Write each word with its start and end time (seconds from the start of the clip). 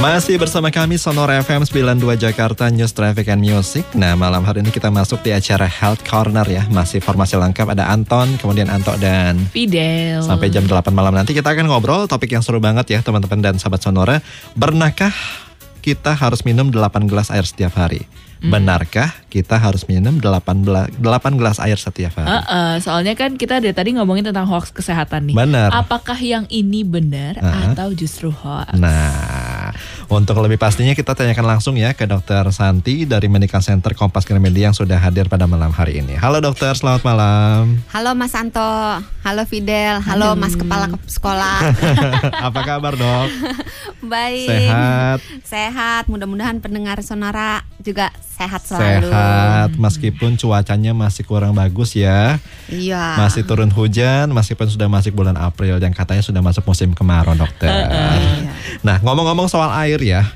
Masih 0.00 0.40
bersama 0.40 0.72
kami 0.72 0.96
Sonora 0.96 1.44
FM 1.44 1.60
92 1.68 2.16
Jakarta 2.16 2.72
News 2.72 2.96
Traffic 2.96 3.28
and 3.28 3.44
Music. 3.44 3.84
Nah, 3.92 4.16
malam 4.16 4.40
hari 4.48 4.64
ini 4.64 4.72
kita 4.72 4.88
masuk 4.88 5.20
di 5.20 5.28
acara 5.28 5.68
Health 5.68 6.00
Corner 6.08 6.48
ya. 6.48 6.64
Masih 6.72 7.04
formasi 7.04 7.36
lengkap 7.36 7.76
ada 7.76 7.92
Anton, 7.92 8.40
kemudian 8.40 8.72
Anto 8.72 8.96
dan 8.96 9.36
Fidel. 9.52 10.24
Sampai 10.24 10.48
jam 10.48 10.64
8 10.64 10.88
malam 10.96 11.12
nanti 11.12 11.36
kita 11.36 11.52
akan 11.52 11.68
ngobrol 11.68 12.08
topik 12.08 12.32
yang 12.32 12.40
seru 12.40 12.64
banget 12.64 12.96
ya 12.96 13.04
teman-teman 13.04 13.44
dan 13.44 13.60
sahabat 13.60 13.84
Sonora. 13.84 14.24
Bernakah 14.56 15.12
kita 15.84 16.16
harus 16.16 16.48
minum 16.48 16.72
8 16.72 17.04
gelas 17.04 17.28
air 17.28 17.44
setiap 17.44 17.76
hari? 17.76 18.08
Benarkah 18.40 19.12
kita 19.28 19.60
harus 19.60 19.84
minum 19.84 20.16
8, 20.16 20.96
8 20.96 20.96
gelas 21.36 21.60
air 21.60 21.76
setiap 21.76 22.16
hari? 22.16 22.24
Uh, 22.24 22.40
uh, 22.48 22.74
soalnya 22.80 23.12
kan 23.12 23.36
kita 23.36 23.60
dari 23.60 23.76
tadi 23.76 23.92
ngomongin 23.92 24.32
tentang 24.32 24.48
hoax 24.48 24.72
kesehatan 24.72 25.28
nih. 25.28 25.36
Benar. 25.36 25.68
Apakah 25.76 26.16
yang 26.16 26.48
ini 26.48 26.80
benar 26.80 27.36
Uh-uh. 27.36 27.76
atau 27.76 27.92
justru 27.92 28.32
hoax? 28.32 28.80
Nah, 28.80 29.49
untuk 30.10 30.42
lebih 30.42 30.58
pastinya 30.58 30.90
kita 30.90 31.14
tanyakan 31.14 31.46
langsung 31.56 31.78
ya 31.78 31.94
ke 31.94 32.02
Dokter 32.02 32.42
Santi 32.50 33.06
dari 33.06 33.30
Medical 33.30 33.62
Center 33.62 33.94
Kompas 33.94 34.26
Gramedia 34.26 34.66
yang 34.66 34.74
sudah 34.74 34.98
hadir 34.98 35.30
pada 35.30 35.46
malam 35.46 35.70
hari 35.70 36.02
ini. 36.02 36.18
Halo 36.18 36.42
dokter, 36.42 36.74
selamat 36.74 37.06
malam. 37.06 37.78
Halo 37.94 38.18
Mas 38.18 38.34
Anto, 38.34 38.58
halo 39.22 39.42
Fidel, 39.46 40.02
halo 40.02 40.34
Mas 40.34 40.58
Kepala 40.58 40.90
Ke- 40.90 40.98
Sekolah. 41.06 41.62
Apa 42.50 42.60
kabar 42.66 42.98
dok? 42.98 43.30
Baik. 44.02 44.50
Sehat? 44.50 45.18
Sehat. 45.46 46.02
Mudah-mudahan 46.10 46.58
pendengar 46.58 46.98
Sonora 47.06 47.62
juga 47.78 48.10
sehat 48.18 48.66
selalu. 48.66 49.14
Sehat, 49.14 49.70
meskipun 49.78 50.34
cuacanya 50.34 50.90
masih 50.90 51.22
kurang 51.22 51.54
bagus 51.54 51.94
ya. 51.94 52.42
Iya. 52.66 53.20
Masih 53.20 53.46
turun 53.46 53.70
hujan, 53.70 54.32
meskipun 54.34 54.66
sudah 54.66 54.90
masuk 54.90 55.14
bulan 55.14 55.38
April 55.38 55.78
yang 55.78 55.94
katanya 55.94 56.24
sudah 56.24 56.42
masuk 56.42 56.66
musim 56.66 56.90
kemarau 56.98 57.38
dokter. 57.38 57.70
Iya. 57.70 58.50
Nah 58.82 58.96
ngomong-ngomong 59.04 59.46
soal 59.46 59.70
air 59.86 59.99
ya, 60.02 60.26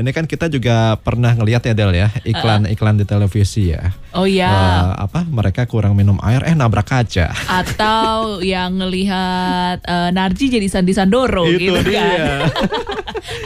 ini 0.00 0.10
kan 0.16 0.24
kita 0.24 0.48
juga 0.48 0.96
pernah 1.02 1.34
ngelihat 1.36 1.60
ya 1.66 1.74
Del 1.76 1.92
ya 1.92 2.08
iklan-iklan 2.24 2.96
di 2.96 3.04
televisi 3.04 3.74
ya. 3.74 3.92
Oh 4.16 4.24
ya. 4.24 4.48
Eh, 4.48 4.90
apa 5.04 5.28
mereka 5.28 5.68
kurang 5.68 5.92
minum 5.98 6.16
air 6.24 6.40
eh 6.46 6.56
nabrak 6.56 6.88
kaca. 6.88 7.28
Atau 7.50 8.40
yang 8.40 8.80
ngelihat 8.80 9.84
eh, 9.84 10.10
Narji 10.14 10.48
jadi 10.48 10.66
Sandi 10.70 10.94
Sandoro 10.96 11.44
Itu 11.44 11.58
gitu 11.76 11.90
dia. 11.90 12.00
kan. 12.00 12.48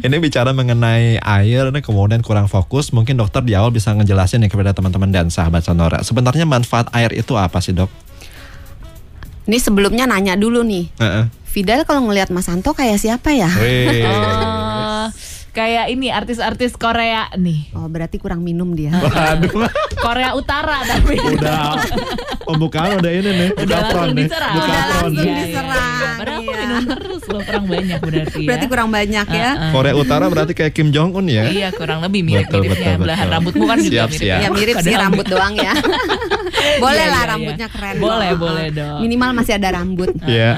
ini 0.00 0.16
bicara 0.20 0.52
mengenai 0.52 1.18
air 1.20 1.66
ini 1.70 1.80
kemudian 1.80 2.20
kurang 2.20 2.48
fokus, 2.48 2.92
mungkin 2.92 3.16
dokter 3.16 3.42
di 3.44 3.54
awal 3.56 3.70
bisa 3.70 3.94
ngejelasin 3.96 4.40
nih 4.44 4.50
kepada 4.50 4.72
teman-teman 4.76 5.12
dan 5.12 5.30
sahabat 5.32 5.64
Sonora. 5.64 6.02
Sebenarnya 6.04 6.44
manfaat 6.48 6.88
air 6.92 7.12
itu 7.16 7.38
apa 7.38 7.60
sih, 7.62 7.72
Dok? 7.72 7.88
Ini 9.42 9.58
sebelumnya 9.58 10.06
nanya 10.06 10.38
dulu 10.38 10.62
nih. 10.62 10.86
Heeh. 11.02 11.26
Fidel 11.52 11.84
kalau 11.84 12.08
ngelihat 12.08 12.32
Mas 12.32 12.48
Anto 12.48 12.72
kayak 12.72 12.96
siapa 12.96 13.36
ya? 13.36 13.52
Wih. 13.60 14.06
Oh, 15.02 15.10
kayak 15.52 15.92
ini 15.92 16.08
artis-artis 16.08 16.74
Korea 16.74 17.28
nih. 17.36 17.76
Oh, 17.76 17.84
berarti 17.86 18.16
kurang 18.16 18.40
minum 18.40 18.72
dia. 18.72 18.88
Waduh, 18.92 19.68
Korea 20.00 20.32
Utara 20.32 20.80
tapi. 20.82 21.20
udah 21.20 21.76
pembukaan 22.42 22.98
udah 22.98 23.12
ini 23.12 23.30
nih, 23.30 23.48
Udah 23.54 23.62
buka 23.62 23.76
langsung 23.76 23.92
front 23.92 24.10
nih, 24.16 24.24
diserang. 24.26 24.54
buka 24.56 24.64
Udah 24.64 24.82
langsung. 24.88 25.12
Iya, 25.12 25.28
iya. 25.28 25.44
diserang, 25.44 25.92
Padahal 25.92 26.40
aku 26.40 26.42
iya. 26.42 26.56
minum 26.58 26.82
terus 26.88 27.22
loh 27.28 27.40
kurang 27.44 27.66
banyak 27.68 27.98
berarti 28.00 28.40
ya. 28.40 28.48
Berarti 28.48 28.66
kurang 28.66 28.88
banyak 28.90 29.26
ya. 29.28 29.50
Uh-uh. 29.52 29.70
Korea 29.72 29.94
Utara 29.94 30.24
berarti 30.32 30.52
kayak 30.56 30.72
Kim 30.72 30.88
Jong 30.90 31.10
Un 31.12 31.26
ya? 31.28 31.44
Iya 31.46 31.68
kurang 31.70 32.00
lebih 32.00 32.20
mirip-miripnya 32.24 32.72
Betul, 32.72 32.72
betul, 32.72 33.02
Belahan 33.04 33.26
rambutmu 33.28 33.64
kan 33.68 33.78
juga 33.78 33.92
Siap, 33.92 34.08
mirip 34.10 34.20
siap. 34.24 34.40
Ya 34.40 34.48
mirip 34.48 34.76
sih 34.80 34.94
rambut 34.96 35.26
doang 35.28 35.54
ya. 35.54 35.72
boleh 36.84 37.04
Iya, 37.04 37.12
lah 37.12 37.22
iya, 37.22 37.30
rambutnya 37.36 37.66
iya. 37.68 37.74
keren. 37.76 37.94
Boleh, 38.00 38.30
boleh 38.34 38.66
dong. 38.72 38.98
Minimal 39.04 39.30
masih 39.36 39.52
ada 39.60 39.68
rambut. 39.76 40.10
Iya. 40.24 40.52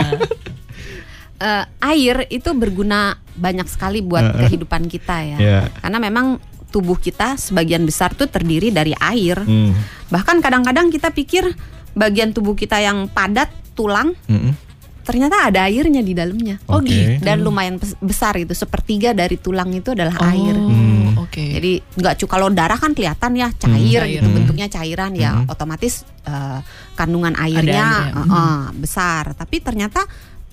Eh, 1.35 1.65
air 1.83 2.31
itu 2.31 2.55
berguna 2.55 3.19
banyak 3.35 3.67
sekali 3.67 3.99
buat 4.01 4.23
Uh-uh. 4.25 4.41
kehidupan 4.47 4.87
kita 4.87 5.17
ya. 5.21 5.39
Iya. 5.39 5.61
Karena 5.83 5.99
memang 5.99 6.27
tubuh 6.71 6.95
kita 6.95 7.35
sebagian 7.35 7.83
besar 7.83 8.15
tuh 8.15 8.27
terdiri 8.27 8.71
dari 8.71 8.95
air. 8.95 9.43
Hmm. 9.43 9.75
Bahkan 10.09 10.39
kadang-kadang 10.39 10.89
kita 10.89 11.11
pikir 11.11 11.51
bagian 11.93 12.31
tubuh 12.31 12.55
kita 12.55 12.79
yang 12.79 13.07
padat 13.07 13.47
tulang 13.75 14.15
Mm-mm. 14.25 14.55
ternyata 15.03 15.51
ada 15.51 15.67
airnya 15.67 16.01
di 16.01 16.11
dalamnya. 16.11 16.59
Oh, 16.65 16.79
Oke. 16.79 16.91
gitu. 16.91 17.11
Dan 17.21 17.43
lumayan 17.43 17.77
besar 17.99 18.35
gitu. 18.35 18.55
Sepertiga 18.55 19.11
dari 19.11 19.35
tulang 19.35 19.71
itu 19.71 19.91
adalah 19.91 20.15
air. 20.25 20.55
Oh, 20.55 20.71
Hmm. 20.71 21.19
oke. 21.21 21.45
Jadi 21.51 21.83
nggak 21.95 22.15
cu 22.17 22.27
kalau 22.27 22.49
darah 22.49 22.75
kan 22.75 22.91
kelihatan 22.91 23.35
ya 23.35 23.51
cair 23.53 24.03
Cair. 24.03 24.15
gitu 24.15 24.27
Hmm. 24.27 24.37
bentuknya 24.39 24.67
cairan 24.67 25.13
ya 25.13 25.31
Hmm. 25.35 25.51
otomatis 25.51 26.07
eh, 26.25 26.59
kandungan 26.95 27.37
airnya 27.37 27.87
eh, 28.09 28.23
eh, 28.25 28.65
besar. 28.75 29.35
Tapi 29.35 29.61
ternyata 29.61 30.03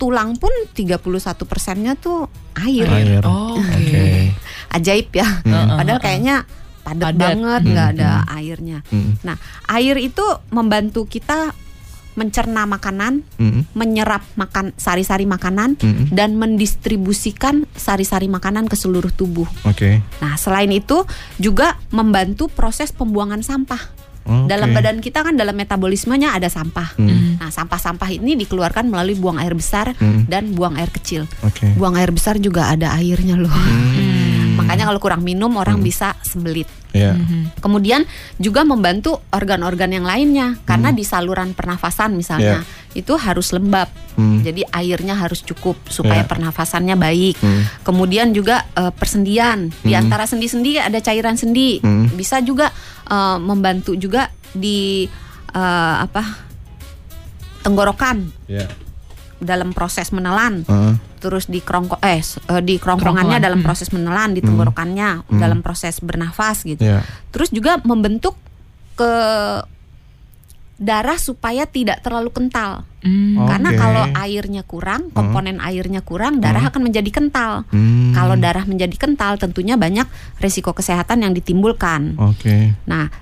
tulang 0.01 0.33
pun 0.33 0.49
31 0.73 0.97
persennya 1.45 1.93
tuh 1.93 2.25
air. 2.57 2.89
Air. 2.89 3.21
Oh, 3.21 3.53
oke. 3.53 3.69
Oke. 3.77 4.33
Ajaib 4.73 5.13
ya. 5.13 5.45
Hmm. 5.45 5.77
Padahal 5.77 6.01
kayaknya 6.01 6.35
padat, 6.81 7.13
Padat. 7.13 7.21
banget 7.21 7.61
nggak 7.69 7.87
Hmm, 7.93 7.97
ada 8.01 8.09
airnya. 8.33 8.79
Mm-mm. 8.89 9.21
Nah, 9.21 9.37
air 9.69 9.95
itu 10.01 10.25
membantu 10.49 11.05
kita 11.05 11.53
mencerna 12.11 12.67
makanan, 12.67 13.23
Mm-mm. 13.39 13.71
menyerap 13.71 14.25
makan 14.35 14.73
sari-sari 14.75 15.23
makanan 15.23 15.77
Mm-mm. 15.79 16.11
dan 16.11 16.35
mendistribusikan 16.35 17.69
sari-sari 17.71 18.27
makanan 18.27 18.67
ke 18.67 18.75
seluruh 18.75 19.13
tubuh. 19.13 19.45
Oke. 19.63 20.01
Nah, 20.19 20.35
selain 20.35 20.73
itu 20.73 21.05
juga 21.37 21.77
membantu 21.93 22.49
proses 22.49 22.89
pembuangan 22.91 23.45
sampah. 23.45 24.00
Oke. 24.21 24.47
Dalam 24.47 24.69
badan 24.71 24.97
kita 25.01 25.25
kan 25.25 25.33
dalam 25.33 25.57
metabolismenya 25.57 26.37
ada 26.37 26.45
sampah. 26.45 26.93
Mm. 26.97 27.41
Nah, 27.41 27.49
sampah-sampah 27.49 28.09
ini 28.13 28.37
dikeluarkan 28.37 28.85
melalui 28.85 29.17
buang 29.17 29.41
air 29.41 29.57
besar 29.57 29.97
Mm. 29.97 30.29
dan 30.29 30.53
buang 30.53 30.77
air 30.77 30.93
kecil. 30.93 31.25
Oke. 31.41 31.73
Buang 31.73 31.97
air 31.97 32.13
besar 32.13 32.37
juga 32.37 32.69
ada 32.69 32.93
airnya 32.95 33.33
loh. 33.33 33.49
Hmm. 33.49 34.40
Makanya 34.61 34.85
kalau 34.85 34.99
kurang 35.01 35.25
minum 35.25 35.57
orang 35.57 35.81
bisa 35.81 36.13
sembelit. 36.21 36.69
Ya. 36.91 37.15
Mhm. 37.15 37.57
Kemudian 37.57 38.03
juga 38.35 38.61
membantu 38.61 39.23
organ-organ 39.31 39.89
yang 39.89 40.03
lainnya 40.03 40.59
karena 40.63 40.91
di 40.91 41.01
saluran 41.01 41.55
pernafasan 41.55 42.13
misalnya 42.13 42.61
itu 42.91 43.15
harus 43.15 43.49
lembab. 43.51 43.87
Hmm. 44.19 44.43
Jadi 44.43 44.67
airnya 44.67 45.15
harus 45.15 45.39
cukup 45.41 45.79
supaya 45.87 46.21
Ya. 46.21 46.27
pernafasannya 46.27 46.99
baik. 46.99 47.39
Hmm. 47.39 47.63
Kemudian 47.81 48.35
juga 48.35 48.67
eh, 48.75 48.91
persendian. 48.91 49.71
Di 49.81 49.95
Hmm. 49.95 50.03
antara 50.03 50.27
sendi-sendi 50.27 50.75
ada 50.75 50.99
cairan 50.99 51.39
sendi. 51.39 51.79
Hmm. 51.79 52.11
Bisa 52.11 52.43
juga 52.43 52.69
eh, 53.07 53.37
membantu 53.39 53.95
juga 53.95 54.27
di 54.51 55.07
eh, 55.51 55.95
apa? 55.99 56.51
tenggorokan 57.61 58.33
Ya. 58.49 58.65
dalam 59.37 59.69
proses 59.71 60.09
menelan. 60.09 60.65
Heeh. 60.65 60.93
Terus 61.21 61.45
di 61.45 61.61
kerongko 61.61 62.01
eh 62.01 62.17
eh, 62.17 62.61
di 62.65 62.81
kerongkongannya 62.81 63.37
Kerongkongan, 63.37 63.45
dalam 63.45 63.59
hmm. 63.61 63.67
proses 63.69 63.87
menelan, 63.93 64.33
di 64.33 64.41
tenggorokannya 64.41 65.09
dalam 65.29 65.61
proses 65.61 66.01
bernafas 66.01 66.65
gitu. 66.65 66.81
Ya. 66.81 67.05
Terus 67.29 67.53
juga 67.53 67.77
membentuk 67.85 68.33
ke 68.97 69.13
darah 70.81 71.21
supaya 71.21 71.69
tidak 71.69 72.01
terlalu 72.01 72.33
kental. 72.33 72.89
Hmm. 73.05 73.45
Karena 73.45 73.69
Oke. 73.69 73.77
kalau 73.77 74.03
airnya 74.17 74.65
kurang, 74.65 75.13
komponen 75.13 75.61
airnya 75.61 76.01
kurang, 76.01 76.41
darah 76.41 76.73
akan 76.73 76.89
menjadi 76.89 77.09
kental. 77.13 77.69
Hmm. 77.69 78.17
Kalau 78.17 78.33
darah 78.33 78.65
menjadi 78.65 78.97
kental, 78.97 79.37
tentunya 79.37 79.77
banyak 79.77 80.09
risiko 80.41 80.73
kesehatan 80.73 81.21
yang 81.21 81.37
ditimbulkan. 81.37 82.17
Oke. 82.17 82.73
Nah, 82.89 83.13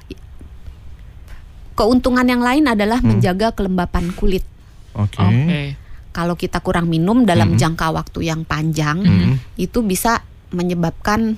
keuntungan 1.76 2.24
yang 2.24 2.40
lain 2.40 2.64
adalah 2.72 3.04
menjaga 3.04 3.52
kelembapan 3.52 4.16
kulit. 4.16 4.48
Oke. 4.96 5.20
Oke. 5.20 5.79
Kalau 6.10 6.34
kita 6.34 6.60
kurang 6.60 6.86
minum 6.86 7.22
dalam 7.22 7.54
Hmm. 7.54 7.60
jangka 7.60 7.88
waktu 7.92 8.20
yang 8.26 8.42
panjang, 8.42 8.98
Hmm. 9.00 9.34
itu 9.56 9.80
bisa 9.80 10.26
menyebabkan 10.50 11.38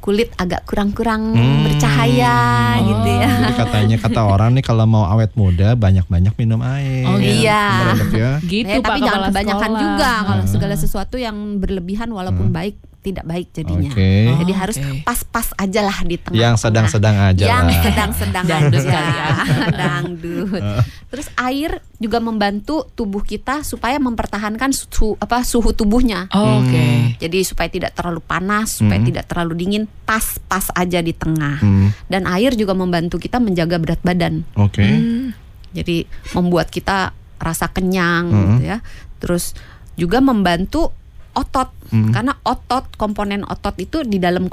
kulit 0.00 0.32
agak 0.34 0.64
kurang-kurang 0.64 1.32
Hmm. 1.32 1.60
bercahaya 1.62 2.36
Oh. 2.74 2.88
gitu 2.88 3.08
ya. 3.14 3.30
Jadi 3.38 3.52
katanya 3.54 3.96
kata 3.98 4.20
orang 4.22 4.50
nih 4.52 4.64
kalau 4.64 4.84
mau 4.84 5.04
awet 5.04 5.32
muda 5.34 5.72
banyak-banyak 5.74 6.32
minum 6.36 6.60
air. 6.62 7.04
Oh. 7.04 7.20
Iya. 7.20 7.64
Ya. 8.08 8.30
Gitu 8.40 8.64
Eh, 8.66 8.80
Pak 8.80 8.88
tapi 8.90 9.00
jangan 9.02 9.28
kebanyakan 9.28 9.60
Sekolah. 9.66 9.82
juga 9.82 10.10
kalau 10.22 10.44
Hmm. 10.44 10.52
segala 10.52 10.74
sesuatu 10.74 11.16
yang 11.16 11.36
berlebihan 11.56 12.08
walaupun 12.08 12.48
baik 12.48 12.80
tidak 13.00 13.24
baik 13.24 13.48
jadinya. 13.50 13.88
Oke. 13.88 14.12
Jadi 14.36 14.52
Oh, 14.52 14.58
harus 14.58 14.76
pas-pas 15.02 15.48
aja 15.56 15.80
lah 15.80 15.98
di 16.02 16.16
tengah. 16.16 16.36
Yang 16.36 16.56
sedang-sedang 16.60 17.16
aja 17.18 17.44
Yang 17.48 17.66
sedang-sedang 17.80 18.44
Dangdut 18.52 18.82
aja. 18.82 18.92
kali 18.92 19.10
ya. 19.10 19.28
Dangdut. 19.72 20.62
Terus 21.08 21.26
air 21.34 21.70
juga 21.96 22.18
membantu 22.18 22.84
tubuh 22.92 23.20
kita 23.20 23.62
supaya 23.62 23.96
mempertahankan 23.96 24.70
suhu 24.70 25.16
apa 25.16 25.40
suhu 25.40 25.72
tubuhnya. 25.72 26.28
Oh, 26.30 26.60
Oke. 26.60 26.76
Hmm. 26.76 27.04
Jadi 27.16 27.38
supaya 27.40 27.68
tidak 27.68 27.92
terlalu 27.92 28.20
panas, 28.20 28.76
supaya 28.76 28.96
Hmm. 28.96 29.08
tidak 29.08 29.24
terlalu 29.26 29.52
dingin, 29.56 29.84
pas-pas 30.04 30.68
aja 30.70 31.00
di 31.00 31.12
tengah. 31.12 31.56
Hmm. 31.58 31.96
Dan 32.04 32.28
air 32.28 32.52
juga 32.52 32.72
membantu 32.72 33.16
kita 33.16 33.40
menjaga 33.40 33.76
berat 33.76 34.00
badan. 34.00 34.44
Oke. 34.54 34.84
Hmm. 34.84 35.32
Jadi 35.72 36.04
membuat 36.32 36.68
kita 36.68 37.16
rasa 37.36 37.64
kenyang 37.66 38.28
Hmm. 38.28 38.40
gitu 38.60 38.62
ya. 38.68 38.78
Terus 39.16 39.56
juga 39.96 40.20
membantu 40.20 40.92
otot 41.32 41.70
Hmm. 41.90 42.14
karena 42.14 42.38
otot 42.46 42.86
komponen 42.94 43.42
otot 43.42 43.74
itu 43.76 44.06
di 44.06 44.22
dalam 44.22 44.46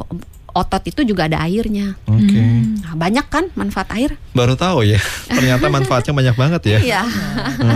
otot 0.50 0.83
itu 0.83 1.06
juga 1.06 1.29
ada 1.29 1.45
airnya. 1.45 1.94
Oke. 2.03 2.41
Nah, 2.81 2.97
banyak 2.97 3.29
kan 3.29 3.45
manfaat 3.53 3.94
air? 3.94 4.18
Baru 4.33 4.57
tahu 4.57 4.81
ya. 4.81 4.97
Ternyata 5.29 5.69
manfaatnya 5.69 6.18
banyak 6.18 6.33
banget 6.33 6.62
ya. 6.65 6.79
Iya. 6.81 7.01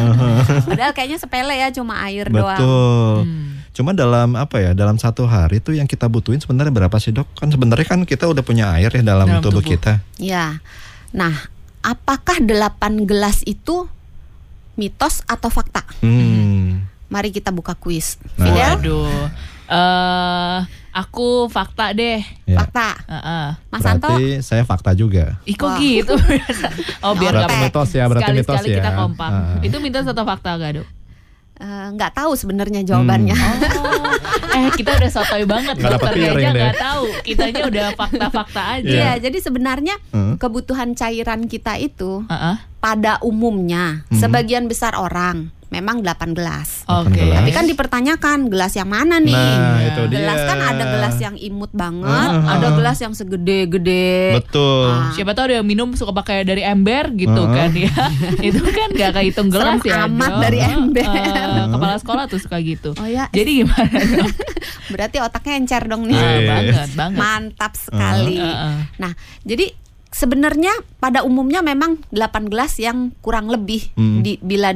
Padahal 0.66 0.92
kayaknya 0.92 1.22
sepele 1.22 1.54
ya 1.54 1.70
cuma 1.70 2.02
air 2.02 2.26
doang. 2.26 2.58
Betul. 2.58 3.16
Cuma 3.72 3.94
dalam 3.94 4.34
apa 4.34 4.58
ya? 4.58 4.74
Dalam 4.74 4.98
satu 4.98 5.30
hari 5.30 5.62
itu 5.62 5.72
yang 5.72 5.86
kita 5.86 6.10
butuhin 6.10 6.42
sebenarnya 6.42 6.74
berapa 6.74 6.98
sih 6.98 7.14
dok? 7.14 7.30
Kan 7.38 7.54
sebenarnya 7.54 7.86
kan 7.86 8.02
kita 8.02 8.26
udah 8.26 8.42
punya 8.42 8.74
air 8.74 8.90
ya 8.90 9.06
dalam, 9.06 9.30
Dalam 9.30 9.46
tubuh, 9.46 9.62
tubuh. 9.62 9.78
kita. 9.78 10.02
Ya. 10.18 10.58
Nah, 11.14 11.38
apakah 11.80 12.42
8 12.42 12.50
gelas 13.06 13.46
itu 13.46 13.86
mitos 14.74 15.22
atau 15.24 15.54
fakta? 15.54 15.86
Hmm. 16.02 16.90
Mari 17.12 17.30
kita 17.30 17.52
buka 17.52 17.76
kuis. 17.76 18.16
Nah. 18.34 18.48
Fidel, 18.48 18.72
Waduh. 18.74 19.28
Eh, 19.68 20.58
aku 20.92 21.48
fakta 21.48 21.92
deh. 21.92 22.20
Ya. 22.44 22.58
fakta. 22.58 22.96
Heeh. 23.06 23.48
Mas 23.68 23.82
Santo, 23.82 24.08
Berarti 24.10 24.40
saya 24.42 24.64
fakta 24.64 24.92
juga. 24.92 25.40
Ih 25.44 25.54
kok 25.54 25.68
Wah. 25.68 25.78
gitu? 25.78 26.16
oh 27.06 27.14
biar 27.14 27.32
Berarti 27.34 27.48
nggak 27.50 27.64
mitos 27.66 27.90
ya, 27.92 28.04
berarti 28.06 28.32
mitos 28.34 28.48
sekali-sekali 28.50 28.68
ya. 28.70 28.78
kita 28.78 28.92
kompak. 28.94 29.30
Ah. 29.30 29.60
Itu 29.62 29.78
mitos 29.78 30.06
atau 30.06 30.24
fakta 30.24 30.56
gak 30.56 30.74
dok? 30.78 30.88
eh, 31.62 31.88
nggak 31.94 32.18
tahu 32.18 32.34
sebenarnya 32.34 32.82
jawabannya. 32.82 33.38
Oh, 33.38 34.10
eh 34.52 34.74
kita 34.74 34.98
udah 34.98 35.10
sotoy 35.10 35.46
banget 35.46 35.78
dokternya 35.78 36.34
piring 36.34 36.42
aja 36.44 36.58
nggak 36.58 36.78
tahu. 36.82 37.04
Kitanya 37.22 37.62
udah 37.70 37.86
fakta-fakta 37.94 38.62
aja. 38.76 38.90
Iya, 38.90 39.12
jadi 39.22 39.38
sebenarnya 39.38 39.96
Hmm. 40.10 40.36
kebutuhan 40.36 40.92
cairan 40.92 41.46
kita 41.46 41.78
itu 41.78 42.26
Heeh. 42.26 42.56
pada 42.82 43.22
umumnya 43.22 44.02
Hmm. 44.04 44.18
sebagian 44.18 44.66
besar 44.66 44.98
orang 44.98 45.54
memang 45.72 46.04
8 46.04 46.36
gelas. 46.36 46.84
Oke. 46.86 47.16
gelas. 47.16 47.40
Tapi 47.40 47.50
kan 47.50 47.64
dipertanyakan 47.66 48.38
gelas 48.46 48.76
yang 48.76 48.86
mana 48.86 49.18
nih? 49.18 49.32
Nah, 49.32 49.80
itu 49.82 50.02
dia. 50.06 50.20
Gelas 50.20 50.40
kan 50.44 50.60
ada 50.62 50.84
gelas 50.86 51.16
yang 51.18 51.36
imut 51.38 51.72
banget, 51.72 52.30
Ah. 52.38 52.60
ada 52.60 52.68
gelas 52.72 53.00
yang 53.00 53.16
segede-gede. 53.16 54.36
Betul. 54.36 54.92
Ah. 54.92 55.10
Siapa 55.12 55.32
tahu 55.32 55.48
ada 55.48 55.56
yang 55.58 55.66
minum 55.66 55.96
suka 55.96 56.12
pakai 56.14 56.44
dari 56.44 56.62
ember 56.62 57.10
gitu 57.14 57.32
Heeh. 57.42 57.56
kan 57.56 57.72
ya. 57.72 57.94
Itu 58.52 58.62
kan 58.62 58.92
gak 58.92 59.12
kehitung 59.14 59.48
gelas 59.48 59.80
Serem 59.80 59.88
ya. 59.88 60.06
amat 60.06 60.32
dari 60.40 60.60
ember. 60.60 61.08
Eh, 61.08 61.66
kepala 61.72 61.96
sekolah 61.98 62.24
tuh 62.28 62.38
suka 62.38 62.60
gitu. 62.60 62.92
Oh 62.94 63.08
ya, 63.08 63.32
Jadi 63.32 63.64
gimana 63.64 63.96
berarti 64.92 65.18
otaknya 65.18 65.54
encer 65.56 65.88
dong 65.88 66.04
nih. 66.04 66.14
Ah, 66.14 66.32
Iya. 66.34 66.48
banget, 66.52 66.90
banget. 66.94 67.18
Mantap 67.18 67.74
sekali. 67.74 68.38
Heeh. 68.38 68.76
Nah, 68.98 69.12
jadi 69.42 69.72
sebenarnya 70.12 70.72
pada 71.00 71.24
umumnya 71.24 71.64
memang 71.64 71.96
8 72.12 72.52
gelas 72.52 72.76
yang 72.76 73.16
kurang 73.22 73.48
lebih 73.48 73.88
Hmm. 73.96 74.20
di, 74.20 74.36
bila 74.38 74.76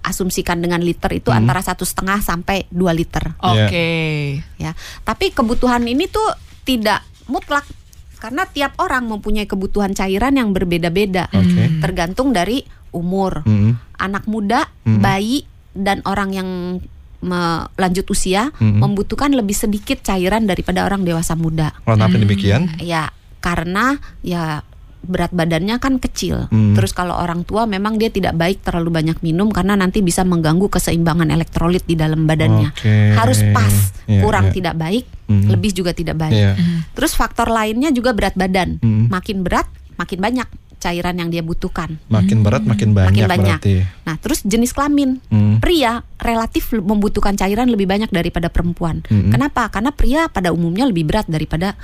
diasumsikan 0.00 0.64
dengan 0.64 0.80
liter 0.80 1.12
itu 1.12 1.28
antara 1.28 1.60
satu 1.60 1.84
setengah 1.84 2.24
sampai 2.24 2.64
2 2.72 2.90
liter 2.96 3.36
Oke. 3.36 4.40
ya. 4.56 4.72
Tapi 5.04 5.30
kebutuhan 5.30 5.84
ini 5.84 6.08
tuh 6.08 6.24
tidak 6.64 7.04
mutlak 7.28 7.68
karena 8.20 8.44
tiap 8.44 8.76
orang 8.76 9.08
mempunyai 9.08 9.44
kebutuhan 9.44 9.92
cairan 9.92 10.36
yang 10.36 10.52
berbeda-beda. 10.52 11.28
Oke. 11.32 11.80
Tergantung 11.80 12.32
dari 12.32 12.64
umur. 12.92 13.44
Hmm. 13.44 13.76
Anak 13.96 14.24
muda, 14.24 14.68
Hmm. 14.84 15.00
bayi 15.00 15.44
dan 15.72 16.02
orang 16.04 16.32
yang 16.32 16.48
me- 17.20 17.64
lanjut 17.76 18.08
usia 18.08 18.48
Hmm. 18.56 18.80
membutuhkan 18.80 19.30
lebih 19.32 19.54
sedikit 19.54 20.00
cairan 20.00 20.48
daripada 20.48 20.84
orang 20.84 21.04
dewasa 21.04 21.36
muda. 21.36 21.76
Kenapa 21.84 22.16
demikian? 22.16 22.76
Ya, 22.80 23.12
karena 23.40 24.00
ya 24.20 24.64
berat 25.00 25.32
badannya 25.32 25.80
kan 25.80 25.96
kecil. 25.96 26.48
Hmm. 26.52 26.76
Terus 26.76 26.92
kalau 26.92 27.16
orang 27.16 27.42
tua 27.42 27.64
memang 27.64 27.96
dia 27.96 28.08
tidak 28.08 28.36
baik 28.36 28.60
terlalu 28.60 28.92
banyak 28.92 29.18
minum 29.20 29.48
karena 29.48 29.74
nanti 29.74 30.00
bisa 30.00 30.22
mengganggu 30.22 30.68
keseimbangan 30.68 31.32
elektrolit 31.32 31.84
di 31.84 31.96
dalam 31.96 32.28
badannya. 32.28 32.70
Oke. 32.72 33.16
Harus 33.16 33.40
pas, 33.50 33.92
Iya, 34.04 34.20
kurang 34.26 34.50
iya. 34.50 34.54
tidak 34.54 34.74
baik, 34.76 35.04
Hmm. 35.30 35.46
lebih 35.48 35.70
juga 35.72 35.94
tidak 35.94 36.18
baik. 36.18 36.34
Iya. 36.34 36.52
Terus 36.92 37.12
faktor 37.14 37.48
lainnya 37.48 37.90
juga 37.90 38.10
berat 38.12 38.34
badan. 38.34 38.82
Hmm. 38.82 39.06
Makin 39.08 39.46
berat, 39.46 39.70
makin 39.96 40.18
banyak 40.18 40.48
cairan 40.80 41.12
yang 41.20 41.28
dia 41.28 41.44
butuhkan. 41.44 42.00
Makin 42.08 42.40
berat 42.40 42.64
makin 42.64 42.96
banyak, 42.96 43.12
Makin 43.12 43.28
banyak. 43.28 43.60
berarti. 43.60 43.74
Nah, 44.08 44.16
terus 44.16 44.40
jenis 44.40 44.72
kelamin. 44.72 45.20
Hmm. 45.28 45.60
Pria 45.60 46.00
relatif 46.16 46.72
membutuhkan 46.72 47.36
cairan 47.36 47.68
lebih 47.68 47.84
banyak 47.84 48.08
daripada 48.08 48.48
perempuan. 48.48 49.04
Mm-mm. 49.12 49.28
Kenapa? 49.28 49.68
Karena 49.68 49.92
pria 49.92 50.32
pada 50.32 50.56
umumnya 50.56 50.88
lebih 50.88 51.04
berat 51.04 51.28
daripada 51.28 51.76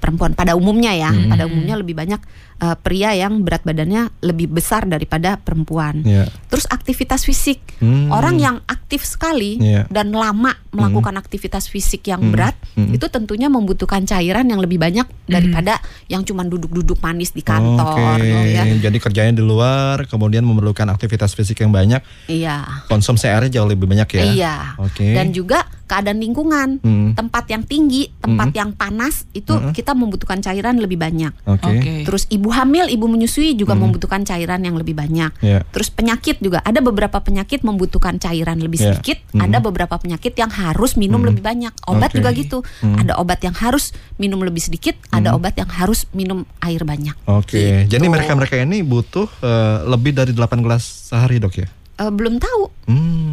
perempuan. 0.00 0.32
Pada 0.32 0.56
umumnya 0.56 0.96
ya, 0.96 1.12
Mm. 1.12 1.28
pada 1.28 1.44
umumnya 1.44 1.76
lebih 1.76 1.92
banyak 1.94 2.20
eh, 2.60 2.76
pria 2.76 3.16
yang 3.16 3.40
berat 3.40 3.64
badannya 3.64 4.20
lebih 4.20 4.52
besar 4.52 4.84
daripada 4.84 5.40
perempuan. 5.40 6.04
Iya. 6.04 6.28
Terus 6.52 6.68
aktivitas 6.68 7.24
fisik. 7.24 7.56
Hmm. 7.80 8.12
Orang 8.12 8.36
yang 8.36 8.60
aktif 8.68 9.00
sekali 9.00 9.56
Iya. 9.56 9.88
dan 9.88 10.12
lama 10.12 10.52
melakukan 10.68 11.16
aktivitas 11.16 11.72
fisik 11.72 12.04
yang 12.12 12.20
Mm. 12.20 12.32
berat, 12.36 12.52
Mm. 12.76 13.00
itu 13.00 13.08
tentunya 13.08 13.48
membutuhkan 13.48 14.04
cairan 14.04 14.44
yang 14.44 14.60
lebih 14.60 14.76
banyak 14.76 15.08
daripada 15.24 15.80
yang 16.12 16.20
cuma 16.20 16.44
duduk-duduk 16.44 17.00
manis 17.00 17.32
di 17.32 17.40
kantor 17.40 17.96
Oke. 17.96 18.28
gitu 18.28 18.48
ya. 18.52 18.62
Jadi 18.76 18.98
kerjanya 19.00 19.32
di 19.32 19.40
luar, 19.40 20.04
kemudian 20.04 20.44
memerlukan 20.44 20.84
aktivitas 20.92 21.32
fisik 21.32 21.64
yang 21.64 21.72
banyak, 21.72 22.04
Iya. 22.28 22.84
konsumsi 22.92 23.24
airnya 23.24 23.56
jauh 23.56 23.72
lebih 23.72 23.88
banyak 23.88 24.20
ya. 24.20 24.24
Iya. 24.36 24.54
Oke. 24.76 25.16
Dan 25.16 25.32
juga 25.32 25.64
keadaan 25.90 26.22
lingkungan, 26.22 26.78
Hmm. 26.78 27.18
tempat 27.18 27.50
yang 27.50 27.66
tinggi, 27.66 28.14
tempat 28.22 28.54
Hmm. 28.54 28.58
yang 28.62 28.70
panas 28.70 29.26
itu 29.34 29.50
Hmm. 29.50 29.74
kita 29.74 29.98
membutuhkan 29.98 30.38
cairan 30.38 30.78
lebih 30.78 30.94
banyak. 30.94 31.34
Oke. 31.50 31.66
Oke. 31.66 31.94
Terus 32.06 32.30
ibu 32.30 32.54
hamil, 32.54 32.86
ibu 32.86 33.10
menyusui 33.10 33.58
juga 33.58 33.74
Hmm. 33.74 33.90
membutuhkan 33.90 34.22
cairan 34.22 34.62
yang 34.62 34.78
lebih 34.78 34.94
banyak. 34.94 35.34
Iya. 35.42 35.66
Terus 35.74 35.90
penyakit 35.90 36.38
juga 36.38 36.62
ada 36.62 36.78
beberapa 36.78 37.18
penyakit 37.18 37.66
membutuhkan 37.66 38.22
cairan 38.22 38.62
lebih 38.62 38.78
Ya. 38.78 38.94
sedikit, 38.94 39.18
Hmm. 39.34 39.50
ada 39.50 39.58
beberapa 39.58 39.98
penyakit 39.98 40.38
yang 40.38 40.54
harus 40.54 40.94
minum 40.94 41.18
Hmm. 41.18 41.34
lebih 41.34 41.42
banyak. 41.42 41.74
Obat 41.90 42.14
Oke. 42.14 42.22
juga 42.22 42.30
gitu. 42.30 42.58
Hmm. 42.86 42.94
Ada 43.02 43.18
obat 43.18 43.42
yang 43.42 43.56
harus 43.58 43.90
minum 44.14 44.38
lebih 44.46 44.62
sedikit, 44.62 44.94
ada 45.10 45.34
obat 45.34 45.58
yang 45.58 45.66
harus 45.66 46.06
minum 46.14 46.46
air 46.62 46.86
banyak. 46.86 47.16
Oke. 47.26 47.58
Gitu. 47.58 47.98
Jadi 47.98 48.06
mereka-mereka 48.06 48.54
ini 48.62 48.86
butuh 48.86 49.26
eh, 49.40 49.78
lebih 49.88 50.12
dari 50.12 50.30
8 50.36 50.60
gelas 50.60 50.84
sehari, 50.84 51.40
Dok 51.40 51.54
ya? 51.56 51.68
Eh, 52.00 52.12
belum 52.12 52.36
tahu. 52.36 52.62
Hmm. 52.88 53.29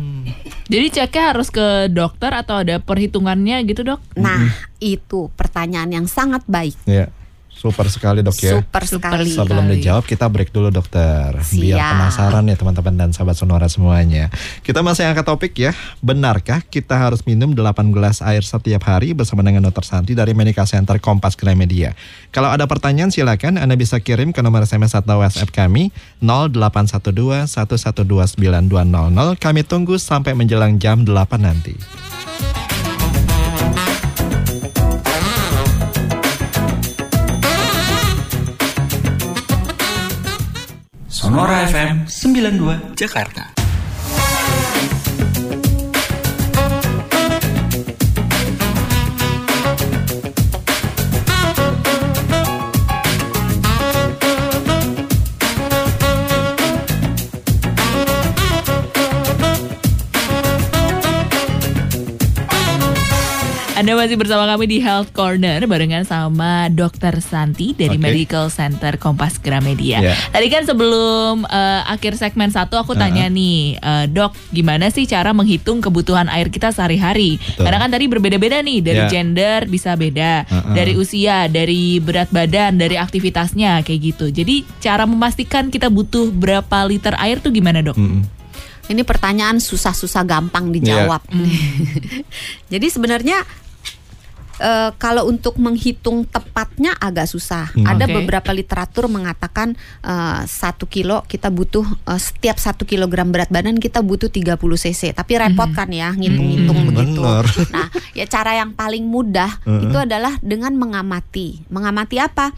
Jadi 0.67 0.87
ceknya 0.91 1.31
harus 1.31 1.47
ke 1.47 1.87
dokter 1.87 2.31
atau 2.35 2.59
ada 2.59 2.79
perhitungannya 2.83 3.63
gitu 3.63 3.87
dok? 3.87 3.99
Nah, 4.19 4.51
itu 4.83 5.31
pertanyaan 5.39 6.03
yang 6.03 6.07
sangat 6.07 6.43
baik. 6.47 6.75
Ya. 6.83 7.07
Super 7.57 7.89
sekali, 7.89 8.21
Dok 8.21 8.37
ya. 8.37 8.61
Super 8.61 8.83
sekali. 8.85 9.33
Sebelum 9.33 9.65
dijawab 9.65 10.05
kita 10.05 10.29
break 10.29 10.53
dulu 10.53 10.69
dokter 10.69 11.33
Biar 11.33 11.77
Siap. 11.81 11.91
penasaran 11.97 12.43
ya 12.45 12.55
teman-teman 12.55 12.93
dan 12.93 13.09
sahabat 13.11 13.33
sonora 13.33 13.65
semuanya 13.65 14.29
Kita 14.61 14.85
masih 14.85 15.09
angkat 15.09 15.25
topik 15.25 15.53
ya 15.57 15.73
Benarkah 15.99 16.61
kita 16.61 16.93
harus 16.93 17.25
minum 17.25 17.51
8 17.57 17.89
gelas 17.89 18.21
air 18.21 18.45
setiap 18.45 18.85
hari 18.85 19.17
Bersama 19.17 19.41
dengan 19.41 19.65
Dr. 19.65 19.81
Santi 19.81 20.13
dari 20.13 20.37
Medical 20.37 20.69
Center 20.69 21.01
Kompas 21.01 21.33
Gramedia 21.33 21.97
Kalau 22.29 22.53
ada 22.53 22.69
pertanyaan 22.69 23.09
silakan 23.09 23.57
Anda 23.57 23.73
bisa 23.73 23.97
kirim 23.97 24.29
ke 24.29 24.45
nomor 24.45 24.63
SMS 24.63 24.93
atau 24.93 25.25
WhatsApp 25.25 25.49
kami 25.49 25.89
0812 26.21 27.49
112 27.49 28.37
9200 28.37 29.41
Kami 29.41 29.61
tunggu 29.65 29.97
sampai 29.97 30.37
menjelang 30.37 30.77
jam 30.77 31.01
8 31.01 31.41
nanti 31.41 31.73
Sonora 41.27 41.67
FM 41.67 42.07
92 42.07 42.95
Jakarta. 42.95 43.56
Anda 63.77 63.93
masih 63.93 64.17
bersama 64.17 64.49
kami 64.49 64.65
di 64.65 64.81
Health 64.81 65.13
Corner 65.13 65.61
barengan 65.69 66.01
sama 66.01 66.65
Dr. 66.73 67.21
Santi 67.21 67.77
dari 67.77 68.01
Oke. 68.01 68.09
Medical 68.09 68.49
Center 68.49 68.97
Kompas 68.97 69.37
Gramedia. 69.37 70.01
Ya. 70.01 70.13
Tadi 70.33 70.49
kan 70.49 70.65
sebelum 70.65 71.45
eh, 71.45 71.81
akhir 71.85 72.17
segmen 72.17 72.49
satu 72.49 72.73
aku 72.81 72.97
tanya 72.97 73.29
nih, 73.29 73.77
eh, 73.77 74.05
dok, 74.09 74.33
gimana 74.49 74.89
sih 74.89 75.05
cara 75.05 75.29
menghitung 75.29 75.77
kebutuhan 75.77 76.25
air 76.25 76.49
kita 76.49 76.73
sehari-hari? 76.73 77.37
Karena 77.53 77.77
kan 77.77 77.93
tadi 77.93 78.09
berbeda-beda 78.09 78.65
nih, 78.65 78.81
dari 78.81 78.97
Ya. 78.97 79.13
gender 79.13 79.69
bisa 79.69 79.93
beda, 79.93 80.49
Uh-uh. 80.49 80.73
dari 80.73 80.97
usia, 80.97 81.45
dari 81.45 82.01
berat 82.01 82.33
badan, 82.33 82.81
dari 82.81 82.97
aktivitasnya 82.97 83.85
kayak 83.85 84.01
gitu. 84.01 84.33
Jadi 84.33 84.65
cara 84.81 85.05
memastikan 85.05 85.69
kita 85.69 85.93
butuh 85.93 86.33
berapa 86.33 86.81
liter 86.89 87.13
air 87.21 87.37
tuh 87.37 87.53
gimana 87.53 87.85
dok? 87.85 87.93
Mm-mm. 87.93 88.25
Ini 88.87 89.03
pertanyaan 89.05 89.61
susah-susah 89.61 90.25
gampang 90.25 90.73
dijawab. 90.73 91.21
Iya. 91.29 91.45
Jadi 92.73 92.87
sebenarnya 92.89 93.43
eh, 94.57 94.89
kalau 94.95 95.25
untuk 95.25 95.57
menghitung 95.57 96.23
tepatnya 96.23 96.93
agak 96.97 97.25
susah. 97.25 97.69
Hmm. 97.73 97.85
Ada 97.85 98.05
Oke. 98.05 98.13
beberapa 98.17 98.51
literatur 98.51 99.07
mengatakan 99.07 99.73
eh, 100.01 100.39
satu 100.43 100.85
kilo 100.85 101.23
kita 101.25 101.47
butuh 101.47 101.85
eh, 102.05 102.17
setiap 102.17 102.57
satu 102.57 102.83
kilogram 102.83 103.29
berat 103.29 103.49
badan 103.49 103.77
kita 103.77 104.01
butuh 104.01 104.27
30 104.27 104.57
cc. 104.57 105.13
Tapi 105.13 105.33
repot 105.35 105.69
kan 105.71 105.89
ya 105.89 106.11
ngitung-ngitung 106.11 106.77
Hmm, 106.77 106.87
begitu. 106.89 107.21
bener. 107.21 107.45
Nah, 107.69 107.87
ya 108.13 108.25
cara 108.25 108.51
yang 108.53 108.71
paling 108.71 109.03
mudah 109.03 109.61
Heeh. 109.63 109.89
itu 109.89 109.97
adalah 109.97 110.37
dengan 110.39 110.73
mengamati. 110.73 111.65
Mengamati 111.67 112.17
apa? 112.17 112.53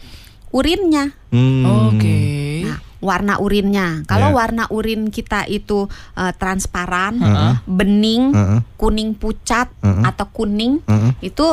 Urinnya. 0.50 1.14
Hmm. 1.30 1.62
Oke. 1.94 2.18
Nah, 2.66 2.78
warna 2.98 3.38
urinnya. 3.38 4.02
Kalau 4.04 4.28
Ya. 4.28 4.36
warna 4.36 4.64
urin 4.68 5.08
kita 5.08 5.46
itu 5.46 5.86
eh, 6.18 6.32
transparan, 6.34 7.16
Heeh. 7.16 7.54
bening, 7.64 8.34
Heeh. 8.34 8.60
kuning 8.74 9.14
pucat 9.14 9.70
Heeh. 9.78 10.02
atau 10.04 10.26
kuning 10.28 10.82
Heeh. 10.84 11.12
itu 11.22 11.46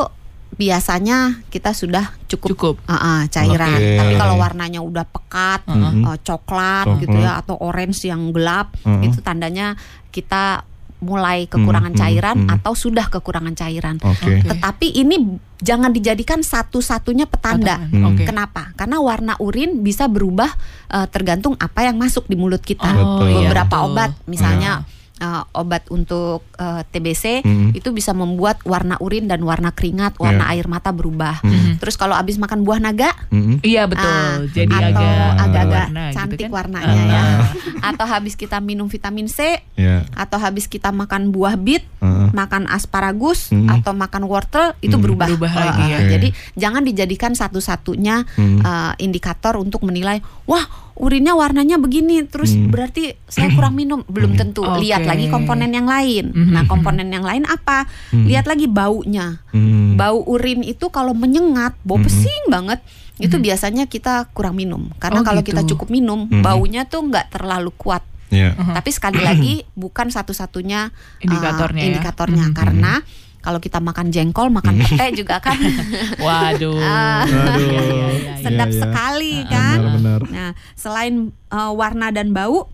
biasanya 0.58 1.38
kita 1.48 1.70
sudah 1.70 2.18
cukup, 2.26 2.48
Cukup. 2.52 2.74
Ah, 2.84 2.98
ah, 2.98 3.20
cairan. 3.30 3.78
Oke. 3.78 3.94
Tapi 3.94 4.12
kalau 4.18 4.36
warnanya 4.36 4.82
udah 4.82 5.06
pekat, 5.06 5.62
Mhm. 5.70 6.02
eh, 6.02 6.18
coklat, 6.26 6.84
Coklat. 6.90 7.02
gitu 7.06 7.16
ya, 7.16 7.32
atau 7.38 7.54
orange 7.62 8.04
yang 8.04 8.34
gelap, 8.34 8.74
Mhm. 8.82 9.02
itu 9.06 9.18
tandanya 9.22 9.78
kita 10.10 10.66
mulai 10.98 11.46
kekurangan 11.46 11.94
Mhm, 11.94 12.00
cairan 12.02 12.36
mhm. 12.42 12.54
atau 12.58 12.74
sudah 12.74 13.06
kekurangan 13.06 13.54
cairan. 13.54 14.02
Oke. 14.02 14.42
Oke. 14.42 14.50
Tetapi 14.50 14.86
ini 14.98 15.38
jangan 15.62 15.94
dijadikan 15.94 16.42
satu-satunya 16.42 17.30
petanda. 17.30 17.78
Hmm. 17.78 18.10
Oke. 18.10 18.26
Kenapa? 18.26 18.74
Karena 18.74 18.98
warna 18.98 19.38
urin 19.38 19.86
bisa 19.86 20.10
berubah 20.10 20.50
eh, 20.90 21.06
tergantung 21.06 21.54
apa 21.54 21.86
yang 21.86 22.02
masuk 22.02 22.26
di 22.26 22.34
mulut 22.34 22.64
kita. 22.66 22.82
Oh, 22.98 23.22
Betul. 23.22 23.30
iya, 23.30 23.38
Beberapa 23.46 23.76
betul. 23.78 23.88
obat, 23.94 24.10
misalnya 24.26 24.82
eh, 25.18 25.42
obat 25.52 25.86
untuk 25.88 26.46
eh, 26.54 26.82
TBC 26.84 27.42
Hmm. 27.42 27.70
itu 27.70 27.90
bisa 27.90 28.10
membuat 28.10 28.58
warna 28.62 28.98
urin 28.98 29.26
dan 29.26 29.40
warna 29.40 29.70
keringat, 29.70 30.16
warna 30.16 30.46
Iya. 30.46 30.54
air 30.54 30.66
mata 30.66 30.90
berubah. 30.90 31.38
Mhm. 31.40 31.78
Terus 31.78 31.94
kalau 31.94 32.14
habis 32.14 32.34
makan 32.36 32.62
buah 32.62 32.78
naga, 32.78 33.10
Mm-mm. 33.28 33.58
Iya 33.60 33.84
betul. 33.84 34.06
ah, 34.08 34.42
Jadi 34.48 34.70
atau 34.70 34.86
agak 34.88 35.32
agak-agak 35.38 35.86
warna 35.86 36.02
gitu 36.02 36.14
cantik 36.14 36.40
kan. 36.40 36.50
warnanya 36.52 36.94
ya. 37.04 37.22
Ah. 37.22 37.42
Atau 37.88 38.04
habis 38.04 38.34
kita 38.34 38.58
minum 38.58 38.86
vitamin 38.86 39.26
C, 39.26 39.62
Ya. 39.74 40.02
atau 40.12 40.36
habis 40.36 40.66
kita 40.66 40.90
makan 40.90 41.30
buah 41.30 41.54
bit, 41.54 41.86
Heeh. 41.98 42.28
makan 42.32 42.66
asparagus 42.66 43.48
Hmm. 43.48 43.70
atau 43.70 43.92
makan 43.92 44.24
wortel 44.24 44.74
itu 44.80 44.92
Hmm. 44.92 45.04
berubah. 45.04 45.26
Berubah 45.28 45.50
Eh, 45.50 45.58
lagi 45.60 45.84
ya. 45.86 45.98
Jadi 46.08 46.28
jangan 46.54 46.82
dijadikan 46.82 47.32
satu-satunya 47.32 48.26
Hmm. 48.30 48.60
eh, 48.60 48.92
indikator 48.98 49.56
untuk 49.56 49.82
menilai, 49.82 50.18
wah 50.44 50.66
urinnya 50.98 51.32
warnanya 51.32 51.78
begini, 51.78 52.26
terus 52.26 52.52
Hmm. 52.52 52.68
berarti 52.68 53.14
saya 53.24 53.54
kurang 53.54 53.72
minum. 53.72 54.02
Belum 54.04 54.34
tentu. 54.34 54.66
Oke. 54.66 54.82
Lihat 54.82 55.06
lagi 55.06 55.30
komponen 55.30 55.70
yang 55.70 55.86
lain. 55.86 56.34
Mhm. 56.34 56.50
Nah 56.50 56.62
komponen 56.66 57.08
yang 57.08 57.22
lain 57.22 57.46
apa? 57.46 57.86
Hmm. 58.10 58.26
Lihat 58.26 58.44
lagi 58.44 58.66
baunya. 58.66 59.40
Hmm. 59.48 59.94
Bau 59.94 60.26
urin 60.26 60.60
itu 60.60 60.90
kalau 60.90 61.14
menyengat, 61.14 61.78
bau 61.80 61.96
Mhm. 61.96 62.04
pesing 62.04 62.44
banget. 62.50 62.82
Itu 63.16 63.38
biasanya 63.38 63.86
kita 63.86 64.30
kurang 64.30 64.54
minum. 64.54 64.90
Karena 64.98 65.22
Oh, 65.22 65.26
kalau 65.26 65.42
gitu. 65.42 65.54
kita 65.54 65.62
cukup 65.64 65.88
minum, 65.88 66.26
Mhm. 66.26 66.42
baunya 66.42 66.82
tuh 66.84 67.02
nggak 67.02 67.30
terlalu 67.32 67.70
kuat. 67.74 68.02
Ya. 68.28 68.52
Uh-huh. 68.52 68.76
Tapi 68.76 68.90
sekali 68.92 69.24
lagi 69.24 69.64
bukan 69.74 70.12
satu-satunya 70.12 70.92
uh, 70.92 71.24
Indikatornya 71.24 71.80
ya. 71.80 71.88
indikatornya 71.88 72.44
Mhm. 72.44 73.26
Kalau 73.38 73.58
kita 73.58 73.78
makan 73.78 74.08
jengkol, 74.08 74.48
makan 74.48 74.78
pete 74.78 75.14
juga 75.16 75.38
kan 75.38 75.56
Waduh. 76.24 76.78
Ah. 76.84 77.24
Aduh. 77.24 77.70
Iya. 78.18 78.44
sedap 78.44 78.70
sekali 78.70 79.42
kan. 79.44 79.78
Benar-benar. 79.80 80.20
Nah, 80.28 80.50
selain 80.72 81.14
uh, 81.48 81.72
warna 81.72 82.08
dan 82.08 82.30
bau, 82.30 82.70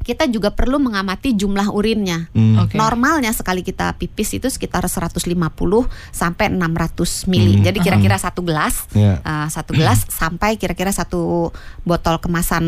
kita 0.00 0.24
juga 0.26 0.48
perlu 0.48 0.76
mengamati 0.76 1.32
jumlah 1.32 1.68
urinnya. 1.68 2.28
Hmm. 2.32 2.56
Oke. 2.58 2.76
Normalnya 2.76 3.30
sekali 3.30 3.60
kita 3.60 3.92
pipis 3.94 4.32
itu 4.34 4.46
sekitar 4.46 4.84
150 4.84 5.20
sampai 6.10 6.46
600 6.48 6.96
mili. 7.26 7.58
Hmm. 7.58 7.64
Jadi 7.64 7.78
kira-kira 7.80 8.16
satu 8.16 8.40
gelas, 8.40 8.88
Ya. 8.90 9.20
uh, 9.20 9.46
satu 9.46 9.72
gelas 9.72 10.04
sampai 10.06 10.56
kira-kira 10.56 10.88
satu 10.90 11.52
botol 11.82 12.16
kemasan 12.18 12.64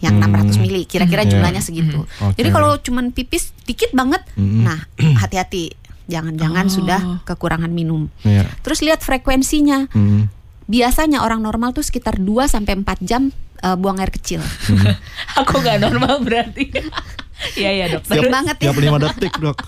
yang 0.00 0.16
Hmm. 0.16 0.32
600 0.32 0.56
mili. 0.58 0.84
Kira-kira 0.84 1.24
Hmm. 1.24 1.30
jumlahnya 1.32 1.60
Hmm. 1.60 1.68
segitu. 1.68 2.00
Oke. 2.20 2.36
Jadi 2.36 2.48
kalau 2.50 2.76
cuman 2.78 3.08
pipis 3.10 3.56
dikit 3.64 3.92
banget, 3.92 4.20
Hmm. 4.32 4.64
nah 4.64 4.78
hati-hati, 5.16 5.72
jangan-jangan 6.06 6.66
Oh. 6.66 6.72
sudah 6.72 7.00
kekurangan 7.22 7.70
minum. 7.70 8.10
Ya. 8.22 8.46
Terus 8.62 8.82
lihat 8.82 9.02
frekuensinya. 9.02 9.90
Hmm. 9.90 10.30
Biasanya 10.66 11.22
orang 11.22 11.42
normal 11.42 11.70
tuh 11.70 11.86
sekitar 11.86 12.18
2 12.18 12.50
sampai 12.50 12.74
4 12.82 12.98
jam 13.06 13.30
uh, 13.62 13.76
buang 13.78 14.02
air 14.02 14.10
kecil. 14.10 14.42
Aku 15.40 15.62
nggak 15.62 15.78
normal 15.82 16.22
berarti. 16.22 16.70
Iya 17.52 17.68
iya 17.68 17.86
dokter. 17.92 18.16
Sering 18.16 18.32
banget 18.32 18.56
ya. 18.56 18.72
Tiap 18.72 18.78
lima 18.80 18.96
detik 18.96 19.34
dok. 19.36 19.58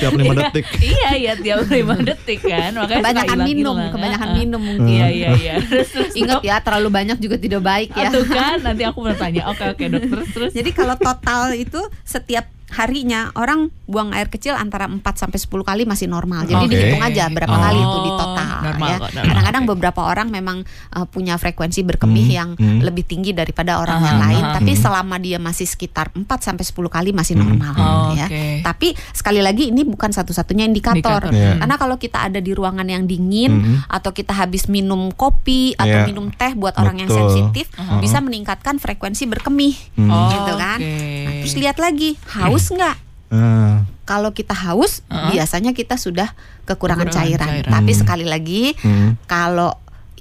Tiap 0.00 0.12
lima 0.16 0.32
detik. 0.40 0.64
Iya 0.80 1.10
iya 1.12 1.32
tiap 1.36 1.68
lima 1.68 2.00
detik 2.00 2.40
kan. 2.40 2.72
Makanya 2.72 3.04
Kebanyakan 3.04 3.38
minum, 3.44 3.76
hilang-hilang, 3.76 3.92
kebanyakan 3.92 4.28
ah. 4.28 4.34
minum 4.40 4.62
mungkin. 4.64 4.88
Iya 4.96 5.06
iya 5.12 5.28
iya. 5.36 5.54
Terus 5.60 5.88
terus. 5.92 6.12
Ingat 6.16 6.40
ya, 6.40 6.56
terlalu 6.64 6.88
banyak 6.88 7.20
juga 7.20 7.36
tidak 7.36 7.60
baik 7.60 7.92
ya. 7.92 8.08
Ah, 8.08 8.12
Tuh 8.16 8.24
kan 8.24 8.58
nanti 8.64 8.82
aku 8.88 8.98
mau 9.04 9.12
tanya. 9.12 9.44
Oke 9.52 9.60
oke 9.60 9.84
dok 9.92 10.04
terus 10.08 10.28
terus. 10.32 10.52
Jadi 10.56 10.70
kalau 10.72 10.96
total 10.96 11.52
itu 11.52 11.80
setiap 12.00 12.48
harinya 12.70 13.32
orang 13.32 13.72
buang 13.84 14.12
air 14.12 14.28
kecil 14.28 14.52
antara 14.52 14.84
4 14.84 15.00
sampai 15.00 15.36
10 15.36 15.48
kali 15.64 15.82
masih 15.82 16.04
normal. 16.06 16.44
Jadi 16.44 16.60
Oke. 16.60 16.70
dihitung 16.70 17.00
aja 17.00 17.24
berapa 17.26 17.48
Oh, 17.48 17.56
kali 17.58 17.80
itu 17.80 17.98
di 17.98 18.10
total 18.12 18.48
normal 18.60 18.86
ya. 18.86 18.98
Kadang-kadang 19.24 19.64
beberapa 19.66 20.00
orang 20.02 20.28
memang 20.28 20.56
uh, 20.92 21.04
punya 21.04 21.34
frekuensi 21.34 21.80
berkemih 21.82 22.20
Hmm, 22.20 22.34
yang 22.34 22.50
hmm. 22.54 22.80
lebih 22.82 23.02
tinggi 23.02 23.32
daripada 23.32 23.78
orang 23.78 23.96
Ah, 23.96 24.06
yang 24.06 24.18
lain, 24.20 24.42
ah, 24.42 24.52
tapi 24.52 24.72
hmm. 24.72 24.80
selama 24.80 25.16
dia 25.16 25.38
masih 25.38 25.64
sekitar 25.64 26.12
4 26.12 26.28
sampai 26.38 26.60
10 26.62 26.76
kali 26.88 27.10
masih 27.10 27.34
Hmm. 27.34 27.48
normal 27.48 27.72
Oh, 27.74 28.12
ya. 28.12 28.28
oke. 28.28 28.44
Tapi 28.62 28.88
sekali 29.10 29.40
lagi 29.40 29.70
ini 29.70 29.82
bukan 29.82 30.10
satu-satunya 30.10 30.64
indikator. 30.64 31.24
Indikator. 31.24 31.32
Iya. 31.32 31.56
Karena 31.56 31.76
kalau 31.76 31.96
kita 31.96 32.18
ada 32.22 32.38
di 32.38 32.52
ruangan 32.52 32.84
yang 32.84 33.04
dingin 33.04 33.52
Mhm. 33.54 33.76
atau 33.88 34.10
kita 34.10 34.36
habis 34.36 34.68
minum 34.68 35.08
kopi 35.10 35.72
atau 35.74 35.88
Iya. 35.94 36.06
minum 36.06 36.28
teh 36.28 36.52
buat 36.52 36.76
orang 36.76 37.00
yang 37.00 37.08
Betul. 37.08 37.20
sensitif 37.24 37.66
Uh-huh. 37.72 37.98
bisa 37.98 38.20
meningkatkan 38.20 38.76
frekuensi 38.76 39.24
berkemih 39.26 39.72
Hmm. 39.96 40.10
Oh, 40.10 40.28
gitu 40.28 40.52
kan. 40.54 40.78
oke. 40.78 40.92
Nah, 41.24 41.32
terus 41.40 41.54
lihat 41.56 41.76
lagi 41.78 42.10
haus 42.36 42.57
nggak? 42.68 42.96
Ah. 43.28 43.84
Kalau 44.02 44.32
kita 44.32 44.56
haus 44.56 45.04
Uh-huh. 45.04 45.30
biasanya 45.30 45.70
kita 45.70 45.94
sudah 45.94 46.32
kekurangan, 46.64 47.06
Kekurangan 47.06 47.28
cairan. 47.28 47.48
cairan. 47.60 47.72
Tapi 47.72 47.92
Hmm. 47.92 48.00
sekali 48.00 48.24
lagi 48.24 48.62
Hmm. 48.74 49.20
kalau 49.24 49.76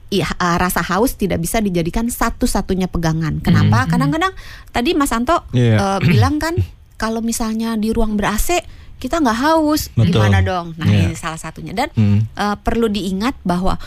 i- 0.08 0.24
uh, 0.24 0.58
rasa 0.58 0.80
haus 0.82 1.16
tidak 1.16 1.40
bisa 1.40 1.58
dijadikan 1.58 2.08
satu-satunya 2.08 2.88
pegangan. 2.88 3.40
Kenapa? 3.40 3.84
Hmm. 3.84 3.90
Kadang-kadang 3.90 4.34
tadi 4.70 4.92
Mas 4.92 5.12
Anto 5.12 5.44
Iya. 5.52 5.76
uh, 5.76 6.00
bilang 6.06 6.36
kan 6.36 6.56
kalau 6.96 7.20
misalnya 7.20 7.74
di 7.74 7.92
ruang 7.92 8.16
ber 8.16 8.28
AC 8.30 8.60
kita 8.98 9.18
nggak 9.18 9.40
haus, 9.46 9.88
Betul. 9.94 10.20
gimana 10.20 10.42
dong? 10.42 10.74
Nah 10.76 10.86
Iya. 10.86 11.08
ini 11.08 11.16
salah 11.16 11.38
satunya 11.38 11.72
dan 11.72 11.88
Hmm. 11.94 12.28
uh, 12.34 12.56
perlu 12.58 12.88
diingat 12.88 13.40
bahwa 13.42 13.78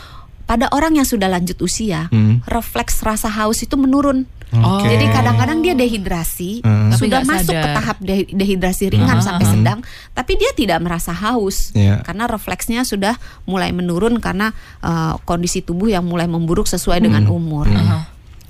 pada 0.43 0.67
orang 0.69 0.95
yang 0.95 1.05
sudah 1.05 1.27
lanjut 1.27 1.55
usia, 1.59 2.07
Hmm. 2.07 2.41
refleks 2.43 2.99
rasa 3.01 3.29
haus 3.29 3.61
itu 3.61 3.75
menurun. 3.75 4.25
Oh. 4.51 4.77
Oke. 4.77 4.87
Jadi 4.89 5.05
kadang-kadang 5.07 5.59
dia 5.59 5.71
dehidrasi, 5.71 6.59
Hmm. 6.59 6.91
Tapi 6.91 6.99
sudah 7.01 7.19
masuk 7.23 7.49
ke 7.49 7.63
sadar. 7.63 7.71
tahap 7.73 7.97
de- 7.99 8.27
dehidrasi 8.29 8.85
ringan 8.89 9.17
Ah, 9.17 9.23
sampai 9.23 9.45
ah. 9.45 9.51
sedang, 9.53 9.79
tapi 10.11 10.35
dia 10.35 10.51
tidak 10.51 10.79
merasa 10.79 11.11
haus 11.11 11.71
Iya. 11.71 11.99
karena 12.01 12.27
refleksnya 12.27 12.83
sudah 12.83 13.15
mulai 13.43 13.71
menurun 13.71 14.19
karena 14.19 14.51
uh, 14.79 15.15
kondisi 15.21 15.59
tubuh 15.59 15.87
yang 15.87 16.03
mulai 16.03 16.27
memburuk 16.27 16.65
sesuai 16.65 16.99
dengan 16.99 17.25
umur. 17.27 17.63
Uh-huh. 17.65 18.03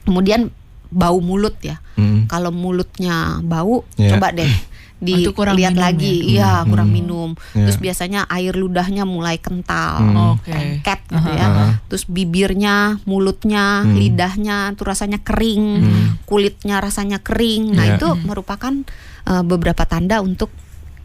Kemudian 0.03 0.49
bau 0.87 1.19
mulut 1.19 1.55
ya, 1.61 1.77
Hmm. 1.93 2.25
kalau 2.25 2.49
mulutnya 2.49 3.37
bau, 3.39 3.85
Iya. 3.95 4.17
coba 4.17 4.33
deh 4.33 4.49
dilihat 5.01 5.33
minum 5.73 5.81
lagi, 5.81 6.13
ya? 6.13 6.25
iya 6.29 6.51
Hmm. 6.61 6.69
kurang 6.69 6.89
minum. 6.89 7.29
Iya. 7.51 7.65
Terus 7.65 7.77
biasanya 7.77 8.21
air 8.29 8.53
ludahnya 8.53 9.03
mulai 9.03 9.41
kental, 9.41 9.97
Hmm. 9.97 10.37
Oke. 10.37 10.53
lengket 10.53 10.99
gitu 11.09 11.29
ya. 11.33 11.47
Uh-huh. 11.49 11.71
Terus 11.89 12.03
bibirnya, 12.05 13.01
mulutnya, 13.03 13.81
Hmm. 13.81 13.97
lidahnya 13.97 14.77
tuh 14.77 14.85
rasanya 14.87 15.17
kering, 15.19 15.65
Hmm. 15.81 16.07
kulitnya 16.23 16.77
rasanya 16.77 17.17
kering. 17.17 17.73
Nah 17.73 17.85
Iya. 17.85 17.95
itu 17.97 18.07
merupakan 18.21 18.73
uh, 19.21 19.41
beberapa 19.41 19.85
tanda 19.85 20.17
untuk 20.17 20.49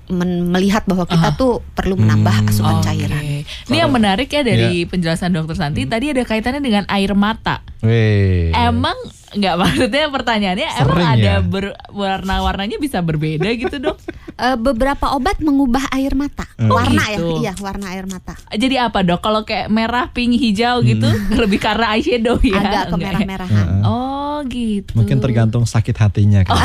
men- 0.06 0.48
melihat 0.48 0.86
bahwa 0.86 1.04
kita 1.04 1.34
Aha. 1.34 1.36
tuh 1.36 1.60
perlu 1.72 1.98
menambah 1.98 2.32
Hmm. 2.32 2.48
asupan 2.48 2.78
Oke. 2.78 2.84
cairan. 2.86 3.24
Ini 3.42 3.76
yang 3.76 3.90
menarik 3.90 4.30
ya 4.30 4.40
dari 4.40 4.86
penjelasan 4.86 5.34
dokter 5.34 5.58
Santi. 5.58 5.82
Tadi 5.84 6.14
ada 6.14 6.22
kaitannya 6.22 6.62
dengan 6.62 6.84
air 6.86 7.10
mata. 7.12 7.60
Weh. 7.82 8.54
Emang 8.54 8.94
nggak 9.36 9.54
maksudnya 9.60 10.04
pertanyaannya 10.08 10.68
emang 10.74 10.88
Sering 10.90 11.08
ada 11.12 11.32
ya? 11.32 11.36
ber- 11.40 11.76
warna-warnanya 11.88 12.76
bisa 12.76 12.98
berbeda 12.98 13.52
gitu 13.52 13.76
dok? 13.76 14.00
Uh, 14.34 14.56
beberapa 14.66 15.12
obat 15.12 15.36
mengubah 15.38 15.86
air 15.90 16.12
mata, 16.12 16.48
Oh, 16.58 16.72
warna 16.72 17.04
gitu. 17.08 17.38
ya, 17.38 17.50
iya 17.50 17.52
warna 17.58 17.86
air 17.90 18.04
mata. 18.04 18.32
Jadi 18.48 18.76
apa 18.76 19.00
dok? 19.00 19.20
Kalau 19.20 19.42
kayak 19.42 19.68
merah, 19.68 20.08
pink, 20.08 20.34
hijau 20.34 20.80
gitu 20.80 21.06
lebih 21.42 21.58
karena 21.58 21.92
eyeshadow 21.92 22.36
ya? 22.38 22.50
Hmm. 22.50 22.58
Agak 22.58 22.64
Enggak 22.66 22.82
ya? 22.82 22.90
kemerah-merahan. 22.90 23.52
Heeh. 23.52 23.82
Oh 23.84 24.36
gitu. 24.44 24.90
Mungkin 24.94 25.16
tergantung 25.18 25.64
sakit 25.64 25.94
hatinya 25.94 26.40
kan. 26.42 26.56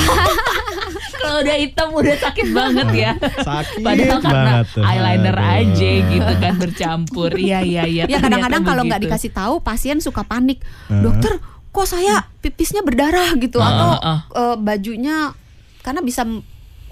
Kalau 1.14 1.38
udah 1.40 1.54
hitam 1.56 1.90
udah 1.94 2.18
sakit 2.18 2.48
banget 2.50 2.88
ya. 2.94 3.12
Sakit 3.40 3.80
Padahal 3.80 4.20
karena 4.20 4.42
banget 4.58 4.66
tuh. 4.74 4.84
eyeliner 4.84 5.38
Aduh. 5.38 5.54
aja 5.54 5.92
gitu 6.10 6.34
kan 6.36 6.54
bercampur. 6.58 7.30
Iya 7.32 7.60
iya 7.62 7.84
iya. 7.86 8.04
Ya 8.06 8.18
kadang-kadang 8.18 8.66
kalau 8.66 8.84
nggak 8.84 9.02
dikasih 9.02 9.30
tahu 9.30 9.62
pasien 9.62 10.02
suka 10.02 10.26
panik. 10.26 10.60
Dokter, 10.90 11.38
kok 11.72 11.88
saya 11.88 12.28
pipisnya 12.40 12.82
berdarah 12.82 13.32
gitu 13.36 13.58
Ah, 13.58 13.66
atau 13.66 13.90
ah, 13.94 14.00
ah. 14.02 14.20
eh, 14.30 14.56
bajunya 14.58 15.32
karena 15.82 16.00
bisa 16.00 16.28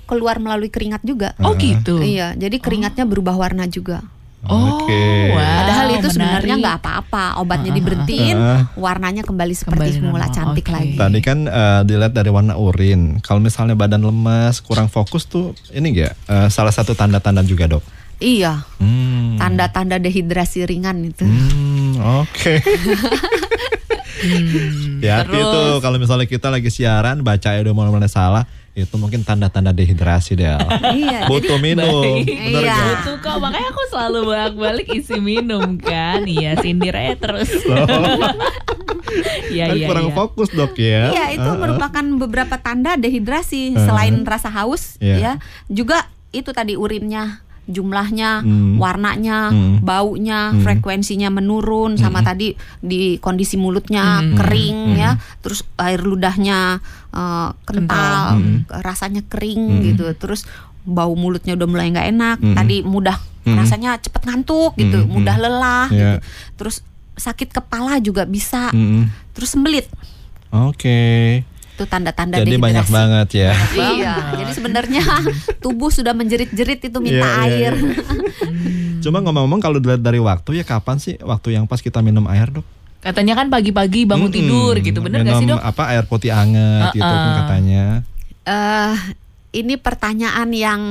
keluar 0.04 0.40
melalui 0.40 0.68
keringat 0.68 1.04
juga. 1.04 1.38
Oh 1.38 1.54
gitu. 1.54 2.02
Iya, 2.02 2.34
jadi 2.34 2.58
keringatnya 2.58 3.06
berubah 3.06 3.36
warna 3.36 3.68
juga. 3.68 4.02
Oh, 4.42 4.88
Oke. 4.88 4.96
wow. 5.30 5.44
Padahal 5.60 5.88
itu 5.92 6.00
menarik. 6.00 6.16
sebenarnya 6.16 6.56
nggak 6.58 6.78
apa-apa. 6.80 7.24
Obatnya 7.38 7.72
diberhentiin, 7.72 8.34
Ah. 8.34 8.72
warnanya 8.74 9.22
kembali 9.22 9.52
seperti 9.52 9.76
Kembali 9.78 9.92
semula 9.94 10.26
normal, 10.26 10.34
cantik 10.34 10.66
oke. 10.66 10.74
lagi. 10.74 10.96
Tadi 10.96 11.20
kan 11.20 11.38
eh, 11.44 11.82
dilihat 11.84 12.14
dari 12.14 12.32
warna 12.32 12.56
urin. 12.56 13.20
Kalau 13.20 13.38
misalnya 13.38 13.76
badan 13.76 14.00
lemas, 14.00 14.60
kurang 14.60 14.88
fokus 14.88 15.28
tuh 15.28 15.52
ini 15.70 15.92
enggak 15.92 16.16
salah 16.48 16.72
satu 16.72 16.96
tanda-tanda 16.96 17.44
juga, 17.44 17.68
Dok? 17.68 17.84
Iya, 18.18 18.64
Hmm. 18.80 19.36
tanda-tanda 19.36 19.96
dehidrasi 19.96 20.64
ringan 20.66 21.04
itu. 21.06 21.24
Hmm, 21.24 22.00
oke. 22.24 22.54
ya 22.56 22.64
hati 24.20 25.32
terus? 25.32 25.48
itu 25.48 25.62
kalau 25.80 25.98
misalnya 25.98 26.28
kita 26.28 26.48
lagi 26.52 26.70
siaran 26.70 27.24
baca 27.24 27.56
ya 27.56 27.60
udah 27.64 27.74
mulai 27.74 28.12
salah 28.12 28.44
itu 28.78 28.96
mungkin 28.96 29.28
tanda-tanda 29.28 29.76
dehidrasi 29.76 30.40
deh. 30.40 30.56
Iya, 31.00 31.28
Butuh 31.28 31.60
minum, 31.66 32.24
bener 32.24 32.64
Iya. 32.64 32.78
Betul 33.02 33.16
kok, 33.20 33.38
makanya 33.42 33.70
aku 33.76 33.84
selalu 33.92 34.20
balik-balik 34.30 34.88
isi 34.96 35.18
minum 35.20 35.76
kan. 35.76 36.24
Iya, 36.24 36.56
sindir 36.64 36.96
aja 36.96 37.16
terus. 37.20 37.50
Iya, 39.50 39.74
kan 39.74 39.78
iya, 39.82 39.88
kurang 39.90 40.08
iya. 40.14 40.16
fokus 40.16 40.50
dok 40.54 40.78
ya. 40.78 41.10
Iya, 41.10 41.26
itu 41.34 41.50
Uh-uh. 41.50 41.58
merupakan 41.58 42.06
beberapa 42.22 42.56
tanda 42.62 42.94
dehidrasi 42.94 43.74
selain 43.74 44.22
rasa 44.22 44.54
haus 44.54 45.02
Iya. 45.02 45.18
ya. 45.18 45.32
Juga 45.66 46.06
itu 46.30 46.54
tadi 46.54 46.78
urinnya 46.78 47.42
jumlahnya, 47.70 48.42
Hmm. 48.42 48.82
warnanya, 48.82 49.54
Hmm. 49.54 49.78
baunya, 49.80 50.50
Hmm. 50.50 50.66
frekuensinya 50.66 51.30
menurun 51.30 51.96
sama 51.96 52.26
tadi 52.26 52.58
di 52.82 53.22
kondisi 53.22 53.56
mulutnya 53.56 54.26
Hmm. 54.26 54.34
kering 54.34 54.80
Hmm. 54.92 54.98
ya, 54.98 55.12
terus 55.40 55.62
air 55.78 56.02
ludahnya 56.02 56.82
eh, 57.10 57.50
kental, 57.66 58.38
Hmm. 58.38 58.70
rasanya 58.70 59.26
kering 59.26 59.62
Hmm. 59.70 59.82
gitu. 59.82 60.06
Terus 60.14 60.46
bau 60.82 61.14
mulutnya 61.14 61.54
udah 61.54 61.66
mulai 61.66 61.90
nggak 61.90 62.10
enak. 62.10 62.38
Hmm. 62.38 62.54
Tadi 62.54 62.82
mudah 62.82 63.18
Hmm. 63.46 63.58
rasanya 63.58 63.98
cepet 63.98 64.26
ngantuk 64.26 64.78
gitu, 64.78 65.06
Hmm. 65.06 65.10
mudah 65.10 65.36
lelah 65.38 65.88
Iya. 65.90 65.98
gitu. 65.98 66.18
Terus 66.58 66.76
sakit 67.18 67.50
kepala 67.52 67.98
juga 67.98 68.24
bisa. 68.24 68.70
Mm-mm. 68.72 69.10
Terus 69.34 69.50
sembelit. 69.52 69.90
Oke. 70.50 71.42
Itu 71.80 71.88
tanda-tanda 71.88 72.36
Jadi 72.36 72.52
dehidrasi. 72.52 72.66
banyak 72.68 72.88
banget 72.92 73.28
ya. 73.32 73.52
Iya, 73.96 74.14
jadi 74.36 74.52
sebenarnya 74.52 75.04
tubuh 75.64 75.88
sudah 75.88 76.12
menjerit-jerit 76.12 76.84
itu 76.84 76.98
minta 77.00 77.24
Iya, 77.24 77.48
iya, 77.48 77.72
air. 77.72 77.74
iya. 77.74 77.96
Cuma 79.00 79.20
ngomong-ngomong 79.20 79.58
kalau 79.58 79.80
dilihat 79.80 80.04
dari 80.04 80.20
waktu 80.20 80.60
ya 80.60 80.64
kapan 80.64 81.00
sih 81.00 81.16
waktu 81.18 81.56
yang 81.56 81.64
pas 81.64 81.80
kita 81.80 82.00
minum 82.00 82.28
air 82.28 82.52
dok? 82.52 82.68
Katanya 83.00 83.32
kan 83.34 83.48
pagi-pagi 83.48 84.04
bangun 84.04 84.28
Mm-mm. 84.28 84.36
tidur 84.36 84.76
gitu, 84.78 85.00
bener 85.00 85.24
gak 85.24 85.40
sih 85.40 85.48
Minum 85.48 85.56
dok? 85.56 85.64
apa 85.66 85.84
air 85.90 86.04
putih 86.04 86.30
anget 86.30 86.92
gitu 86.92 87.00
kan 87.00 87.16
Uh-uh. 87.24 87.38
katanya. 87.40 87.84
Eh, 88.44 88.96
ini 89.56 89.74
pertanyaan 89.76 90.50
yang 90.52 90.82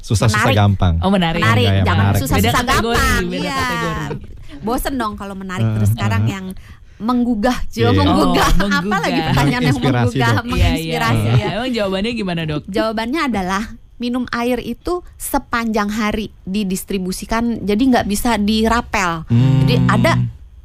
Susah-susah 0.00 0.40
Menarik. 0.42 0.56
gampang. 0.56 0.94
Oh 0.98 1.12
menarik. 1.12 1.36
menarik, 1.38 1.68
Enggak 1.68 1.76
ya, 1.76 1.84
jangan 1.84 2.00
menarik. 2.06 2.20
susah-susah 2.24 2.40
Beda 2.40 2.60
kategori, 2.64 2.96
gampang. 2.96 3.24
beda 3.28 3.44
Iya. 3.44 3.56
kategori. 3.60 4.04
Bosen 4.58 4.94
dong 4.96 5.12
kalau 5.14 5.34
menarik 5.34 5.62
Uh, 5.62 5.74
terus 5.76 5.90
sekarang 5.92 6.22
uh. 6.24 6.30
yang 6.30 6.44
menggugah, 6.98 7.58
juga 7.68 7.90
Iya. 7.90 7.98
menggugah. 7.98 8.48
Oh, 8.50 8.66
Apa 8.66 8.78
menggugah. 8.80 9.00
lagi 9.00 9.20
pertanyaan 9.24 9.62
yang 9.64 9.76
Menginspirasi, 9.78 9.98
menggugah, 9.98 10.28
Dok. 10.28 10.44
Iya, 10.44 10.52
iya, 10.52 10.68
menginspirasi 10.68 11.28
iya. 11.28 11.34
ya. 11.38 11.48
Emang 11.56 11.70
jawabannya 11.72 12.12
gimana 12.12 12.40
dok? 12.44 12.62
Jawabannya 12.66 13.20
adalah 13.24 13.62
minum 13.96 14.24
air 14.30 14.58
itu 14.58 14.94
sepanjang 15.14 15.90
hari 15.90 16.30
didistribusikan, 16.44 17.42
jadi 17.60 17.82
nggak 17.82 18.06
bisa 18.06 18.36
dirapel. 18.36 19.26
Hmm. 19.26 19.62
Jadi 19.62 19.74
ada 19.84 20.12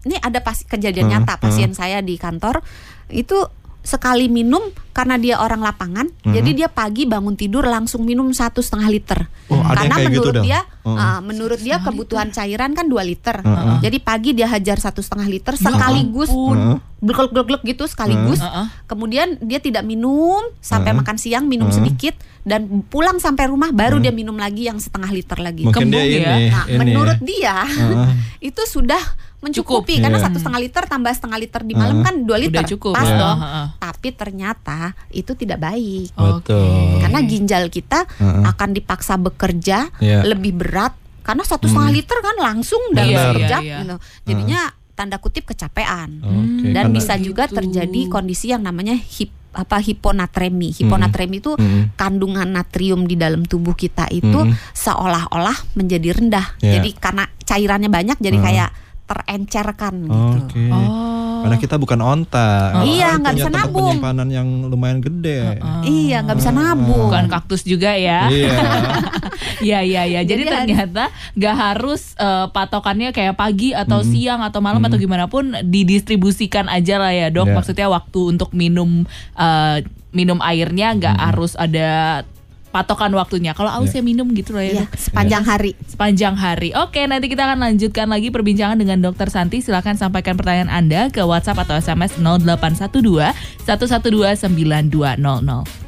ini 0.03 0.15
ada 0.19 0.39
pas 0.39 0.59
kejadian 0.59 1.07
Hmm, 1.07 1.13
nyata 1.23 1.39
pasien 1.39 1.71
saya 1.71 1.97
di 1.99 2.19
kantor 2.19 2.59
itu 3.07 3.39
sekali 3.83 4.31
minum 4.31 4.63
karena 4.89 5.17
dia 5.17 5.35
orang 5.37 5.59
lapangan, 5.59 6.07
Hmm. 6.21 6.31
jadi 6.31 6.49
dia 6.53 6.69
pagi 6.69 7.03
bangun 7.03 7.33
tidur 7.33 7.65
langsung 7.65 8.05
minum 8.05 8.29
satu 8.29 8.61
setengah 8.61 8.87
liter. 8.87 9.19
Oh, 9.49 9.59
ada 9.59 9.83
yang 9.83 9.89
karena 9.89 9.95
kayak 9.97 10.05
gitu, 10.07 10.13
menurut 10.13 10.33
Del? 10.33 10.45
dia, 10.45 10.59
Oh. 10.83 10.93
uh, 10.93 11.19
menurut 11.19 11.59
dia 11.59 11.75
kebutuhan 11.81 12.29
cairan 12.29 12.71
kan 12.71 12.85
2 12.85 13.03
liter. 13.03 13.37
Heeh. 13.39 13.77
Jadi 13.81 13.97
pagi 13.99 14.31
dia 14.31 14.47
hajar 14.47 14.77
satu 14.77 15.01
setengah 15.01 15.27
liter 15.27 15.53
sekaligus 15.57 16.29
Heeh. 16.29 16.77
gluk 17.01 17.29
gluk 17.29 17.45
gluk 17.45 17.61
gitu 17.63 17.83
sekaligus. 17.83 18.39
Heeh. 18.39 18.65
Kemudian 18.85 19.35
dia 19.41 19.57
tidak 19.57 19.83
minum 19.83 20.39
sampai 20.59 20.93
Heeh. 20.93 20.99
makan 21.01 21.17
siang 21.17 21.43
minum 21.43 21.67
Heeh. 21.67 21.77
sedikit 21.81 22.15
dan 22.43 22.85
pulang 22.85 23.17
sampai 23.17 23.49
rumah 23.49 23.73
baru 23.73 23.97
dia 23.97 24.13
minum 24.13 24.37
lagi 24.37 24.69
yang 24.69 24.77
setengah 24.77 25.09
liter 25.09 25.41
lagi. 25.41 25.65
Mungkin 25.65 25.89
dia 25.89 25.99
Kembung 25.99 26.21
ya? 26.23 26.35
ini, 26.37 26.47
Nah, 26.47 26.65
ini. 26.65 26.77
menurut 26.77 27.19
dia 27.19 27.55
Heeh. 27.65 28.07
itu 28.53 28.61
sudah 28.63 29.01
mencukupi 29.43 29.93
Cukup. 29.93 30.01
karena 30.01 30.17
Iya. 30.17 30.25
satu 30.25 30.37
setengah 30.37 30.61
liter 30.61 30.83
tambah 30.85 31.11
setengah 31.11 31.37
liter 31.37 31.61
di 31.61 31.73
malam 31.73 31.95
Heeh. 31.95 32.05
kan 32.05 32.15
2 32.19 32.37
liter 32.39 32.63
cukup. 32.65 32.93
pas 32.93 33.03
Iya. 33.03 33.17
dong. 33.17 33.39
Heeh. 33.39 33.65
Tapi 33.77 34.07
ternyata 34.13 34.79
itu 35.09 35.31
tidak 35.33 35.59
baik 35.61 36.09
Betul. 36.13 36.99
karena 36.99 37.19
ginjal 37.21 37.63
kita 37.67 37.99
Heeh. 38.09 38.43
akan 38.45 38.69
dipaksa 38.71 39.13
bekerja 39.15 39.91
Iya. 39.97 40.23
lebih 40.23 40.55
berat 40.55 40.95
karena 41.21 41.43
satu 41.43 41.65
setengah 41.65 41.91
liter 41.93 42.17
kan 42.17 42.35
langsung 42.37 42.79
dalam 42.89 43.09
Iya, 43.09 43.23
sekejap 43.29 43.61
iya, 43.61 43.69
iya. 43.69 43.79
gitu. 43.81 43.95
Jadinya 44.25 44.61
tanda 44.93 45.17
kutip 45.17 45.43
kecapean 45.45 46.19
Oke, 46.19 46.69
dan 46.69 46.87
karena- 46.87 46.93
bisa 46.93 47.13
juga 47.17 47.43
gitu. 47.45 47.57
terjadi 47.57 48.01
kondisi 48.07 48.49
yang 48.49 48.61
namanya 48.61 48.93
hip 48.93 49.31
apa 49.51 49.77
hiponatremi. 49.77 50.73
Hiponatremi 50.73 51.37
itu 51.37 51.53
Mm-mm. 51.53 51.93
kandungan 51.93 52.49
natrium 52.49 53.05
di 53.05 53.13
dalam 53.13 53.43
tubuh 53.43 53.73
kita 53.73 54.09
itu 54.09 54.33
Mm-mm. 54.33 54.57
seolah-olah 54.73 55.53
menjadi 55.73 56.09
rendah. 56.11 56.57
Iya. 56.57 56.77
Jadi 56.77 56.89
karena 56.95 57.23
cairannya 57.39 57.85
banyak 57.87 58.17
jadi 58.17 58.33
Hmm. 58.33 58.45
kayak 58.45 58.69
terencerkan 59.13 60.09
gitu. 60.09 60.37
Oke. 60.49 60.65
Oh. 60.73 61.41
Karena 61.43 61.57
kita 61.59 61.75
bukan 61.75 61.99
onta. 61.99 62.71
Iya, 62.87 63.13
Kita 63.13 63.19
nggak 63.19 63.33
bisa 63.35 63.49
nabung. 63.51 63.99
penyimpanan 63.99 64.27
yang 64.31 64.47
lumayan 64.71 65.03
gede. 65.03 65.59
Iya, 65.83 66.23
nggak 66.23 66.37
bisa 66.39 66.51
nabung. 66.55 67.11
Bukan 67.11 67.27
kaktus 67.27 67.61
juga 67.67 67.93
ya. 67.93 68.31
Iya. 68.31 68.51
Iya 69.63 69.79
iya 69.83 70.03
iya. 70.03 70.21
Jadi, 70.27 70.43
Jadi 70.43 70.51
ternyata 70.51 71.03
nggak 71.35 71.55
harus 71.55 72.15
eh, 72.19 72.47
patokannya 72.51 73.15
kayak 73.15 73.39
pagi 73.39 73.71
atau 73.71 74.03
siang 74.03 74.43
atau 74.43 74.59
malam 74.59 74.83
atau 74.83 74.99
gimana 74.99 75.31
pun 75.31 75.55
didistribusikan 75.63 76.67
aja 76.67 76.99
lah 76.99 77.11
ya 77.15 77.27
dok. 77.31 77.47
Iya. 77.47 77.55
Maksudnya 77.55 77.87
waktu 77.91 78.19
untuk 78.35 78.51
minum 78.51 79.07
eh, 79.35 79.77
minum 80.13 80.39
airnya 80.43 80.95
nggak 80.95 81.15
harus 81.17 81.55
ada 81.55 82.21
patokan 82.73 83.13
waktunya. 83.13 83.53
Kalau 83.53 83.69
aus 83.69 83.93
Iya. 83.93 84.01
ya 84.01 84.03
minum 84.03 84.25
gitu 84.33 84.57
lah 84.57 84.65
ya. 84.65 84.83
Dok. 84.83 84.97
sepanjang 84.97 85.43
hari. 85.45 85.71
Sepanjang 85.85 86.33
hari. 86.33 86.73
Oke, 86.73 87.05
nanti 87.05 87.29
kita 87.29 87.45
akan 87.45 87.61
lanjutkan 87.69 88.09
lagi 88.09 88.33
perbincangan 88.33 88.81
dengan 88.81 88.97
Dokter 89.05 89.29
Santi. 89.29 89.61
Silakan 89.61 89.93
sampaikan 89.93 90.33
pertanyaan 90.33 90.73
Anda 90.73 91.13
ke 91.13 91.21
WhatsApp 91.21 91.69
atau 91.69 91.77
SMS 91.77 92.17
0812 92.17 93.29
112 93.61 94.41
9200. 94.41 95.82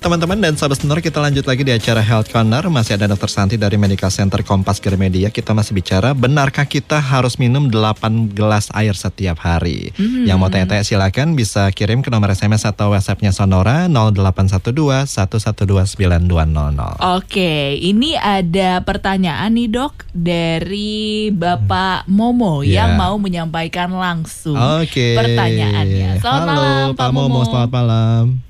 Teman-teman 0.00 0.40
dan 0.40 0.56
sahabat 0.56 0.80
sonor 0.80 1.04
kita 1.04 1.20
lanjut 1.20 1.44
lagi 1.44 1.60
di 1.60 1.76
acara 1.76 2.00
Health 2.00 2.32
Corner 2.32 2.64
Masih 2.72 2.96
ada 2.96 3.04
Dr. 3.04 3.28
Santi 3.28 3.60
dari 3.60 3.76
Medical 3.76 4.08
Center 4.08 4.40
Kompas 4.40 4.80
Gramedia 4.80 5.28
Kita 5.28 5.52
masih 5.52 5.76
bicara 5.76 6.16
Benarkah 6.16 6.64
kita 6.64 6.96
harus 6.96 7.36
minum 7.36 7.68
8 7.68 8.32
gelas 8.32 8.72
air 8.72 8.96
setiap 8.96 9.44
hari 9.44 9.92
Yang 10.00 10.38
mau 10.40 10.48
tanya-tanya 10.48 10.88
silakan 10.88 11.36
Bisa 11.36 11.68
kirim 11.68 12.00
ke 12.00 12.08
nomor 12.08 12.32
SMS 12.32 12.64
atau 12.64 12.96
Whatsappnya 12.96 13.28
Sonora 13.28 13.92
0812 13.92 15.04
112 15.04 15.68
9200 15.68 16.96
Oke, 17.20 17.76
ini 17.76 18.16
ada 18.16 18.80
pertanyaan 18.80 19.52
nih 19.52 19.68
dok 19.68 20.08
dari 20.16 21.28
Bapak 21.28 22.08
Momo 22.08 22.64
Ya. 22.64 22.88
yang 22.88 22.96
mau 22.96 23.20
menyampaikan 23.20 23.92
langsung 23.92 24.56
Oke 24.56 25.12
pertanyaannya. 25.12 26.24
Selamat 26.24 26.40
Halo 26.40 26.48
malam, 26.56 26.86
Pak 26.92 26.98
Pak 26.98 27.10
Momo, 27.12 27.28
Momo. 27.28 27.44
selamat 27.44 27.70
malam 27.70 28.49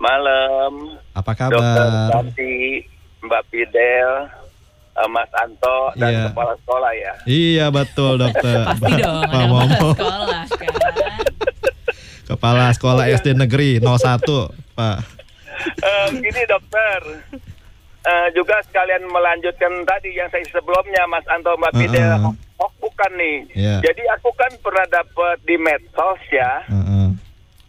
Malam, 0.00 0.96
Apa 1.12 1.36
Dokter 1.36 1.60
kabar? 1.60 2.08
Santi, 2.10 2.80
Mbak 3.20 3.42
Fidel, 3.46 4.10
eh, 4.94 5.08
Mas 5.08 5.28
Anto, 5.34 5.92
dan 5.94 6.08
Iya. 6.08 6.24
kepala 6.26 6.54
sekolah 6.56 6.92
ya. 6.94 7.12
Iya 7.22 7.66
betul 7.68 8.16
dokter 8.16 8.64
Pasti 8.70 8.92
dong, 8.96 9.22
Pak 9.22 9.44
Momo 9.44 9.88
kepala 9.92 10.38
sekolah 10.46 10.90
kan. 10.90 11.12
Kepala 12.22 12.64
Sekolah 12.70 13.04
SD 13.10 13.34
Negeri 13.34 13.76
01 13.76 14.22
Pak 14.72 14.98
Eh, 15.60 16.06
gini 16.16 16.42
dokter, 16.46 17.00
Eh, 18.00 18.28
juga 18.32 18.56
sekalian 18.64 19.04
melanjutkan 19.04 19.84
tadi 19.84 20.08
yang 20.10 20.24
saya 20.26 20.40
sebelumnya 20.48 21.04
Mas 21.04 21.20
Anto, 21.28 21.52
Mbak 21.52 21.76
Fidel. 21.76 22.08
Uh-uh. 22.16 22.32
Oh, 22.56 22.72
bukan 22.80 23.12
nih. 23.12 23.44
Iya. 23.52 23.76
Jadi 23.82 24.08
aku 24.10 24.32
kan 24.32 24.48
pernah 24.56 24.88
dapat 24.88 25.36
di 25.44 25.56
medsos 25.56 26.16
ya, 26.30 26.64
Heeh. 26.64 27.12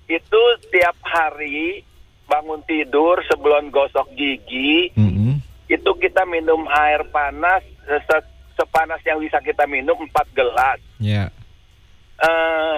itu 0.09 0.41
tiap 0.69 0.95
hari 1.03 1.83
bangun 2.31 2.63
tidur 2.63 3.19
sebelum 3.27 3.67
gosok 3.67 4.07
gigi, 4.15 4.95
Mm-mm. 4.95 5.43
itu 5.67 5.91
kita 5.99 6.23
minum 6.23 6.63
air 6.71 7.03
panas 7.11 7.59
se- 7.83 8.31
sepanas 8.55 9.03
yang 9.03 9.19
bisa 9.19 9.43
kita 9.43 9.67
minum 9.67 9.99
4 9.99 10.31
gelas. 10.31 10.79
Ya 10.95 11.27
eh 12.21 12.77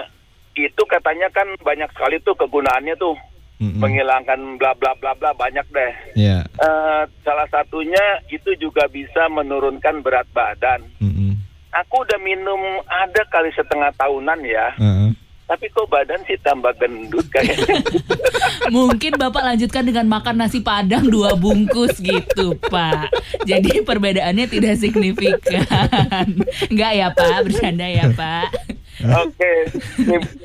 itu 0.56 0.82
katanya 0.86 1.28
kan 1.30 1.46
banyak 1.60 1.92
sekali 1.92 2.16
tuh 2.20 2.34
kegunaannya 2.34 2.96
tuh 2.96 3.14
Mm-mm. 3.60 3.78
menghilangkan 3.78 4.58
bla 4.58 4.74
bla 4.74 4.98
bla 4.98 5.14
bla 5.14 5.30
banyak 5.30 5.66
deh. 5.70 5.92
Ya 6.18 6.42
Eh 6.58 7.02
salah 7.22 7.46
satunya 7.46 8.02
itu 8.26 8.58
juga 8.58 8.90
bisa 8.90 9.30
menurunkan 9.30 10.02
berat 10.02 10.26
badan. 10.34 10.82
Mm-mm. 10.98 11.38
Aku 11.74 12.06
udah 12.06 12.18
minum 12.18 12.58
ada 12.86 13.22
kali 13.28 13.50
setengah 13.50 13.90
tahunan 13.98 14.38
ya, 14.46 14.70
Heeh. 14.78 15.10
Tapi 15.44 15.68
kok 15.68 15.84
badan 15.92 16.20
sih 16.24 16.40
tambah 16.40 16.72
gendut 16.80 17.28
kayaknya. 17.28 17.84
Mungkin 18.74 19.20
Bapak 19.20 19.44
lanjutkan 19.44 19.84
dengan 19.84 20.08
makan 20.08 20.40
nasi 20.40 20.64
padang 20.64 21.04
dua 21.04 21.36
bungkus 21.36 22.00
gitu, 22.00 22.56
Pak. 22.72 23.12
Jadi 23.44 23.84
perbedaannya 23.84 24.48
tidak 24.48 24.80
signifikan. 24.80 26.32
Enggak 26.72 26.92
ya, 26.96 27.08
Pak? 27.12 27.38
Bercanda 27.44 27.84
ya, 27.84 28.08
Pak. 28.08 28.73
Oke, 29.04 29.52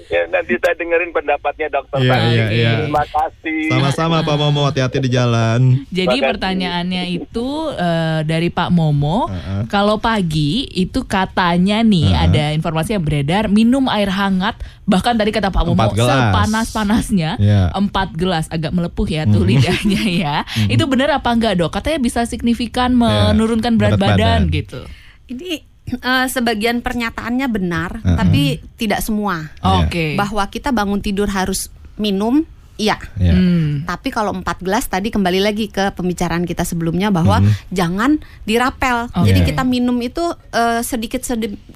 ya, 0.07 0.21
nanti 0.27 0.53
saya 0.55 0.75
dengerin 0.75 1.09
pendapatnya 1.09 1.67
dokter 1.69 1.99
Santi. 2.01 2.33
iya, 2.33 2.45
iya. 2.49 2.71
Terima 2.81 3.03
kasih. 3.03 3.61
Sama-sama 3.67 4.19
Pak 4.19 4.35
Momo 4.35 4.63
hati-hati 4.63 4.99
di 4.99 5.09
jalan. 5.09 5.83
Jadi 5.87 5.95
Terima 5.95 6.11
kasih. 6.11 6.29
pertanyaannya 6.29 7.03
itu 7.09 7.47
eh, 7.71 8.19
dari 8.23 8.49
Pak 8.49 8.69
Momo, 8.69 9.25
Heeh. 9.25 9.61
kalau 9.67 9.97
pagi 9.97 10.67
itu 10.69 11.03
katanya 11.03 11.79
nih 11.79 12.09
Heeh. 12.09 12.25
ada 12.25 12.43
informasi 12.51 12.93
yang 12.93 13.03
beredar 13.03 13.47
minum 13.47 13.87
air 13.87 14.09
hangat 14.09 14.57
bahkan 14.83 15.13
tadi 15.13 15.29
kata 15.29 15.47
Pak 15.47 15.63
Momo 15.63 15.85
sepanas-panasnya 15.89 17.37
Iya. 17.37 17.69
empat 17.71 18.13
gelas 18.13 18.49
agak 18.49 18.71
melepuh 18.71 19.05
ya 19.05 19.23
tuh 19.23 19.39
Mhm. 19.39 19.49
lidahnya 19.49 20.01
ya. 20.05 20.35
Itu 20.65 20.83
benar 20.85 21.13
apa 21.13 21.29
enggak 21.29 21.55
dok? 21.55 21.71
Katanya 21.71 21.99
bisa 21.99 22.25
signifikan 22.25 22.91
Iya, 22.91 23.31
menurunkan 23.31 23.77
berat, 23.77 23.95
berat 23.95 24.17
badan, 24.17 24.17
badan. 24.17 24.41
gitu. 24.49 24.81
Ini 25.29 25.68
eh, 25.91 26.27
sebagian 26.27 26.79
pernyataannya 26.79 27.47
benar, 27.47 27.91
Uh-uh. 27.99 28.15
tapi 28.15 28.61
tidak 28.75 29.01
semua. 29.01 29.49
Iya. 29.59 29.77
Oke. 29.85 30.05
Bahwa 30.13 30.43
kita 30.45 30.69
bangun 30.69 30.99
tidur 30.99 31.27
harus 31.27 31.67
minum, 31.95 32.45
iya. 32.75 32.95
Ya. 33.15 33.35
Hmm. 33.35 33.83
Tapi 33.83 34.07
kalau 34.07 34.31
4 34.31 34.45
gelas 34.63 34.87
tadi 34.87 35.09
kembali 35.09 35.39
lagi 35.39 35.67
ke 35.67 35.91
pembicaraan 35.91 36.47
kita 36.47 36.63
sebelumnya 36.63 37.11
bahwa 37.11 37.43
Mhm. 37.43 37.51
jangan 37.69 38.11
dirapel. 38.43 39.11
Oke. 39.11 39.27
Jadi 39.27 39.39
kita 39.45 39.63
minum 39.63 39.99
itu 39.99 40.23
eh, 40.51 40.79
sedikit 40.81 41.21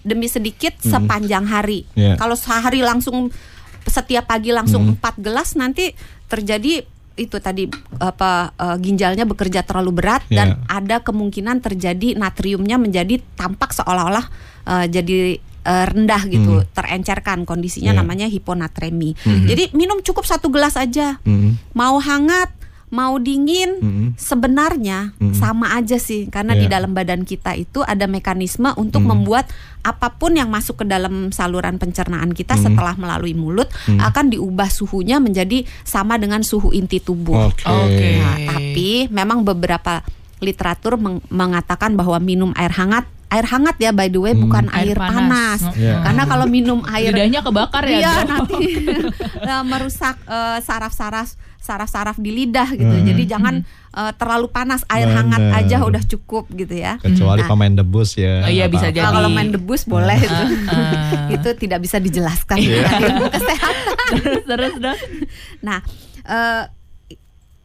demi 0.01 0.27
sedikit 0.27 0.79
sepanjang 0.79 1.43
hari. 1.43 1.83
Iya. 1.93 2.15
Kalau 2.15 2.39
sehari 2.39 2.79
langsung 2.79 3.33
setiap 3.83 4.31
pagi 4.31 4.55
langsung 4.55 4.87
Mhm. 4.87 5.03
4 5.03 5.15
gelas 5.19 5.59
nanti 5.59 5.91
terjadi 6.31 6.87
itu 7.13 7.37
tadi 7.37 7.69
apa 7.97 8.53
eh, 8.53 8.77
ginjalnya 8.77 9.23
bekerja 9.23 9.61
terlalu 9.61 10.01
berat 10.01 10.25
dan 10.27 10.57
Iya. 10.57 10.65
ada 10.67 10.95
kemungkinan 10.99 11.59
terjadi 11.59 12.13
natriumnya 12.13 12.77
menjadi 12.77 13.21
tampak 13.35 13.73
seolah-olah 13.73 14.25
eh, 14.63 14.85
jadi 14.87 15.17
eh, 15.63 15.85
rendah 15.87 16.27
gitu, 16.27 16.59
terencerkan 16.71 17.47
kondisinya 17.47 17.95
Iya. 17.95 17.99
namanya 17.99 18.27
hiponatremi. 18.27 19.15
Mhm. 19.15 19.47
Jadi 19.47 19.63
minum 19.71 19.97
cukup 19.99 20.23
satu 20.23 20.51
gelas 20.51 20.75
aja 20.75 21.17
Mm. 21.23 21.55
mau 21.71 21.97
hangat 21.97 22.52
mau 22.93 23.17
dingin 23.17 23.81
Mm. 23.81 24.07
sebenarnya 24.15 25.17
Mm. 25.17 25.33
sama 25.33 25.73
aja 25.73 25.97
sih 25.97 26.29
karena 26.29 26.53
di 26.53 26.69
Iya. 26.69 26.77
dalam 26.77 26.93
badan 26.93 27.25
kita 27.25 27.57
itu 27.57 27.81
ada 27.81 28.05
mekanisme 28.05 28.69
untuk 28.75 29.01
Mm. 29.01 29.09
membuat 29.09 29.49
apa 29.81 30.13
pun 30.13 30.31
yang 30.31 30.47
masuk 30.47 30.79
ke 30.79 30.85
dalam 30.85 31.33
saluran 31.33 31.75
pencernaan 31.75 32.31
kita 32.31 32.53
Mm. 32.53 32.61
setelah 32.63 32.93
melalui 32.93 33.33
mulut 33.33 33.65
Mm. 33.89 33.97
akan 33.99 34.25
diubah 34.29 34.69
suhunya 34.69 35.17
menjadi 35.17 35.65
sama 35.81 36.15
dengan 36.15 36.45
suhu 36.45 36.69
inti 36.69 37.01
tubuh. 37.01 37.49
Oke. 37.49 37.65
Oke. 37.65 38.09
Nah, 38.15 38.37
tapi 38.53 38.89
memang 39.09 39.41
beberapa 39.41 40.05
literatur 40.37 40.95
meng- 40.95 41.25
mengatakan 41.27 41.95
bahwa 41.95 42.21
minum 42.21 42.53
air 42.53 42.69
hangat 42.71 43.09
air 43.27 43.49
hangat 43.49 43.73
ya 43.79 43.89
by 43.89 44.05
the 44.05 44.21
way 44.21 44.37
Hmm. 44.37 44.45
bukan 44.45 44.69
Air 44.69 44.93
air, 44.93 44.97
panas. 44.99 45.17
panas, 45.65 45.73
Iya. 45.73 46.05
karena 46.05 46.23
kalau 46.23 46.45
minum 46.45 46.85
air 46.85 47.09
Lidahnya 47.09 47.41
kebakar 47.41 47.81
ya, 47.83 47.97
Iya 47.97 48.13
nanti 48.29 48.61
eh, 49.49 49.63
merusak 49.65 50.21
eh, 50.23 50.61
saraf-saraf 50.61 51.33
saraf-saraf 51.63 52.19
di 52.19 52.35
lidah 52.35 52.67
gitu. 52.69 52.91
Hmm. 52.91 53.07
Jadi 53.07 53.23
jangan 53.23 53.55
eh, 53.95 54.11
terlalu 54.19 54.51
panas, 54.51 54.83
air 54.91 55.07
Bener. 55.07 55.17
hangat 55.23 55.43
aja 55.55 55.77
udah 55.81 56.03
cukup 56.03 56.51
gitu 56.51 56.75
ya. 56.75 56.99
Kecuali 56.99 57.39
Nah, 57.39 57.47
pemain 57.47 57.71
debus 57.71 58.19
ya. 58.19 58.43
Oh, 58.43 58.51
iya, 58.51 58.67
bisa 58.67 58.91
jadi. 58.91 59.07
kalau 59.07 59.31
main 59.31 59.49
debus 59.49 59.87
boleh 59.87 60.19
itu. 60.19 60.43
Ah. 60.67 61.31
itu 61.35 61.49
tidak 61.55 61.79
bisa 61.79 61.97
dijelaskan 61.97 62.59
Iya. 62.59 62.83
ilmu 63.07 63.25
kesehatan. 63.31 63.95
terus 64.19 64.43
terus 64.43 64.73
dok. 64.77 64.97
Nah, 65.63 65.79
eh, 66.27 66.63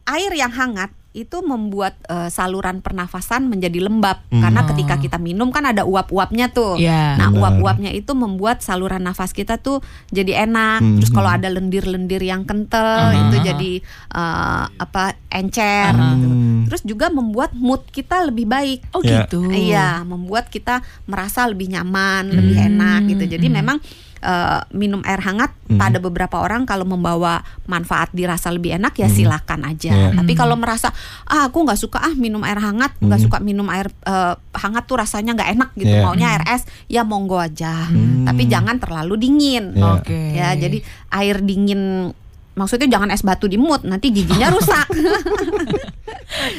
air 0.07 0.31
yang 0.33 0.49
hangat 0.49 0.89
itu 1.19 1.43
membuat 1.43 1.99
eh, 2.05 2.29
saluran 2.29 2.79
pernafasan 2.79 3.45
menjadi 3.45 3.83
lembab 3.83 4.23
Hmm. 4.29 4.39
karena 4.39 4.61
ketika 4.65 4.95
kita 4.95 5.17
minum 5.17 5.49
kan 5.49 5.65
ada 5.65 5.83
uap-uapnya 5.83 6.49
tuh. 6.49 6.77
Iya. 6.77 7.17
Nah, 7.17 7.29
uap-uapnya 7.29 7.91
itu 7.91 8.13
membuat 8.13 8.61
saluran 8.61 9.01
nafas 9.01 9.31
kita 9.31 9.57
tuh 9.57 9.83
jadi 10.09 10.45
enak. 10.45 10.79
Hmm. 10.79 10.95
Terus 10.97 11.11
kalau 11.11 11.27
ada 11.27 11.49
lendir-lendir 11.49 12.21
yang 12.21 12.43
kental 12.43 13.11
Ah. 13.11 13.19
itu 13.19 13.35
jadi 13.43 13.71
eh, 14.09 14.63
apa 14.71 15.03
encer 15.29 15.91
gitu. 15.91 16.27
Hmm. 16.27 16.63
Terus 16.65 16.81
juga 16.83 17.09
membuat 17.09 17.51
mood 17.53 17.83
kita 17.89 18.23
lebih 18.23 18.45
baik. 18.45 18.79
Oh 18.91 19.01
Iya. 19.01 19.25
gitu. 19.25 19.43
Iya, 19.45 20.01
membuat 20.03 20.47
kita 20.47 20.79
merasa 21.05 21.43
lebih 21.43 21.69
nyaman, 21.69 22.29
lebih 22.29 22.55
Hmm. 22.55 22.67
enak 22.69 23.01
gitu. 23.07 23.23
Jadi 23.27 23.47
Hmm. 23.47 23.57
memang 23.59 23.77
eh, 24.19 24.59
minum 24.71 24.99
air 25.03 25.19
hangat 25.19 25.51
Hmm. 25.69 25.77
pada 25.77 26.01
beberapa 26.01 26.41
orang 26.41 26.65
kalau 26.65 26.81
membawa 26.81 27.45
manfaat 27.65 28.09
dirasa 28.09 28.49
lebih 28.49 28.73
enak 28.73 28.97
ya 28.97 29.05
Hmm. 29.05 29.13
silakan 29.13 29.69
aja. 29.69 29.93
Iya. 29.93 30.09
Tapi 30.17 30.33
Hmm. 30.33 30.39
kalau 30.41 30.55
merasa 30.57 30.89
ah 31.25 31.45
aku 31.45 31.61
nggak 31.61 31.77
suka 31.77 32.01
ah 32.01 32.13
minum 32.13 32.41
air 32.41 32.57
hangat, 32.57 32.97
nggak 32.97 33.19
Hmm. 33.21 33.25
suka 33.29 33.37
minum 33.39 33.69
air 33.69 33.85
eh, 34.03 34.33
hangat 34.57 34.83
tuh 34.85 34.97
rasanya 34.97 35.37
nggak 35.37 35.49
enak 35.53 35.69
gitu, 35.77 35.93
Iya. 35.93 36.03
maunya 36.03 36.27
air 36.33 36.43
es, 36.49 36.65
ya 36.89 37.05
monggo 37.05 37.37
aja. 37.37 37.85
Hmm. 37.85 38.25
Tapi 38.25 38.49
jangan 38.49 38.81
terlalu 38.81 39.13
dingin. 39.15 39.77
Iya. 39.77 40.01
Oke. 40.01 40.19
Ya, 40.33 40.49
jadi 40.53 40.81
air 41.13 41.37
dingin 41.39 42.11
maksudnya 42.57 42.91
jangan 42.91 43.13
es 43.13 43.23
batu 43.23 43.47
di 43.47 43.55
mood, 43.55 43.85
nanti 43.85 44.09
giginya 44.09 44.49
rusak. 44.51 44.89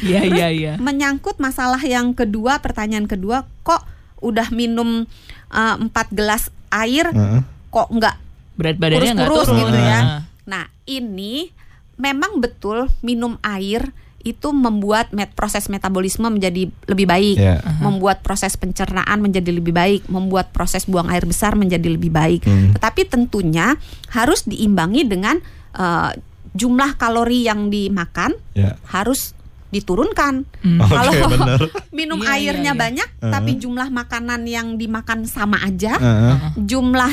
Iya 0.00 0.22
iya 0.26 0.48
iya. 0.50 0.72
menyangkut 0.76 1.38
masalah 1.38 1.80
yang 1.80 2.12
kedua 2.12 2.58
pertanyaan 2.58 3.06
kedua 3.06 3.46
kok 3.62 3.82
udah 4.20 4.50
minum 4.50 5.06
eh, 5.50 5.74
empat 5.76 6.10
gelas 6.10 6.50
air 6.72 7.06
Heeh. 7.06 7.42
kok 7.68 7.88
nggak 7.88 8.16
Berat 8.54 8.76
badannya 8.76 9.12
nggak 9.14 9.28
turun. 9.28 9.56
gitu 9.58 9.78
ya 9.78 10.00
Ah. 10.00 10.20
nah 10.44 10.64
ini 10.84 11.48
memang 11.96 12.38
betul 12.38 12.88
minum 13.00 13.36
air 13.40 13.92
itu 14.20 14.52
membuat 14.52 15.10
met- 15.10 15.32
proses 15.32 15.64
metabolisme 15.66 16.28
menjadi 16.28 16.68
lebih 16.84 17.06
baik 17.06 17.36
Iya. 17.36 17.56
membuat 17.80 18.20
proses 18.20 18.52
pencernaan 18.52 19.16
menjadi 19.18 19.48
lebih 19.48 19.72
baik 19.72 20.04
membuat 20.06 20.50
proses 20.50 20.84
buang 20.84 21.08
air 21.08 21.24
besar 21.24 21.56
menjadi 21.56 21.88
lebih 21.88 22.12
baik 22.12 22.44
Hmm. 22.44 22.76
tetapi 22.76 23.06
tentunya 23.06 23.80
harus 24.08 24.44
diimbangi 24.44 25.04
dengan 25.04 25.40
eh, 25.70 26.10
jumlah 26.50 26.98
kalori 26.98 27.46
yang 27.46 27.70
dimakan 27.70 28.34
Ya. 28.52 28.74
harus 28.90 29.32
diturunkan. 29.70 30.44
Hmm. 30.60 30.78
Oke, 30.78 30.92
Kalau 30.92 31.12
bener. 31.32 31.60
minum 31.90 32.18
Iya, 32.18 32.26
iya, 32.28 32.36
airnya 32.52 32.72
iya. 32.74 32.78
banyak, 32.78 33.08
Uh-huh. 33.16 33.30
tapi 33.30 33.50
jumlah 33.56 33.88
makanan 33.88 34.42
yang 34.44 34.74
dimakan 34.74 35.24
sama 35.24 35.60
aja, 35.60 35.94
Heeh. 35.94 36.34
jumlah 36.58 37.12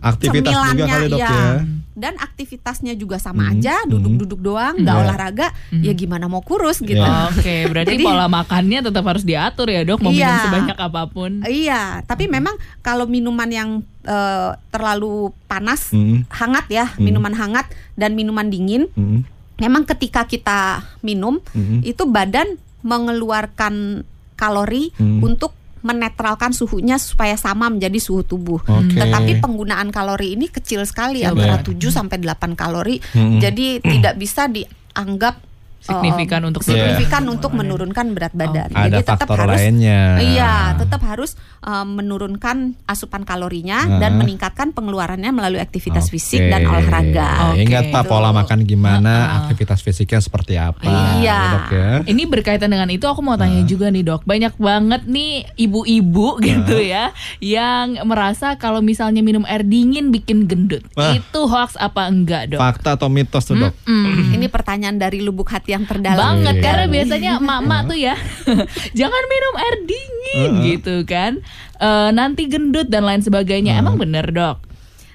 Aktivitas 0.00 0.42
juga 0.46 0.72
cemilannya 0.72 0.86
kali, 0.88 1.08
Dok, 1.08 1.18
ya, 1.18 1.28
ya. 1.28 1.50
dan 1.92 2.14
aktivitasnya 2.16 2.92
juga 2.94 3.16
sama 3.16 3.44
Mhm, 3.44 3.52
aja, 3.52 3.74
duduk-duduk 3.84 4.40
doang, 4.40 4.74
nggak 4.76 4.90
Iya. 4.92 5.02
olahraga, 5.04 5.46
ya 5.74 5.92
gimana 5.92 6.26
mau 6.26 6.40
kurus 6.40 6.80
gitu. 6.80 6.98
Iya. 6.98 7.28
Oke, 7.28 7.56
berarti 7.68 7.94
Jadi- 7.94 8.04
pola 8.04 8.26
makannya 8.26 8.78
tetap 8.80 9.04
harus 9.04 9.22
diatur 9.22 9.68
ya 9.68 9.82
dok. 9.82 10.00
Mau 10.00 10.10
minum 10.10 10.24
Iya. 10.24 10.42
sebanyak 10.42 10.78
apa 10.78 11.02
pun. 11.06 11.30
Iya, 11.42 11.82
tapi 12.02 12.26
memang 12.26 12.54
kalau 12.80 13.04
minuman 13.04 13.48
yang 13.48 13.70
eh, 14.02 14.50
terlalu 14.68 15.30
panas, 15.46 15.94
Hmm. 15.94 16.26
hangat 16.26 16.66
ya, 16.66 16.90
Mhm. 16.90 17.02
minuman 17.04 17.30
hangat 17.32 17.70
dan 17.94 18.18
minuman 18.18 18.50
dingin, 18.50 18.90
Hmm. 18.92 19.22
Memang 19.62 19.86
ketika 19.86 20.26
kita 20.26 20.82
minum 21.00 21.38
Hmm. 21.54 21.78
itu 21.80 22.02
badan 22.02 22.58
mengeluarkan 22.82 24.02
kalori 24.34 24.90
Hmm. 24.98 25.22
untuk 25.22 25.54
menetralkan 25.82 26.54
suhunya 26.54 26.94
supaya 26.94 27.34
sama 27.34 27.66
menjadi 27.66 27.98
suhu 27.98 28.22
tubuh. 28.22 28.62
Oke. 28.62 28.94
Tetapi 28.94 29.42
penggunaan 29.42 29.90
kalori 29.90 30.38
ini 30.38 30.46
kecil 30.46 30.86
sekali 30.86 31.26
Iya, 31.26 31.34
antara 31.34 31.58
benar. 31.58 31.66
7 31.66 31.90
sampai 31.90 32.22
8 32.22 32.54
kalori. 32.54 33.02
Hmm. 33.10 33.42
Jadi 33.42 33.82
tidak 33.82 34.14
bisa 34.14 34.46
dianggap 34.46 35.42
Signifikan 35.82 36.40
eh, 36.40 36.48
untuk 36.48 36.62
signifikan 36.62 37.22
Iya. 37.22 37.30
untuk 37.30 37.50
menurunkan 37.52 38.06
berat 38.12 38.32
badan. 38.32 38.70
Ada 38.70 38.86
Jadi 38.88 38.96
tetap 39.02 39.18
faktor 39.20 39.38
harus 39.42 39.58
lainnya. 39.58 40.00
Iya, 40.18 40.52
tetap 40.78 41.02
harus 41.02 41.30
eh, 41.60 41.84
menurunkan 41.84 42.56
asupan 42.84 43.22
kalorinya 43.22 43.98
dan 43.98 44.14
Ah. 44.14 44.18
meningkatkan 44.18 44.70
pengeluarannya 44.70 45.30
melalui 45.30 45.58
aktivitas 45.58 46.06
Oke. 46.06 46.12
fisik 46.12 46.42
dan 46.44 46.62
olahraga. 46.64 47.50
Oke. 47.50 47.62
Ingat 47.62 47.90
Pak 47.90 48.02
Gitu. 48.02 48.10
pola 48.10 48.30
makan 48.30 48.58
gimana, 48.62 49.12
Ah. 49.12 49.30
aktivitas 49.42 49.78
fisiknya 49.78 50.18
seperti 50.18 50.54
apa. 50.54 50.82
Iya. 50.82 51.20
ya, 51.22 51.40
Dok 51.52 51.66
ya. 51.68 51.88
Ini 52.04 52.22
berkaitan 52.24 52.66
dengan 52.66 52.86
itu 52.88 53.02
aku 53.04 53.20
mau 53.20 53.34
tanya 53.34 53.62
juga 53.62 53.88
nih 53.88 54.02
dok 54.02 54.22
Banyak 54.22 54.54
banget 54.56 55.02
nih 55.04 55.32
ibu-ibu 55.56 56.38
gitu 56.40 56.76
ya 56.76 57.10
Yang 57.38 58.02
merasa 58.02 58.54
kalau 58.54 58.78
misalnya 58.80 59.20
minum 59.20 59.42
air 59.44 59.62
dingin 59.62 60.10
bikin 60.10 60.46
gendut 60.46 60.82
Wah. 60.92 61.14
Itu 61.14 61.46
hoax 61.46 61.74
apa 61.76 62.06
enggak 62.06 62.52
dok? 62.52 62.60
Fakta 62.60 62.94
atau 62.94 63.08
mitos 63.08 63.44
tuh, 63.44 63.56
Dok? 63.56 63.72
Mm. 63.84 64.36
Ini 64.36 64.46
pertanyaan 64.46 64.96
dari 64.96 65.18
lubuk 65.18 65.48
hati 65.48 65.71
yang 65.72 65.84
terdalam. 65.84 66.18
banget 66.38 66.54
Iya. 66.54 66.62
karena 66.62 66.84
biasanya 66.86 67.30
emak-emak 67.38 67.80
tuh 67.84 67.98
ya 67.98 68.14
jangan 68.98 69.22
minum 69.26 69.54
air 69.56 69.76
dingin 69.82 70.50
Heeh. 70.52 70.64
gitu 70.70 70.94
kan 71.02 71.32
Eh, 71.74 72.10
nanti 72.10 72.46
gendut 72.46 72.86
dan 72.86 73.02
lain 73.02 73.18
sebagainya 73.18 73.74
emang 73.74 73.96
bener 73.96 74.28
dok 74.28 74.62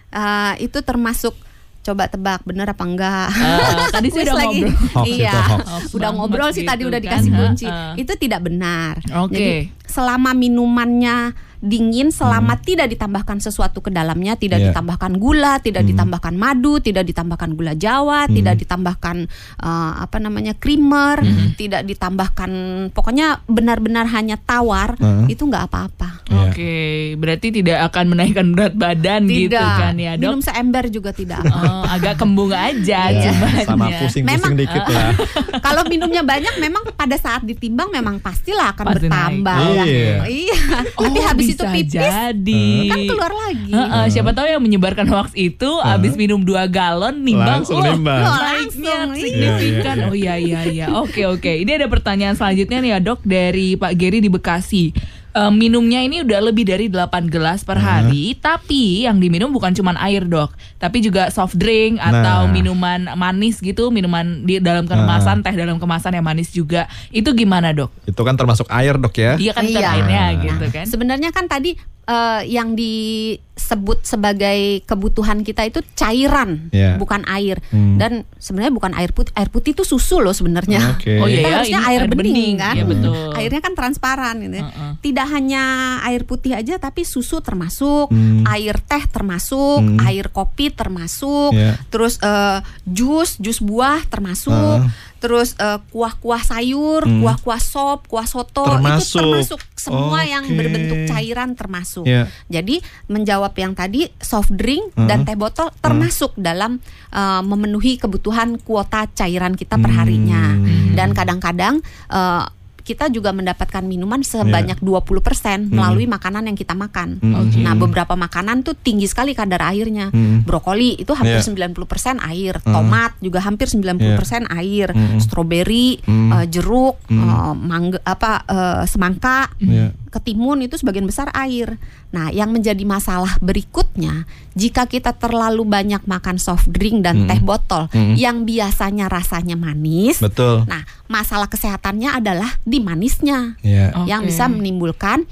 Eh, 0.10 0.54
itu 0.62 0.82
termasuk 0.82 1.32
coba 1.80 2.04
tebak 2.06 2.44
bener 2.44 2.68
apa 2.68 2.84
enggak? 2.84 3.32
Eh, 3.32 3.88
tadi 3.96 4.08
sih 4.10 4.20
udah 4.22 4.36
lagi. 4.36 4.60
ngobrol. 4.62 4.92
Hoax 4.94 5.08
iya, 5.10 5.32
itu 5.32 5.40
hoax. 5.40 5.64
Hoax 5.64 5.86
udah 5.94 6.10
ngobrol 6.12 6.50
sih 6.50 6.64
tadi 6.66 6.82
gitu 6.82 6.90
udah 6.90 7.00
kan. 7.00 7.06
dikasih 7.08 7.32
kunci. 7.34 7.66
Heeh. 7.66 7.92
Itu 7.98 8.14
tidak 8.18 8.42
benar. 8.42 8.94
Oke. 9.18 9.32
Jadi 9.32 9.52
selama 9.86 10.32
minumannya 10.34 11.32
dingin 11.60 12.10
selama 12.10 12.58
tidak 12.58 12.88
ditambahkan 12.88 13.38
sesuatu 13.40 13.80
ke 13.80 13.90
dalamnya, 13.90 14.34
tidak 14.34 14.60
Iya. 14.60 14.66
ditambahkan 14.70 15.14
gula, 15.16 15.58
tidak 15.58 15.84
ditambahkan 15.84 16.34
madu, 16.34 16.78
tidak 16.78 17.04
ditambahkan 17.04 17.50
gula 17.52 17.74
Jawa, 17.74 18.26
tidak 18.28 18.58
ditambahkan 18.58 19.26
eh, 19.58 19.92
apa 19.98 20.18
namanya 20.18 20.54
creamer, 20.54 21.22
tidak 21.54 21.84
ditambahkan 21.84 22.52
pokoknya 22.92 23.42
benar-benar 23.46 24.06
hanya 24.08 24.38
tawar, 24.38 24.94
Hmm. 24.98 25.26
itu 25.26 25.42
nggak 25.42 25.66
apa-apa. 25.66 26.10
Iya. 26.26 26.40
Oke, 26.48 26.76
berarti 27.16 27.48
tidak 27.52 27.78
akan 27.86 28.06
menaikkan 28.10 28.48
berat 28.52 28.74
badan 28.74 29.26
gitu 29.26 29.52
Tidak. 29.52 29.78
kan 29.78 29.96
ya 29.96 30.14
dok? 30.14 30.24
Minum 30.30 30.42
seember 30.42 30.86
juga 30.88 31.12
tidak. 31.12 31.42
Oh, 31.44 31.84
agak 31.86 32.18
kembung 32.18 32.50
aja 32.50 33.02
Ya, 33.08 33.32
cuman 33.32 33.52
sama 33.64 33.86
ya. 33.88 34.00
pusing-pusing 34.00 34.26
Memang- 34.28 34.56
dikit 34.56 34.86
lah. 34.86 35.12
Kalau 35.66 35.84
minumnya 35.86 36.22
banyak 36.22 36.56
memang 36.58 36.84
pada 36.92 37.16
saat 37.16 37.42
ditimbang 37.42 37.90
memang 37.90 38.18
pastilah 38.18 38.72
akan 38.72 38.86
Pasti 38.86 39.06
bertambah 39.06 39.58
naik. 39.58 39.76
ya. 39.76 39.86
Iya. 39.86 40.16
Iya. 40.28 40.58
Tapi 41.28 41.42
Oh, 41.44 41.47
habis 41.48 41.56
bisa 41.56 41.64
itu 41.64 41.76
pipis 41.80 41.94
jadi. 41.96 42.70
kan 42.92 43.00
keluar 43.08 43.34
lagi. 43.34 43.72
Heeh, 43.72 44.06
siapa 44.12 44.32
tahu 44.36 44.48
yang 44.52 44.64
menyebarkan 44.64 45.08
hoax 45.08 45.32
itu 45.34 45.70
habis 45.80 46.14
minum 46.20 46.44
dua 46.44 46.68
galon 46.68 47.24
nimbang, 47.24 47.64
Langsung 47.64 47.80
oh, 47.80 47.88
nimbang. 47.88 48.22
Loh, 48.22 48.36
naiknya 48.36 48.98
langsung, 49.08 49.24
signifikan. 49.24 49.96
Oh 50.12 50.16
iya 50.16 50.36
iya 50.36 50.62
iya. 50.68 50.86
Oke 51.00 51.24
oke. 51.24 51.50
Ini 51.50 51.80
ada 51.80 51.88
pertanyaan 51.88 52.36
selanjutnya 52.36 52.84
nih 52.84 52.92
ya 52.94 53.00
dok 53.00 53.24
dari 53.24 53.80
Pak 53.80 53.94
Geri 53.96 54.20
di 54.20 54.30
Bekasi. 54.30 55.17
Eh, 55.38 55.54
minumnya 55.54 56.02
ini 56.02 56.26
udah 56.26 56.50
lebih 56.50 56.66
dari 56.66 56.90
8 56.90 57.30
gelas 57.30 57.62
per 57.62 57.78
hari, 57.78 58.34
tapi 58.42 59.06
yang 59.06 59.22
diminum 59.22 59.54
bukan 59.54 59.70
cuma 59.70 59.94
air 60.02 60.26
dok, 60.26 60.50
tapi 60.82 60.98
juga 60.98 61.30
soft 61.30 61.54
drink 61.54 62.02
atau 62.02 62.50
Nah. 62.50 62.50
minuman 62.50 63.14
manis 63.14 63.62
gitu, 63.62 63.94
minuman 63.94 64.42
di 64.42 64.58
dalam 64.58 64.90
kemasan, 64.90 65.46
teh 65.46 65.54
dalam 65.54 65.78
kemasan 65.78 66.18
yang 66.18 66.26
manis 66.26 66.50
juga. 66.50 66.90
Itu 67.14 67.38
gimana 67.38 67.70
dok? 67.70 67.94
Itu 68.10 68.26
kan 68.26 68.34
termasuk 68.34 68.66
air 68.74 68.98
dok 68.98 69.14
ya. 69.14 69.38
Iya 69.38 69.54
kan 69.54 69.62
kan 69.64 69.78
Iya. 69.78 69.90
airnya 69.94 70.24
Nah. 70.26 70.42
gitu 70.42 70.66
kan? 70.74 70.86
Sebenarnya 70.90 71.30
kan 71.30 71.46
tadi 71.46 71.78
eh, 72.08 72.42
yang 72.48 72.72
disebut 72.72 74.00
sebagai 74.02 74.80
kebutuhan 74.84 75.44
kita 75.44 75.68
itu 75.68 75.84
cairan, 75.92 76.72
Iya. 76.72 76.96
bukan 76.96 77.28
air. 77.28 77.60
Hmm. 77.68 78.00
Dan 78.00 78.24
sebenarnya 78.38 78.72
bukan 78.72 78.96
air 78.96 79.12
putih. 79.12 79.36
Air 79.36 79.50
putih 79.50 79.76
itu 79.76 79.84
susu 79.84 80.18
loh 80.18 80.32
sebenarnya. 80.32 80.96
Oke. 80.96 81.20
Oh 81.20 81.28
iya 81.28 81.38
Kita 81.38 81.48
ya, 81.48 81.56
harusnya 81.60 81.82
ini 81.82 81.90
air 81.92 82.02
bening, 82.08 82.56
kan? 82.56 82.76
Iya 82.80 82.86
betul. 82.86 83.28
Airnya 83.36 83.60
kan 83.60 83.74
transparan 83.74 84.36
gitu. 84.40 84.56
ya. 84.56 84.64
Heeh. 84.66 84.92
Tidak 85.04 85.28
hanya 85.28 85.64
air 86.02 86.24
putih 86.24 86.56
aja 86.56 86.78
tapi 86.78 87.04
susu 87.04 87.44
termasuk, 87.44 88.08
Hmm. 88.08 88.48
air 88.48 88.80
teh 88.80 89.04
termasuk, 89.06 89.84
Hmm. 89.84 90.00
air 90.02 90.32
kopi 90.32 90.72
termasuk, 90.72 91.52
Iya. 91.52 91.76
terus 91.90 92.24
eh, 92.24 92.60
jus, 92.88 93.36
jus 93.38 93.60
buah 93.60 94.00
termasuk, 94.08 94.54
Heeh. 94.80 95.17
Terus 95.18 95.54
eh, 95.58 95.80
kuah-kuah 95.90 96.42
sayur, 96.42 97.04
Hmm. 97.04 97.22
kuah-kuah 97.22 97.58
sop, 97.58 98.06
kuah 98.06 98.26
soto 98.26 98.66
Termasuk. 98.66 99.18
itu 99.18 99.18
termasuk 99.18 99.60
semua 99.76 100.22
yang 100.22 100.44
Oke. 100.44 100.54
berbentuk 100.54 101.00
cairan 101.08 101.54
termasuk. 101.54 102.06
Iya. 102.06 102.28
Jadi 102.48 102.82
menjawab 103.08 103.54
yang 103.54 103.74
tadi 103.74 104.10
soft 104.18 104.52
drink 104.52 104.94
dan 104.96 105.24
Heeh. 105.24 105.34
teh 105.34 105.38
botol 105.38 105.70
termasuk 105.78 106.34
dalam 106.36 106.80
eh, 107.10 107.42
memenuhi 107.42 107.98
kebutuhan 107.98 108.60
kuota 108.60 109.08
cairan 109.10 109.54
kita 109.54 109.78
perharinya. 109.78 110.54
Hmm. 110.54 110.94
Dan 110.94 111.14
kadang-kadang 111.14 111.82
eh, 112.08 112.44
kita 112.88 113.12
juga 113.12 113.36
mendapatkan 113.36 113.84
minuman 113.84 114.24
Iya. 114.24 114.48
sebanyak 114.48 114.80
20% 114.80 115.68
melalui 115.68 116.08
makanan 116.08 116.48
yang 116.48 116.56
kita 116.56 116.72
makan. 116.72 117.20
Oke. 117.20 117.60
Nah, 117.60 117.76
beberapa 117.76 118.16
makanan 118.16 118.64
tuh 118.64 118.80
tinggi 118.80 119.12
sekali 119.12 119.36
kadar 119.36 119.60
airnya. 119.68 120.08
Hmm. 120.08 120.48
Brokoli 120.48 120.96
itu 120.96 121.12
hampir 121.12 121.44
Iya. 121.44 121.44
90% 121.44 122.24
air, 122.24 122.64
tomat 122.64 123.20
juga 123.20 123.44
hampir 123.44 123.68
90% 123.68 124.48
air, 124.48 124.96
Hmm. 124.96 125.20
stroberi, 125.20 126.00
Hmm. 126.00 126.32
eh, 126.32 126.46
jeruk, 126.48 127.04
eh, 127.12 127.54
mangga 127.54 128.00
apa 128.08 128.48
eh, 128.48 128.84
semangka, 128.88 129.52
Iya. 129.60 129.92
Ketimun 130.18 130.60
itu 130.60 130.76
sebagian 130.76 131.06
besar 131.06 131.30
air. 131.32 131.78
Nah, 132.10 132.28
yang 132.30 132.50
menjadi 132.50 132.82
masalah 132.82 133.38
berikutnya, 133.40 134.26
jika 134.52 134.84
kita 134.84 135.14
terlalu 135.14 135.62
banyak 135.62 136.02
makan 136.04 136.38
soft 136.38 136.66
drink 136.68 137.06
dan 137.06 137.24
Mm. 137.24 137.28
teh 137.28 137.40
botol 137.40 137.86
Mm. 137.90 138.16
yang 138.16 138.38
biasanya 138.44 139.06
rasanya 139.06 139.54
manis, 139.54 140.18
Betul. 140.18 140.66
nah 140.66 140.82
masalah 141.06 141.46
kesehatannya 141.46 142.10
adalah 142.12 142.58
di 142.64 142.80
manisnya 142.80 143.56
Iya. 143.62 143.94
Oke. 143.94 144.08
yang 144.08 144.26
bisa 144.26 144.46
menimbulkan 144.48 145.24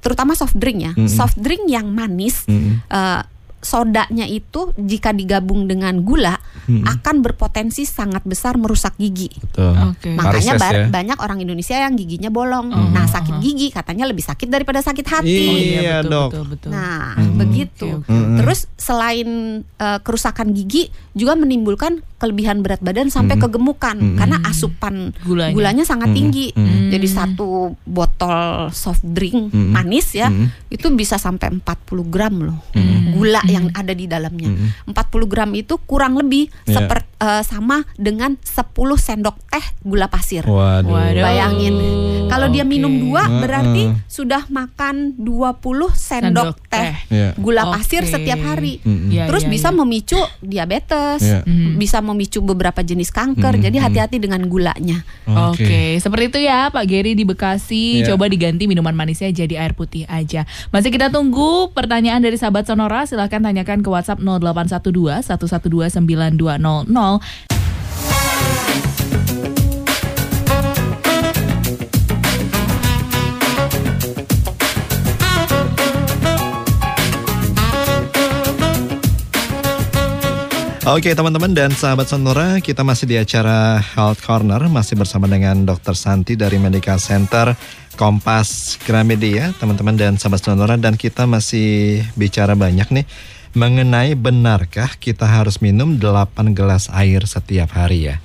terutama 0.00 0.34
soft 0.34 0.56
drink 0.56 0.82
ya. 0.82 0.92
Mm-mm. 0.92 1.06
Soft 1.06 1.38
drink 1.38 1.68
yang 1.68 1.86
manis 1.88 2.42
Mm. 2.44 2.82
eh, 2.84 3.20
sodanya 3.62 4.26
itu 4.26 4.74
jika 4.76 5.10
digabung 5.10 5.64
dengan 5.64 6.02
gula 6.02 6.34
Mm. 6.62 6.82
akan 6.84 7.16
berpotensi 7.20 7.82
sangat 7.82 8.22
besar 8.22 8.54
merusak 8.54 8.94
gigi. 8.96 9.30
Betul. 9.32 9.74
Oke. 9.88 10.10
Makanya 10.12 10.54
Varises 10.54 10.60
ba- 10.60 10.74
ya. 10.76 10.86
banyak 10.88 11.18
orang 11.18 11.38
Indonesia 11.40 11.74
yang 11.76 11.94
giginya 11.94 12.28
bolong. 12.28 12.70
Mhm, 12.70 12.90
Nah, 12.92 13.06
sakit 13.08 13.38
gigi 13.38 13.68
katanya 13.68 14.04
lebih 14.04 14.20
sakit 14.20 14.46
daripada 14.46 14.78
sakit 14.78 15.02
hati. 15.04 15.42
Oh, 15.44 15.54
Iya, 15.54 15.96
betul, 16.00 16.10
dok. 16.12 16.28
Betul, 16.28 16.44
betul. 16.48 16.70
Nah, 16.70 17.14
Mhm. 17.16 17.34
begitu. 17.36 17.86
Oke, 17.92 18.02
oke. 18.04 18.12
Mhm. 18.12 18.36
Terus 18.36 18.60
selain 18.76 19.28
eh, 19.76 19.98
kerusakan 19.98 20.50
gigi 20.52 20.86
juga 21.12 21.34
menimbulkan 21.34 21.98
kelebihan 22.16 22.62
berat 22.62 22.78
badan 22.80 23.10
sampai 23.10 23.34
Mhm. 23.34 23.42
kegemukan 23.42 23.96
Mhm. 23.96 24.14
karena 24.16 24.36
asupan 24.44 24.94
Gulanya. 25.20 25.50
gulanya 25.52 25.84
sangat 25.84 26.10
Mhm. 26.10 26.16
tinggi. 26.16 26.46
Mhm. 26.52 26.90
Jadi 26.90 27.06
satu 27.08 27.48
botol 27.82 28.40
soft 28.70 29.02
drink 29.02 29.50
Mhm. 29.50 29.70
manis 29.72 30.12
ya 30.12 30.28
Mhm. 30.28 30.70
itu 30.70 30.86
bisa 30.92 31.16
sampai 31.16 31.50
40 31.52 32.04
gram 32.04 32.34
loh 32.38 32.58
Mhm. 32.70 33.12
gula 33.12 33.42
Mhm. 33.42 33.51
Yang 33.52 33.68
ada 33.76 33.92
di 33.92 34.08
dalamnya. 34.08 34.48
Mhm. 34.48 34.96
40 34.96 35.28
gram 35.28 35.50
itu 35.52 35.76
kurang 35.84 36.16
lebih 36.16 36.48
Iya. 36.64 36.80
seper- 36.80 37.11
eh, 37.22 37.42
sama 37.46 37.86
dengan 37.94 38.34
10 38.42 38.74
sendok 38.98 39.38
teh 39.46 39.62
gula 39.86 40.10
pasir. 40.10 40.42
Waduh. 40.42 40.90
Waduh. 40.90 41.22
Bayangin. 41.22 41.74
Kalau 42.26 42.48
dia 42.48 42.64
Oke. 42.64 42.72
minum 42.72 42.88
dua 42.96 43.28
berarti 43.28 43.92
sudah 44.08 44.48
makan 44.48 45.20
20 45.20 45.92
sendok, 45.92 45.92
Sendok 45.92 46.56
teh 46.66 46.80
teh. 46.80 46.94
Iya. 47.12 47.28
gula 47.36 47.68
Oke. 47.68 47.72
pasir 47.76 48.02
setiap 48.08 48.40
hari. 48.40 48.80
Mm-mm. 48.80 49.12
Iya, 49.12 49.28
Terus 49.28 49.44
iya, 49.44 49.50
bisa 49.52 49.68
iya. 49.68 49.76
memicu 49.76 50.20
diabetes, 50.40 51.20
Iya. 51.20 51.38
Mhm. 51.44 51.76
bisa 51.76 51.98
memicu 52.00 52.40
beberapa 52.40 52.80
jenis 52.80 53.12
kanker. 53.12 53.60
Mhm. 53.60 53.62
Jadi 53.68 53.76
hati-hati 53.78 54.16
dengan 54.16 54.40
gulanya. 54.48 55.04
Oke, 55.28 56.00
seperti 56.00 56.24
itu 56.32 56.38
ya 56.48 56.72
Pak 56.72 56.84
Geri 56.88 57.12
di 57.12 57.28
Bekasi. 57.28 58.00
Iya. 58.00 58.16
Coba 58.16 58.32
diganti 58.32 58.64
minuman 58.64 58.96
manisnya 58.96 59.28
jadi 59.28 59.60
air 59.60 59.76
putih 59.76 60.08
aja. 60.08 60.48
Masih 60.72 60.88
kita 60.88 61.12
tunggu 61.12 61.68
pertanyaan 61.76 62.24
dari 62.24 62.40
sahabat 62.40 62.64
Sonora. 62.64 63.04
Silahkan 63.04 63.44
tanyakan 63.44 63.84
ke 63.84 63.88
WhatsApp 63.92 64.24
0812 64.24 65.20
112 65.28 65.92
9200. 65.92 67.11
Oke 80.82 81.14
teman-teman 81.14 81.54
dan 81.54 81.70
sahabat 81.70 82.10
Sonora, 82.10 82.58
kita 82.58 82.82
masih 82.82 83.06
di 83.06 83.14
acara 83.14 83.78
Health 83.78 84.18
Corner, 84.18 84.60
masih 84.66 84.98
bersama 84.98 85.30
dengan 85.30 85.62
Dr. 85.62 85.94
Santi 85.94 86.34
dari 86.34 86.58
Medical 86.58 86.98
Center 86.98 87.54
Kompas 87.94 88.82
Gramedia, 88.82 89.54
teman-teman 89.62 89.94
dan 89.94 90.18
sahabat 90.18 90.42
Sonora, 90.42 90.74
dan 90.74 90.98
kita 90.98 91.22
masih 91.24 92.02
bicara 92.18 92.58
banyak 92.58 92.90
nih 92.92 93.06
mengenai 93.52 94.16
benarkah 94.16 94.96
kita 94.96 95.24
harus 95.24 95.60
minum 95.60 95.96
8 95.96 96.52
gelas 96.52 96.88
air 96.88 97.24
setiap 97.24 97.72
hari 97.72 98.08
ya. 98.08 98.16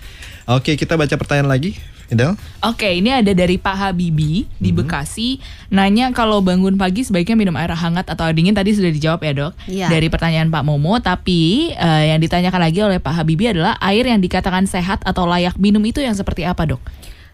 Oke, 0.48 0.80
kita 0.80 0.96
baca 0.96 1.12
pertanyaan 1.20 1.52
lagi, 1.52 1.76
Fidel. 2.08 2.40
Oke, 2.64 2.88
ini 2.96 3.12
ada 3.12 3.36
dari 3.36 3.60
Pak 3.60 3.76
Habibi 3.76 4.48
di 4.48 4.72
Mhm. 4.72 4.78
Bekasi. 4.80 5.44
Nanya 5.68 6.16
kalau 6.16 6.40
bangun 6.40 6.80
pagi 6.80 7.04
sebaiknya 7.04 7.36
minum 7.36 7.60
air 7.60 7.76
hangat 7.76 8.08
atau 8.08 8.24
air 8.24 8.32
dingin. 8.32 8.56
Tadi 8.56 8.72
sudah 8.72 8.88
dijawab 8.88 9.20
ya 9.22 9.34
dok. 9.36 9.52
Iya. 9.68 9.92
Dari 9.92 10.08
pertanyaan 10.08 10.48
Pak 10.48 10.64
Momo. 10.64 10.96
Tapi 11.04 11.76
eh, 11.76 12.04
yang 12.16 12.24
ditanyakan 12.24 12.62
lagi 12.64 12.80
oleh 12.80 13.04
Pak 13.04 13.12
Habibi 13.20 13.52
adalah 13.52 13.76
air 13.84 14.08
yang 14.08 14.24
dikatakan 14.24 14.64
sehat 14.64 15.04
atau 15.04 15.28
layak 15.28 15.60
minum 15.60 15.84
itu 15.84 16.00
yang 16.00 16.16
seperti 16.16 16.48
apa 16.48 16.64
dok? 16.64 16.80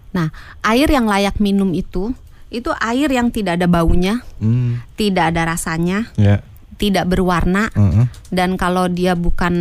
Nah, 0.10 0.34
air 0.65 0.89
yang 0.89 1.06
layak 1.06 1.38
minum 1.38 1.69
itu 1.73 2.17
itu 2.49 2.69
air 2.77 3.10
yang 3.10 3.34
tidak 3.34 3.58
ada 3.58 3.65
baunya, 3.65 4.21
Hmm, 4.38 4.77
tidak 4.93 5.34
ada 5.34 5.58
rasanya, 5.58 6.13
ya. 6.13 6.45
Tidak 6.76 7.06
berwarna 7.06 7.70
Heeh. 7.70 8.06
dan 8.30 8.56
kalau 8.56 8.86
dia 8.86 9.14
bukan 9.14 9.54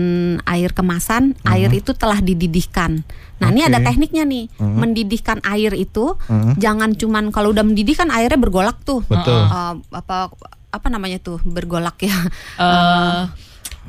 air 0.42 0.70
kemasan, 0.70 1.34
air 1.44 1.68
itu 1.70 1.92
telah 1.92 2.18
dididihkan. 2.18 3.04
Nah, 3.36 3.48
ini 3.48 3.62
Oke. 3.62 3.68
ada 3.68 3.78
tekniknya 3.82 4.22
nih. 4.22 4.46
Mhm. 4.52 4.76
Mendidihkan 4.76 5.38
air 5.42 5.72
itu 5.72 6.14
Mhm. 6.22 6.56
jangan 6.56 6.90
cuman 6.92 7.24
kalau 7.28 7.50
udah 7.50 7.62
mendidih 7.62 7.92
kan 7.92 8.08
airnya 8.08 8.36
bergolak 8.36 8.78
tuh. 8.80 9.02
Betul. 9.02 9.34
Eh, 9.40 9.74
apa 9.92 10.30
apa 10.68 10.86
namanya 10.88 11.18
tuh? 11.18 11.42
Bergolak 11.42 11.98
ya. 11.98 12.14
Eh, 12.56 13.22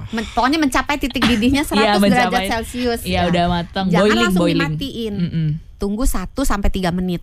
Men- 0.09 0.25
pokoknya 0.27 0.57
mencapai 0.57 0.97
titik 0.97 1.21
didihnya 1.23 1.61
100 1.61 1.77
Iya, 1.77 1.93
derajat 2.01 2.01
mencapai- 2.33 2.49
Celcius. 2.49 3.01
Iya 3.03 3.13
ya. 3.19 3.29
udah 3.29 3.45
matang, 3.47 3.85
Jangan 3.87 4.01
boiling 4.01 4.19
langsung 4.19 4.41
boiling. 4.41 4.57
dimatiin. 4.59 5.13
Mm-mm. 5.15 5.47
Tunggu 5.75 6.03
1 6.03 6.41
sampai 6.41 6.69
3 6.69 6.89
menit 6.89 7.21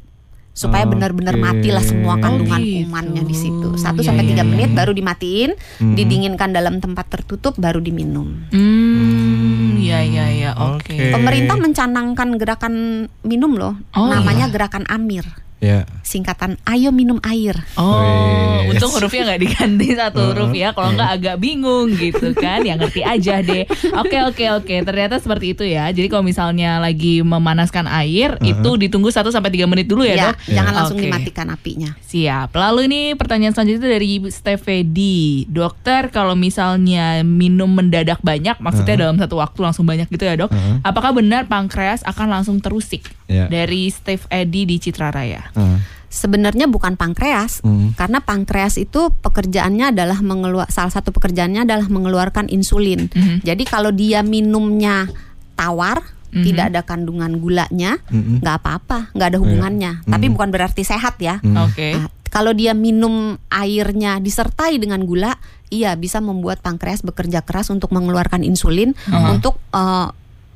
supaya 0.51 0.85
Oke. 0.85 0.99
benar-benar 0.99 1.35
matilah 1.35 1.81
semua 1.81 2.19
kandungan 2.19 2.59
Oh, 2.59 2.67
gitu. 2.67 2.85
kumannya 2.85 3.23
di 3.23 3.37
situ. 3.37 3.69
1 3.75 4.03
Iya, 4.03 4.07
sampai 4.11 4.25
iya, 4.27 4.31
3 4.35 4.43
iya. 4.43 4.51
menit 4.51 4.71
baru 4.71 4.93
dimatiin, 4.93 5.51
Mhm. 5.81 5.95
didinginkan 5.95 6.51
dalam 6.51 6.79
tempat 6.79 7.07
tertutup 7.09 7.55
baru 7.57 7.79
diminum. 7.79 8.51
Hmm, 8.51 9.79
ya 9.79 10.03
ya 10.03 10.27
ya, 10.29 10.51
oke. 10.55 10.91
Oke. 10.91 11.11
Pemerintah 11.11 11.57
mencanangkan 11.57 12.29
gerakan 12.37 12.75
minum 13.23 13.55
loh, 13.55 13.75
Oh, 13.95 14.07
namanya 14.07 14.47
iya. 14.47 14.53
gerakan 14.53 14.85
Amir. 14.87 15.25
Ya. 15.61 15.85
singkatan 16.01 16.59
ayo 16.67 16.91
minum 16.91 17.23
air. 17.23 17.55
Oh, 17.79 18.03
Wes. 18.67 18.75
untung 18.75 18.91
hurufnya 18.91 19.31
nggak 19.31 19.41
diganti 19.45 19.87
satu 19.95 20.33
huruf 20.33 20.51
ya. 20.51 20.75
Kalau 20.75 20.91
nggak 20.91 21.11
agak 21.21 21.37
bingung 21.39 21.93
gitu 21.95 22.35
kan. 22.35 22.67
Ya 22.67 22.75
ngerti 22.75 23.07
aja 23.07 23.39
deh. 23.39 23.63
Oke 23.95 24.19
oke 24.27 24.45
oke. 24.59 24.75
Ternyata 24.83 25.23
seperti 25.23 25.55
itu 25.55 25.63
ya. 25.63 25.87
Jadi 25.93 26.11
kalau 26.11 26.27
misalnya 26.27 26.83
lagi 26.83 27.23
memanaskan 27.23 27.87
air, 27.87 28.41
itu 28.43 28.71
ditunggu 28.75 29.13
1 29.13 29.31
sampai 29.31 29.55
3 29.55 29.71
menit 29.71 29.87
dulu 29.87 30.03
ya, 30.03 30.17
Ya, 30.17 30.25
dok. 30.33 30.37
jangan 30.51 30.73
langsung 30.75 30.99
Oke. 30.99 31.07
dimatikan 31.07 31.47
apinya. 31.53 31.91
Siap. 32.03 32.51
Lalu 32.57 32.81
ini 32.91 33.01
pertanyaan 33.15 33.55
selanjutnya 33.55 33.95
dari 33.95 34.19
Stefedi. 34.27 35.47
Dokter, 35.47 36.11
kalau 36.11 36.35
misalnya 36.35 37.23
minum 37.23 37.71
mendadak 37.71 38.19
banyak, 38.21 38.59
maksudnya 38.59 38.97
dalam 38.97 39.15
satu 39.15 39.39
waktu 39.39 39.59
langsung 39.63 39.85
banyak 39.87 40.09
gitu 40.09 40.25
ya 40.25 40.35
dok? 40.35 40.51
Apakah 40.83 41.15
benar 41.15 41.47
pankreas 41.47 42.03
akan 42.03 42.41
langsung 42.41 42.59
terusik? 42.59 43.07
Ya. 43.31 43.47
Dari 43.47 43.87
Steve 43.95 44.27
Edi 44.27 44.67
di 44.67 44.83
Citra 44.83 45.15
Raya. 45.15 45.50
Hmm. 45.55 45.79
Sebenarnya 46.11 46.67
bukan 46.67 46.99
pankreas, 46.99 47.63
Hmm. 47.63 47.95
karena 47.95 48.19
pankreas 48.19 48.83
itu 48.83 49.15
pekerjaannya 49.23 49.95
adalah 49.95 50.19
mengeluar 50.19 50.67
salah 50.67 50.91
satu 50.91 51.15
pekerjaannya 51.15 51.63
adalah 51.63 51.87
mengeluarkan 51.87 52.51
insulin. 52.51 53.07
Mhm. 53.15 53.47
Jadi 53.47 53.63
kalau 53.63 53.95
dia 53.95 54.27
minumnya 54.27 55.07
tawar, 55.55 56.03
Mhm. 56.35 56.43
tidak 56.43 56.65
ada 56.75 56.81
kandungan 56.83 57.39
gulanya, 57.39 58.03
Mhm. 58.11 58.43
nggak 58.43 58.57
apa-apa, 58.59 59.15
nggak 59.15 59.29
ada 59.35 59.39
hubungannya. 59.39 59.93
Tapi 60.03 60.27
bukan 60.35 60.51
berarti 60.51 60.83
sehat 60.83 61.23
ya. 61.23 61.39
Oke. 61.43 61.95
Nah, 61.95 62.11
kalau 62.27 62.55
dia 62.55 62.75
minum 62.75 63.39
airnya 63.47 64.19
disertai 64.19 64.79
dengan 64.83 65.07
gula, 65.07 65.39
iya 65.71 65.95
bisa 65.95 66.19
membuat 66.19 66.59
pankreas 66.59 67.07
bekerja 67.07 67.47
keras 67.47 67.71
untuk 67.71 67.95
mengeluarkan 67.95 68.43
insulin 68.43 68.99
untuk 69.31 69.63
eh, 69.71 70.09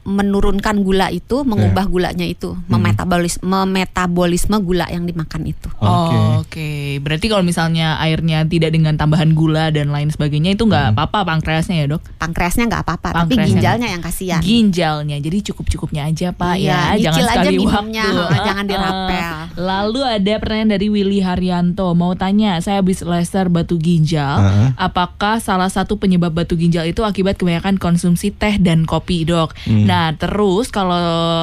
menurunkan 0.05 0.85
gula 0.85 1.09
itu, 1.09 1.43
mengubah 1.43 1.88
gulanya 1.88 2.29
itu, 2.29 2.55
memetabolis 2.69 3.40
memetabolisme 3.40 4.57
gula 4.61 4.85
yang 4.93 5.09
dimakan 5.09 5.49
itu. 5.49 5.69
Oke. 5.81 6.17
Oh, 6.17 6.45
Oke, 6.45 7.01
berarti 7.01 7.27
kalau 7.33 7.40
misalnya 7.40 7.97
airnya 7.99 8.45
tidak 8.45 8.77
dengan 8.77 8.95
tambahan 8.95 9.33
gula 9.33 9.73
dan 9.73 9.88
lain 9.88 10.12
sebagainya 10.12 10.55
itu 10.55 10.69
nggak 10.69 10.93
apa-apa 10.93 11.25
pankreasnya 11.25 11.83
ya 11.83 11.87
dok? 11.97 12.05
Pankreasnya 12.21 12.69
nggak 12.69 12.83
apa-apa, 12.85 13.09
tapi 13.25 13.35
ginjalnya 13.40 13.88
yang 13.88 14.03
kasihan. 14.05 14.45
Ginjalnya, 14.45 15.17
jadi 15.25 15.40
cukup-cukupnya 15.51 16.05
aja 16.05 16.37
pak 16.37 16.61
Iya, 16.61 17.01
ya, 17.01 17.11
jangan 17.11 17.25
aja 17.25 17.33
sekali 17.40 17.57
minumnya, 17.59 18.05
waktu. 18.12 18.23
ha, 18.29 18.45
jangan 18.45 18.64
dirapel. 18.69 19.31
Lalu 19.57 20.01
ada 20.05 20.33
pertanyaan 20.37 20.71
dari 20.77 20.87
Willy 20.93 21.21
Haryanto, 21.25 21.88
mau 21.97 22.12
tanya, 22.12 22.61
saya 22.61 22.85
habis 22.85 23.01
laser 23.01 23.49
batu 23.49 23.81
ginjal, 23.81 24.37
Heeh. 24.45 24.69
apakah 24.77 25.40
salah 25.40 25.73
satu 25.73 25.97
penyebab 25.97 26.37
batu 26.37 26.55
ginjal 26.61 26.85
itu 26.85 27.01
akibat 27.01 27.40
kebanyakan 27.40 27.81
konsumsi 27.81 28.31
teh 28.31 28.61
dan 28.61 28.85
kopi 28.85 29.25
dok? 29.25 29.57
Hmm. 29.64 29.88
Nah 29.88 29.94
terus 30.17 30.69
kalau 30.69 30.97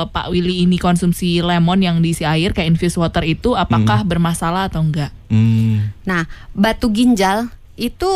Pak 0.09 0.31
Willy 0.31 0.65
ini 0.65 0.77
konsumsi 0.77 1.41
lemon 1.41 1.79
yang 1.81 1.97
diisi 1.99 2.25
air 2.25 2.51
kayak 2.51 2.73
infused 2.73 2.97
water 2.97 3.21
itu, 3.21 3.53
apakah 3.53 4.01
bermasalah 4.05 4.69
atau 4.71 4.81
enggak? 4.81 5.11
Hmm. 5.29 5.93
Nah, 6.03 6.25
batu 6.51 6.89
ginjal 6.89 7.49
itu 7.75 8.09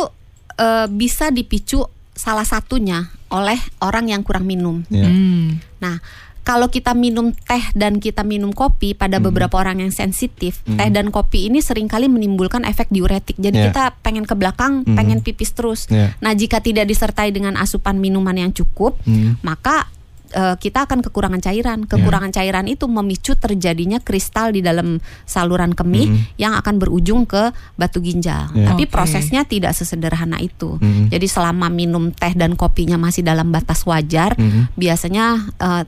eh, 0.56 0.86
bisa 0.88 1.28
dipicu 1.28 1.84
salah 2.16 2.48
satunya 2.48 3.12
oleh 3.28 3.58
orang 3.78 4.08
yang 4.08 4.22
kurang 4.24 4.48
minum. 4.48 4.82
Ya. 4.88 5.04
Hmm. 5.04 5.60
Nah, 5.82 6.00
kalau 6.46 6.70
kita 6.70 6.94
minum 6.94 7.34
teh 7.34 7.64
dan 7.74 7.98
kita 7.98 8.22
minum 8.22 8.54
kopi 8.54 8.94
pada 8.94 9.18
beberapa 9.18 9.58
orang 9.58 9.82
yang 9.82 9.90
sensitif, 9.90 10.62
teh 10.62 10.90
dan 10.94 11.10
kopi 11.10 11.50
ini 11.50 11.58
sering 11.58 11.90
kali 11.90 12.06
menimbulkan 12.06 12.62
efek 12.62 12.86
diuretik. 12.94 13.34
Jadi 13.34 13.58
Ya. 13.58 13.64
kita 13.74 13.84
pengen 13.98 14.22
ke 14.22 14.38
belakang, 14.38 14.86
pengen 14.86 15.26
pipis 15.26 15.50
terus. 15.52 15.90
Ya. 15.90 16.14
Nah, 16.22 16.38
jika 16.38 16.62
tidak 16.62 16.86
disertai 16.86 17.34
dengan 17.34 17.58
asupan 17.58 17.98
minuman 17.98 18.38
yang 18.38 18.54
cukup, 18.54 18.94
Hmm. 19.02 19.34
maka 19.42 19.90
eh, 20.32 20.56
kita 20.58 20.86
akan 20.88 21.02
kekurangan 21.04 21.38
cairan. 21.38 21.84
Kekurangan 21.86 22.30
cairan 22.32 22.66
itu 22.66 22.86
memicu 22.86 23.36
terjadinya 23.36 24.00
kristal 24.00 24.50
di 24.50 24.64
dalam 24.64 24.98
saluran 25.22 25.76
kemih 25.76 26.34
yang 26.40 26.56
akan 26.56 26.80
berujung 26.80 27.28
ke 27.28 27.50
batu 27.74 28.02
ginjal. 28.02 28.50
Ya. 28.54 28.72
Tapi 28.72 28.86
Oke. 28.86 28.92
prosesnya 28.92 29.46
tidak 29.46 29.76
sesederhana 29.76 30.42
itu. 30.42 30.78
Mhm. 30.80 31.12
Jadi 31.12 31.26
selama 31.28 31.70
minum 31.70 32.10
teh 32.10 32.34
dan 32.34 32.58
kopinya 32.58 32.96
masih 32.96 33.22
dalam 33.22 33.52
batas 33.52 33.86
wajar, 33.86 34.34
Mhm. 34.38 34.74
biasanya 34.74 35.26
eh, 35.62 35.84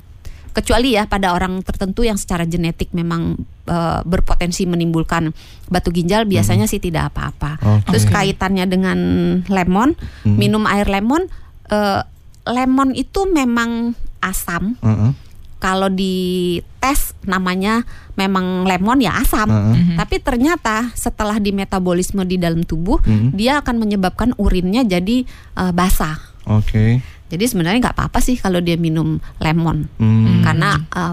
kecuali 0.49 0.99
ya 0.99 1.07
pada 1.07 1.39
orang 1.39 1.63
tertentu 1.63 2.03
yang 2.03 2.19
secara 2.19 2.43
genetik 2.43 2.91
memang 2.91 3.39
eh, 3.69 4.01
berpotensi 4.03 4.65
menimbulkan 4.65 5.29
batu 5.69 5.93
ginjal 5.93 6.25
biasanya 6.25 6.65
sih 6.65 6.81
tidak 6.81 7.13
apa-apa. 7.13 7.61
Oke. 7.61 7.93
Terus 7.93 8.09
kaitannya 8.09 8.65
dengan 8.65 8.99
lemon, 9.45 9.93
Mhm. 10.25 10.35
minum 10.41 10.65
air 10.65 10.89
lemon 10.89 11.29
eh, 11.69 12.01
lemon 12.49 12.97
itu 12.97 13.29
memang 13.29 13.93
asam. 14.21 14.75
Heeh. 14.81 15.13
Kalau 15.59 15.91
di 15.91 16.59
tes 16.79 17.19
namanya 17.27 17.83
memang 18.15 18.63
lemon 18.63 19.03
ya 19.03 19.19
asam. 19.19 19.51
Heeh. 19.51 19.99
Tapi 19.99 20.23
ternyata 20.23 20.95
setelah 20.95 21.43
di 21.43 21.51
metabolisme 21.51 22.23
di 22.23 22.39
dalam 22.39 22.63
tubuh, 22.63 23.03
Mhm. 23.03 23.35
dia 23.35 23.59
akan 23.59 23.83
menyebabkan 23.83 24.31
urinnya 24.39 24.87
jadi 24.87 25.27
eh, 25.59 25.73
basah. 25.75 26.15
Oke. 26.47 27.03
Jadi 27.29 27.45
sebenarnya 27.45 27.91
nggak 27.91 27.97
apa-apa 27.99 28.25
sih 28.25 28.41
kalau 28.41 28.63
dia 28.63 28.81
minum 28.81 29.21
lemon 29.37 29.85
Hmm. 30.01 30.41
karena 30.41 30.81
uh, 30.97 31.13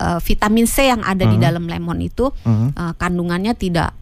uh, 0.00 0.16
vitamin 0.16 0.64
C 0.64 0.88
yang 0.88 1.04
ada 1.04 1.28
di 1.28 1.36
Mhm. 1.36 1.44
dalam 1.44 1.64
lemon 1.68 2.00
itu 2.00 2.32
Heeh. 2.40 2.72
uh, 2.72 2.92
kandungannya 2.96 3.52
tidak 3.52 3.92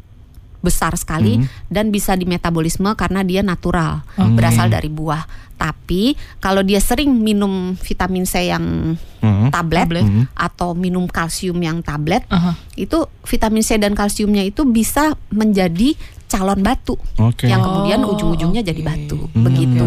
besar 0.62 0.94
sekali 0.94 1.36
Mhm. 1.36 1.46
dan 1.68 1.90
bisa 1.90 2.14
dimetabolisme 2.14 2.94
karena 2.94 3.20
dia 3.20 3.42
natural 3.42 4.06
Oke. 4.14 4.32
berasal 4.32 4.70
dari 4.70 4.86
buah. 4.86 5.26
Tapi 5.52 6.14
kalau 6.38 6.62
dia 6.62 6.78
sering 6.78 7.12
minum 7.12 7.74
vitamin 7.76 8.24
C 8.24 8.46
yang 8.46 8.98
Heeh. 9.20 9.46
tablet, 9.48 9.86
Tablet. 9.86 10.04
Mhm. 10.04 10.24
atau 10.32 10.74
minum 10.74 11.06
kalsium 11.06 11.58
yang 11.58 11.78
tablet, 11.80 12.26
Aha. 12.26 12.58
itu 12.74 12.98
vitamin 13.22 13.62
C 13.62 13.76
dan 13.76 13.94
kalsiumnya 13.94 14.42
itu 14.42 14.62
bisa 14.64 15.14
menjadi 15.28 15.94
calon 16.26 16.64
batu 16.64 16.96
Oke. 17.20 17.44
yang 17.44 17.60
kemudian 17.60 18.00
Oh, 18.02 18.16
ujung-ujungnya 18.16 18.64
oke. 18.64 18.70
jadi 18.72 18.80
batu. 18.80 19.18
Hmm. 19.30 19.44
Begitu. 19.44 19.81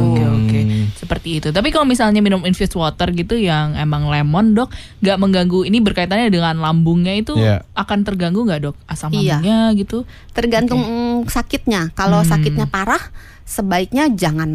Seperti 1.25 1.41
itu. 1.41 1.49
Tapi 1.49 1.73
kalau 1.73 1.89
misalnya 1.89 2.21
minum 2.21 2.45
infused 2.45 2.77
water 2.77 3.09
gitu 3.09 3.33
yang 3.33 3.73
emang 3.73 4.05
lemon 4.05 4.53
dok, 4.53 4.69
nggak 5.01 5.17
mengganggu 5.17 5.65
ini 5.65 5.81
berkaitannya 5.81 6.29
dengan 6.29 6.61
lambungnya 6.61 7.17
itu 7.17 7.33
Iya. 7.33 7.65
akan 7.73 8.05
terganggu 8.05 8.45
nggak 8.45 8.61
dok 8.61 8.75
asam 8.85 9.09
Iya. 9.09 9.41
lambungnya 9.41 9.57
gitu? 9.73 10.05
Tergantung 10.37 10.85
mm, 10.85 11.25
sakitnya. 11.25 11.89
Kalau 11.97 12.21
Hmm. 12.21 12.29
sakitnya 12.29 12.69
parah, 12.69 13.01
sebaiknya 13.45 14.09
jangan 14.09 14.49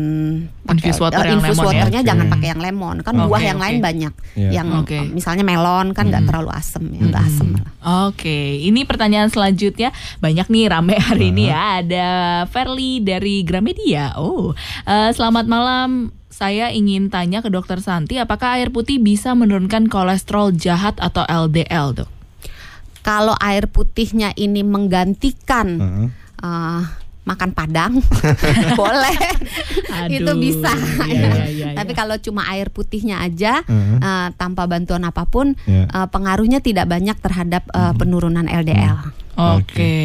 pakai 0.67 0.91
Infused 0.91 0.99
water 0.99 1.23
eh, 1.23 1.31
lemon 1.31 1.55
ya? 1.55 1.63
waternya 1.63 2.01
Oke. 2.03 2.09
jangan 2.11 2.27
pakai 2.27 2.49
yang 2.51 2.61
lemon. 2.61 2.97
Kan 3.07 3.15
Oke, 3.15 3.27
buah 3.31 3.43
yang 3.47 3.59
oke. 3.59 3.65
lain 3.65 3.77
banyak. 3.79 4.13
Iya. 4.35 4.51
Yang 4.61 4.69
Oke. 4.83 4.99
eh, 4.99 5.07
misalnya 5.07 5.45
melon 5.47 5.95
kan 5.95 6.11
nggak 6.11 6.27
terlalu 6.27 6.51
asem, 6.51 6.83
ya 6.91 7.01
nggak 7.07 7.23
asem. 7.23 7.49
lah. 7.55 7.65
Oke, 8.11 8.39
ini 8.61 8.83
pertanyaan 8.83 9.31
selanjutnya 9.31 9.95
banyak 10.19 10.51
nih 10.51 10.65
rame 10.67 10.99
hari 10.99 11.31
ini 11.31 11.49
ya. 11.49 11.79
Ada 11.81 12.09
Verly 12.51 12.99
dari 12.99 13.47
Gramedia. 13.47 14.19
Oh, 14.19 14.53
eh, 14.85 15.11
selamat 15.15 15.47
malam. 15.47 15.91
Saya 16.31 16.73
ingin 16.73 17.13
tanya 17.13 17.45
ke 17.45 17.53
Dokter 17.53 17.79
Santi, 17.79 18.17
apakah 18.17 18.57
air 18.57 18.73
putih 18.73 18.97
bisa 18.97 19.37
menurunkan 19.37 19.87
kolesterol 19.87 20.57
jahat 20.57 20.97
atau 20.97 21.23
LDL, 21.23 21.93
dok? 21.95 22.11
Kalau 23.01 23.37
air 23.39 23.69
putihnya 23.69 24.33
ini 24.35 24.61
menggantikan 24.61 25.69
Heeh. 25.79 26.09
eh, 26.41 26.83
makan 27.21 27.53
padang, 27.53 27.93
boleh. 28.81 29.17
Itu 30.09 30.25
Aduh, 30.27 30.41
bisa. 30.41 30.73
iya, 31.05 31.31
iya, 31.31 31.47
iya, 31.47 31.67
Tapi 31.77 31.93
iya. 31.93 31.99
kalau 31.99 32.17
cuma 32.17 32.49
air 32.49 32.69
putihnya 32.69 33.21
aja 33.21 33.61
Heeh. 33.63 33.99
eh, 33.99 34.29
tanpa 34.35 34.65
bantuan 34.65 35.05
apa 35.05 35.25
pun, 35.25 35.53
Iya. 35.65 35.85
eh, 35.87 36.09
pengaruhnya 36.09 36.59
tidak 36.59 36.87
banyak 36.87 37.17
terhadap 37.17 37.69
eh, 37.69 37.93
penurunan 37.95 38.45
LDL. 38.45 39.13
Oke, 39.41 39.97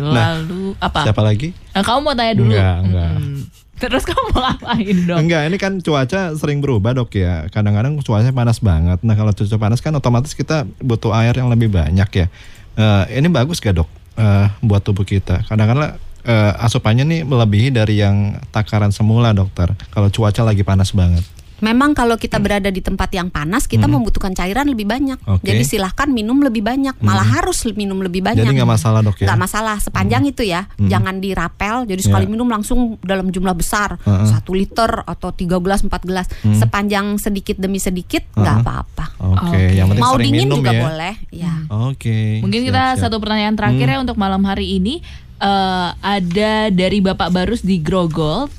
Nah, 0.00 0.38
lalu 0.38 0.74
apa? 0.78 1.02
Siapa 1.02 1.18
lagi? 1.18 1.50
Eh, 1.50 1.82
kamu 1.82 1.98
mau 2.00 2.14
tanya 2.14 2.34
dulu? 2.34 2.52
Enggak, 2.52 2.76
enggak. 2.80 3.10
Mm-mm. 3.12 3.38
Terus 3.78 4.02
kamu 4.02 4.22
mau 4.28 4.42
ngapain 4.44 4.96
dong? 5.06 5.18
Enggak, 5.22 5.42
ini 5.46 5.56
kan 5.56 5.72
cuaca 5.78 6.20
sering 6.34 6.58
berubah 6.58 6.90
dok 6.92 7.14
ya. 7.14 7.46
Kadang-kadang 7.48 7.94
cuaca 8.02 8.26
panas 8.28 8.58
banget. 8.58 8.98
Nah 9.02 9.14
kalau 9.14 9.30
cuaca 9.30 9.56
panas 9.56 9.78
kan 9.78 9.94
otomatis 9.94 10.34
kita 10.34 10.66
butuh 10.78 11.14
air 11.14 11.30
yang 11.32 11.46
lebih 11.46 11.70
banyak 11.70 12.08
ya. 12.12 12.26
Eh, 12.74 13.04
ini 13.14 13.26
bagus 13.28 13.58
gak 13.58 13.74
dok 13.76 13.90
Eh, 14.14 14.46
buat 14.60 14.82
tubuh 14.82 15.02
kita? 15.02 15.46
Kadang-kadang 15.46 15.94
eh, 16.28 16.52
asupannya 16.60 17.08
nih 17.08 17.20
melebihi 17.24 17.72
dari 17.72 18.04
yang 18.04 18.36
takaran 18.52 18.92
semula 18.92 19.32
dokter. 19.32 19.72
Kalau 19.88 20.12
cuaca 20.12 20.44
lagi 20.44 20.60
panas 20.60 20.92
banget. 20.92 21.24
Memang 21.58 21.90
kalau 21.90 22.14
kita 22.14 22.38
berada 22.38 22.70
di 22.70 22.78
tempat 22.78 23.10
yang 23.10 23.34
panas, 23.34 23.66
kita 23.66 23.90
membutuhkan 23.90 24.30
cairan 24.30 24.70
lebih 24.70 24.86
banyak. 24.86 25.18
Oke. 25.26 25.42
Jadi 25.42 25.66
silahkan 25.66 26.06
minum 26.06 26.38
lebih 26.38 26.62
banyak, 26.62 26.94
malah 27.02 27.26
harus 27.26 27.66
minum 27.74 27.98
lebih 27.98 28.22
banyak. 28.22 28.46
Jadi 28.46 28.62
nggak 28.62 28.70
masalah 28.78 29.02
dok 29.02 29.18
ya? 29.18 29.26
Nggak 29.26 29.40
masalah 29.42 29.76
sepanjang 29.82 30.22
itu 30.30 30.46
ya, 30.46 30.70
jangan 30.78 31.18
dirapel. 31.18 31.82
Jadi 31.82 31.98
sekali 32.06 32.24
Ya. 32.26 32.30
minum 32.30 32.46
langsung 32.46 32.94
dalam 33.02 33.34
jumlah 33.34 33.58
besar, 33.58 33.98
satu 34.06 34.54
liter 34.54 35.02
atau 35.02 35.34
tiga 35.34 35.58
gelas, 35.58 35.82
empat 35.82 36.06
gelas. 36.06 36.30
Sepanjang 36.46 37.18
sedikit 37.18 37.58
demi 37.58 37.82
sedikit 37.82 38.22
nggak 38.38 38.56
apa-apa. 38.62 39.04
Oke, 39.18 39.74
yang 39.74 39.90
penting 39.90 40.04
Mau 40.06 40.14
dingin 40.14 40.46
minum 40.46 40.62
juga 40.62 40.70
ya. 40.70 40.82
boleh. 40.86 41.14
Ya. 41.34 41.54
Oke. 41.90 42.38
Mungkin 42.38 42.60
siap, 42.62 42.68
kita 42.70 42.82
siap. 42.94 43.02
satu 43.10 43.18
pertanyaan 43.18 43.58
terakhir 43.58 43.86
ya 43.90 43.98
untuk 43.98 44.14
malam 44.14 44.46
hari 44.46 44.78
ini. 44.78 45.02
Eh, 45.38 45.88
ada 45.94 46.52
dari 46.68 46.98
Bapak 46.98 47.30
Barus 47.30 47.62
di 47.62 47.78
Grogol. 47.78 48.50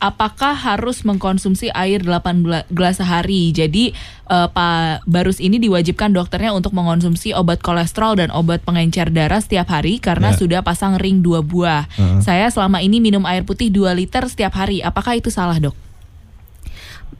apakah 0.00 0.56
harus 0.56 1.04
mengkonsumsi 1.04 1.68
air 1.70 2.00
8 2.00 2.40
gela- 2.40 2.64
gelas 2.68 2.96
sehari? 2.96 3.52
Jadi 3.52 3.92
eh, 4.26 4.48
Pak 4.48 5.04
Barus 5.04 5.36
ini 5.38 5.56
diwajibkan 5.56 6.08
dokternya 6.10 6.52
untuk 6.52 6.72
mengkonsumsi 6.72 7.32
obat 7.32 7.60
kolesterol 7.60 8.16
dan 8.16 8.28
obat 8.30 8.60
pengencer 8.60 9.08
darah 9.08 9.36
setiap 9.38 9.68
hari 9.68 9.96
karena 9.96 10.32
Ya. 10.32 10.36
sudah 10.36 10.60
pasang 10.60 10.96
ring 10.96 11.20
dua 11.20 11.40
buah. 11.40 11.84
Saya 12.18 12.48
selama 12.48 12.80
ini 12.80 12.96
minum 12.96 13.24
air 13.24 13.44
putih 13.44 13.68
2 13.68 13.92
liter 13.92 14.24
setiap 14.24 14.52
hari. 14.54 14.80
Apakah 14.80 15.16
itu 15.16 15.28
salah, 15.28 15.56
Dok? 15.56 15.76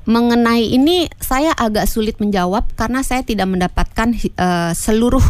Mengenai 0.03 0.64
ini 0.66 1.05
saya 1.16 1.53
agak 1.53 1.84
sulit 1.84 2.16
menjawab 2.16 2.64
karena 2.74 3.05
saya 3.05 3.20
tidak 3.20 3.44
mendapatkan 3.44 4.09
eh, 4.16 4.72
seluruh 4.72 5.24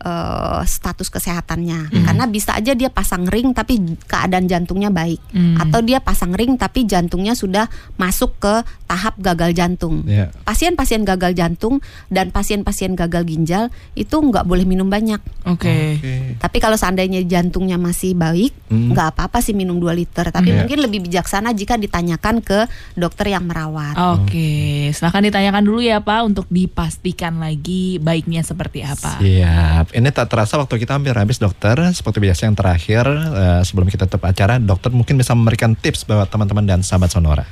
eh, 0.00 0.60
status 0.64 1.08
kesehatannya. 1.08 1.92
Karena 2.02 2.24
bisa 2.24 2.52
aja 2.52 2.72
dia 2.72 2.88
pasang 2.88 3.24
ring 3.24 3.52
tapi 3.52 3.76
keadaan 4.04 4.44
jantungnya 4.44 4.88
baik 4.88 5.20
Hmm. 5.30 5.56
atau 5.56 5.80
dia 5.80 6.00
pasang 6.00 6.32
ring 6.32 6.56
tapi 6.56 6.84
jantungnya 6.84 7.32
sudah 7.32 7.68
masuk 7.94 8.36
ke 8.38 8.54
tahap 8.84 9.14
gagal 9.16 9.52
jantung. 9.52 10.02
Ya. 10.04 10.32
Pasien-pasien 10.42 11.04
gagal 11.04 11.32
jantung 11.32 11.78
dan 12.08 12.28
pasien-pasien 12.28 12.92
gagal 12.92 13.22
ginjal 13.22 13.64
itu 13.92 14.16
nggak 14.16 14.42
boleh 14.42 14.64
minum 14.64 14.88
banyak. 14.88 15.20
Oke. 15.44 16.00
Oke. 16.00 16.14
Tapi 16.36 16.56
kalau 16.58 16.74
seandainya 16.74 17.22
jantungnya 17.22 17.76
masih 17.76 18.12
baik, 18.12 18.50
Hmm. 18.66 18.90
nggak 18.90 19.14
apa-apa 19.14 19.38
sih 19.38 19.52
minum 19.52 19.76
2 19.76 19.92
liter. 19.92 20.26
Tapi 20.26 20.50
Iya. 20.50 20.56
mungkin 20.62 20.78
lebih 20.80 21.00
bijaksana 21.04 21.52
jika 21.52 21.76
ditanyakan 21.76 22.40
ke 22.40 22.66
dokter 22.94 23.28
yang 23.28 23.44
merawat. 23.44 23.94
Oke, 24.18 24.50
silahkan 24.90 25.22
ditanyakan 25.22 25.62
dulu 25.62 25.80
ya 25.80 26.00
Pak 26.00 26.20
untuk 26.24 26.46
dipastikan 26.48 27.36
lagi 27.36 27.98
baiknya 27.98 28.40
seperti 28.40 28.82
apa. 28.82 29.18
Siap. 29.18 29.89
Ini 29.90 30.08
tak 30.10 30.30
terasa 30.30 30.54
waktu 30.54 30.78
kita 30.78 30.94
hampir 30.94 31.12
habis 31.12 31.36
dokter. 31.36 31.74
Seperti 31.90 32.22
biasa 32.22 32.46
yang 32.46 32.54
terakhir 32.54 33.04
eh, 33.10 33.60
sebelum 33.62 33.90
kita 33.90 34.06
tutup 34.06 34.22
acara, 34.24 34.56
dokter 34.56 34.88
mungkin 34.88 35.18
bisa 35.18 35.34
memberikan 35.34 35.74
tips 35.74 36.06
buat 36.06 36.30
teman-teman 36.30 36.62
dan 36.62 36.80
sahabat 36.80 37.10
Sonora. 37.10 37.42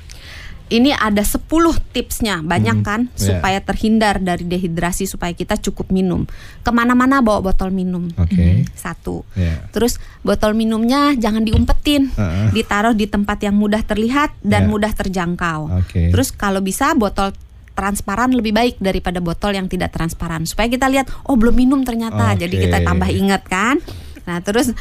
Ini 0.68 0.92
ada 0.92 1.24
10 1.24 1.48
tipsnya, 1.96 2.44
banyak 2.44 2.76
Hmm, 2.76 2.84
kan, 2.84 3.00
iya. 3.16 3.40
supaya 3.40 3.56
terhindar 3.56 4.20
dari 4.20 4.44
dehidrasi, 4.44 5.08
supaya 5.08 5.32
kita 5.32 5.56
cukup 5.56 5.88
minum. 5.88 6.28
Ke 6.60 6.68
mana-mana 6.68 7.24
bawa 7.24 7.40
botol 7.40 7.72
minum. 7.72 8.04
Oke. 8.20 8.68
Satu. 8.76 9.24
Ya. 9.32 9.64
Terus 9.72 9.96
botol 10.20 10.52
minumnya 10.52 11.16
jangan 11.16 11.40
diumpetin, 11.40 12.12
Heeh. 12.12 12.52
ditaruh 12.52 12.92
di 12.92 13.08
tempat 13.08 13.40
yang 13.40 13.56
mudah 13.56 13.80
terlihat 13.80 14.36
dan 14.44 14.68
Ya. 14.68 14.68
mudah 14.68 14.92
terjangkau. 14.92 15.72
Oke. 15.80 16.12
Terus 16.12 16.36
kalau 16.36 16.60
bisa 16.60 16.92
botol 16.92 17.32
transparan 17.78 18.34
lebih 18.34 18.50
baik 18.50 18.82
daripada 18.82 19.22
botol 19.22 19.54
yang 19.54 19.70
tidak 19.70 19.94
transparan 19.94 20.42
supaya 20.42 20.66
kita 20.66 20.90
lihat 20.90 21.06
oh 21.30 21.38
belum 21.38 21.54
minum 21.54 21.86
ternyata 21.86 22.34
Oke. 22.34 22.42
jadi 22.42 22.54
kita 22.66 22.78
tambah 22.82 23.06
ingat 23.06 23.46
kan 23.46 23.78
nah 24.26 24.42
terus 24.42 24.74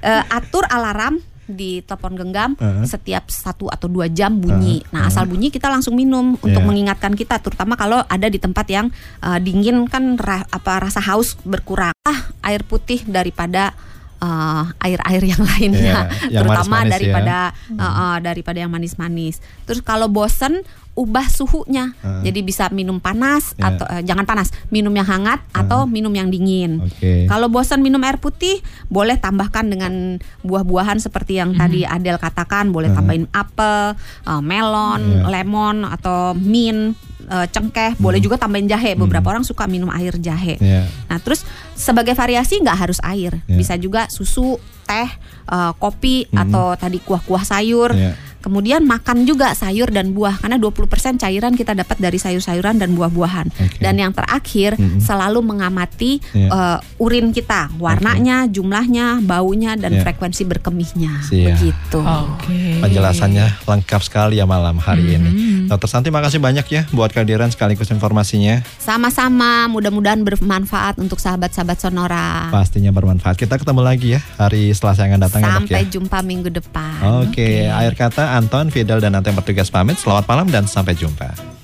eh, 0.00 0.22
atur 0.30 0.62
alarm 0.70 1.18
di 1.50 1.82
telepon 1.82 2.14
genggam 2.14 2.50
Heeh. 2.54 2.86
setiap 2.86 3.26
satu 3.26 3.66
atau 3.66 3.90
dua 3.90 4.06
jam 4.06 4.38
bunyi. 4.38 4.86
Heeh. 4.86 4.94
Nah 4.94 5.10
asal 5.10 5.26
bunyi 5.26 5.50
kita 5.50 5.66
langsung 5.66 5.98
minum 5.98 6.38
untuk 6.38 6.62
Iya. 6.62 6.68
mengingatkan 6.70 7.18
kita, 7.18 7.42
terutama 7.42 7.74
kalau 7.74 8.06
ada 8.06 8.30
di 8.30 8.38
tempat 8.38 8.70
yang 8.70 8.86
eh, 9.18 9.38
dingin 9.42 9.82
kan 9.90 10.14
ra- 10.14 10.46
apa 10.46 10.78
rasa 10.78 11.02
haus 11.02 11.34
berkurang. 11.42 11.90
Ah 12.06 12.30
air 12.46 12.62
putih 12.62 13.02
daripada 13.02 13.74
eh, 14.20 14.64
air-air 14.80 15.22
yang 15.26 15.42
lainnya, 15.42 15.96
Iya, 16.28 16.30
yang 16.30 16.44
terutama 16.44 16.84
manis-manis 16.84 16.92
daripada 16.92 17.36
ya. 17.50 17.80
eh, 17.80 17.92
eh, 18.00 18.16
daripada 18.20 18.58
yang 18.58 18.70
manis-manis. 18.70 19.34
Terus 19.64 19.80
kalau 19.80 20.06
bosen 20.06 20.60
ubah 20.90 21.22
suhunya, 21.26 21.96
Heeh. 21.96 22.28
jadi 22.28 22.40
bisa 22.42 22.64
minum 22.68 23.00
panas 23.00 23.56
Iya. 23.56 23.72
atau 23.72 23.86
eh, 23.88 24.02
jangan 24.04 24.26
panas, 24.26 24.52
minum 24.68 24.90
yang 24.90 25.06
hangat 25.06 25.40
atau 25.50 25.86
minum 25.86 26.12
yang 26.12 26.28
dingin. 26.28 26.82
Oke. 26.84 27.24
Kalau 27.24 27.48
bosan 27.48 27.80
minum 27.80 28.02
air 28.02 28.20
putih, 28.20 28.60
boleh 28.86 29.16
tambahkan 29.16 29.64
dengan 29.64 30.18
buah-buahan 30.42 30.98
seperti 30.98 31.40
yang 31.40 31.54
tadi 31.54 31.86
Adel 31.86 32.18
katakan, 32.18 32.68
boleh 32.68 32.92
tambahin 32.92 33.24
apel, 33.32 33.96
eh, 34.26 34.42
melon, 34.42 35.24
Iya. 35.24 35.40
lemon 35.40 35.88
atau 35.88 36.36
mint, 36.36 36.98
eh, 37.30 37.46
cengkeh, 37.46 37.94
boleh 37.96 38.18
juga 38.18 38.36
tambahin 38.36 38.66
jahe. 38.66 38.98
Beberapa 38.98 39.30
orang 39.30 39.46
suka 39.46 39.70
minum 39.70 39.88
air 39.94 40.18
jahe. 40.18 40.58
Ya. 40.58 40.90
Nah, 41.06 41.22
terus 41.22 41.46
sebagai 41.72 42.12
variasi 42.12 42.58
nggak 42.58 42.76
harus 42.76 42.98
air, 43.00 43.38
Iya. 43.46 43.56
bisa 43.56 43.74
juga 43.78 44.10
susu, 44.10 44.58
teh, 44.84 45.06
eh, 45.46 45.72
kopi 45.78 46.26
atau 46.34 46.74
tadi 46.74 46.98
kuah-kuah 46.98 47.46
sayur. 47.46 47.94
Iya. 47.94 48.12
Kemudian 48.40 48.82
makan 48.82 49.24
juga 49.24 49.52
sayur 49.52 49.88
dan 49.88 50.10
buah 50.10 50.40
karena 50.40 50.56
20% 50.56 50.80
cairan 51.16 51.52
kita 51.52 51.72
dapat 51.72 51.96
dari 51.96 52.16
sayur-sayuran 52.16 52.80
dan 52.80 52.96
buah-buahan. 52.96 53.46
Oke. 53.52 53.78
Dan 53.78 53.96
yang 53.96 54.10
terakhir 54.10 54.74
Mm-mm. 54.74 54.98
selalu 54.98 55.40
mengamati 55.40 56.18
Iya. 56.32 56.48
eh, 56.48 56.78
urin 56.98 57.30
kita, 57.30 57.68
warnanya, 57.76 58.44
jumlahnya, 58.46 59.20
baunya 59.20 59.76
dan 59.76 59.94
Iya. 59.94 60.02
frekuensi 60.02 60.42
berkemihnya. 60.44 61.20
Siap. 61.24 61.46
Begitu. 61.52 62.00
Oke. 62.00 62.80
Penjelasannya 62.80 63.46
lengkap 63.64 64.00
sekali 64.00 64.36
ya 64.36 64.44
malam 64.44 64.76
hari 64.76 65.14
ini. 65.14 65.30
Dokter 65.68 65.86
Santi 65.86 66.08
makasih 66.08 66.40
banyak 66.40 66.66
ya 66.66 66.82
buat 66.90 67.12
kehadiran 67.12 67.52
sekaligus 67.52 67.90
informasinya. 67.90 68.64
Sama-sama, 68.80 69.68
mudah-mudahan 69.68 70.20
bermanfaat 70.20 70.96
untuk 70.96 71.16
sahabat-sahabat 71.16 71.78
Sonora. 71.78 72.48
Pastinya 72.50 72.90
bermanfaat. 72.90 73.36
Kita 73.36 73.54
ketemu 73.54 73.80
lagi 73.80 74.16
ya 74.16 74.20
hari 74.34 74.72
Selasa 74.72 75.04
yang 75.04 75.14
akan 75.14 75.22
datang 75.22 75.40
ya 75.40 75.46
dok 75.46 75.52
ya. 75.52 75.58
Sampai 75.60 75.82
jumpa 75.86 76.18
minggu 76.20 76.48
depan. 76.48 76.98
Oke, 77.22 77.64
akhir 77.64 77.94
kata 77.94 78.22
Anton, 78.38 78.70
Fidel 78.70 79.02
dan 79.02 79.18
nanti 79.18 79.32
yang 79.32 79.38
bertugas 79.38 79.70
pamit. 79.72 79.98
Selamat 79.98 80.24
malam 80.30 80.46
dan 80.46 80.64
sampai 80.70 80.94
jumpa. 80.94 81.59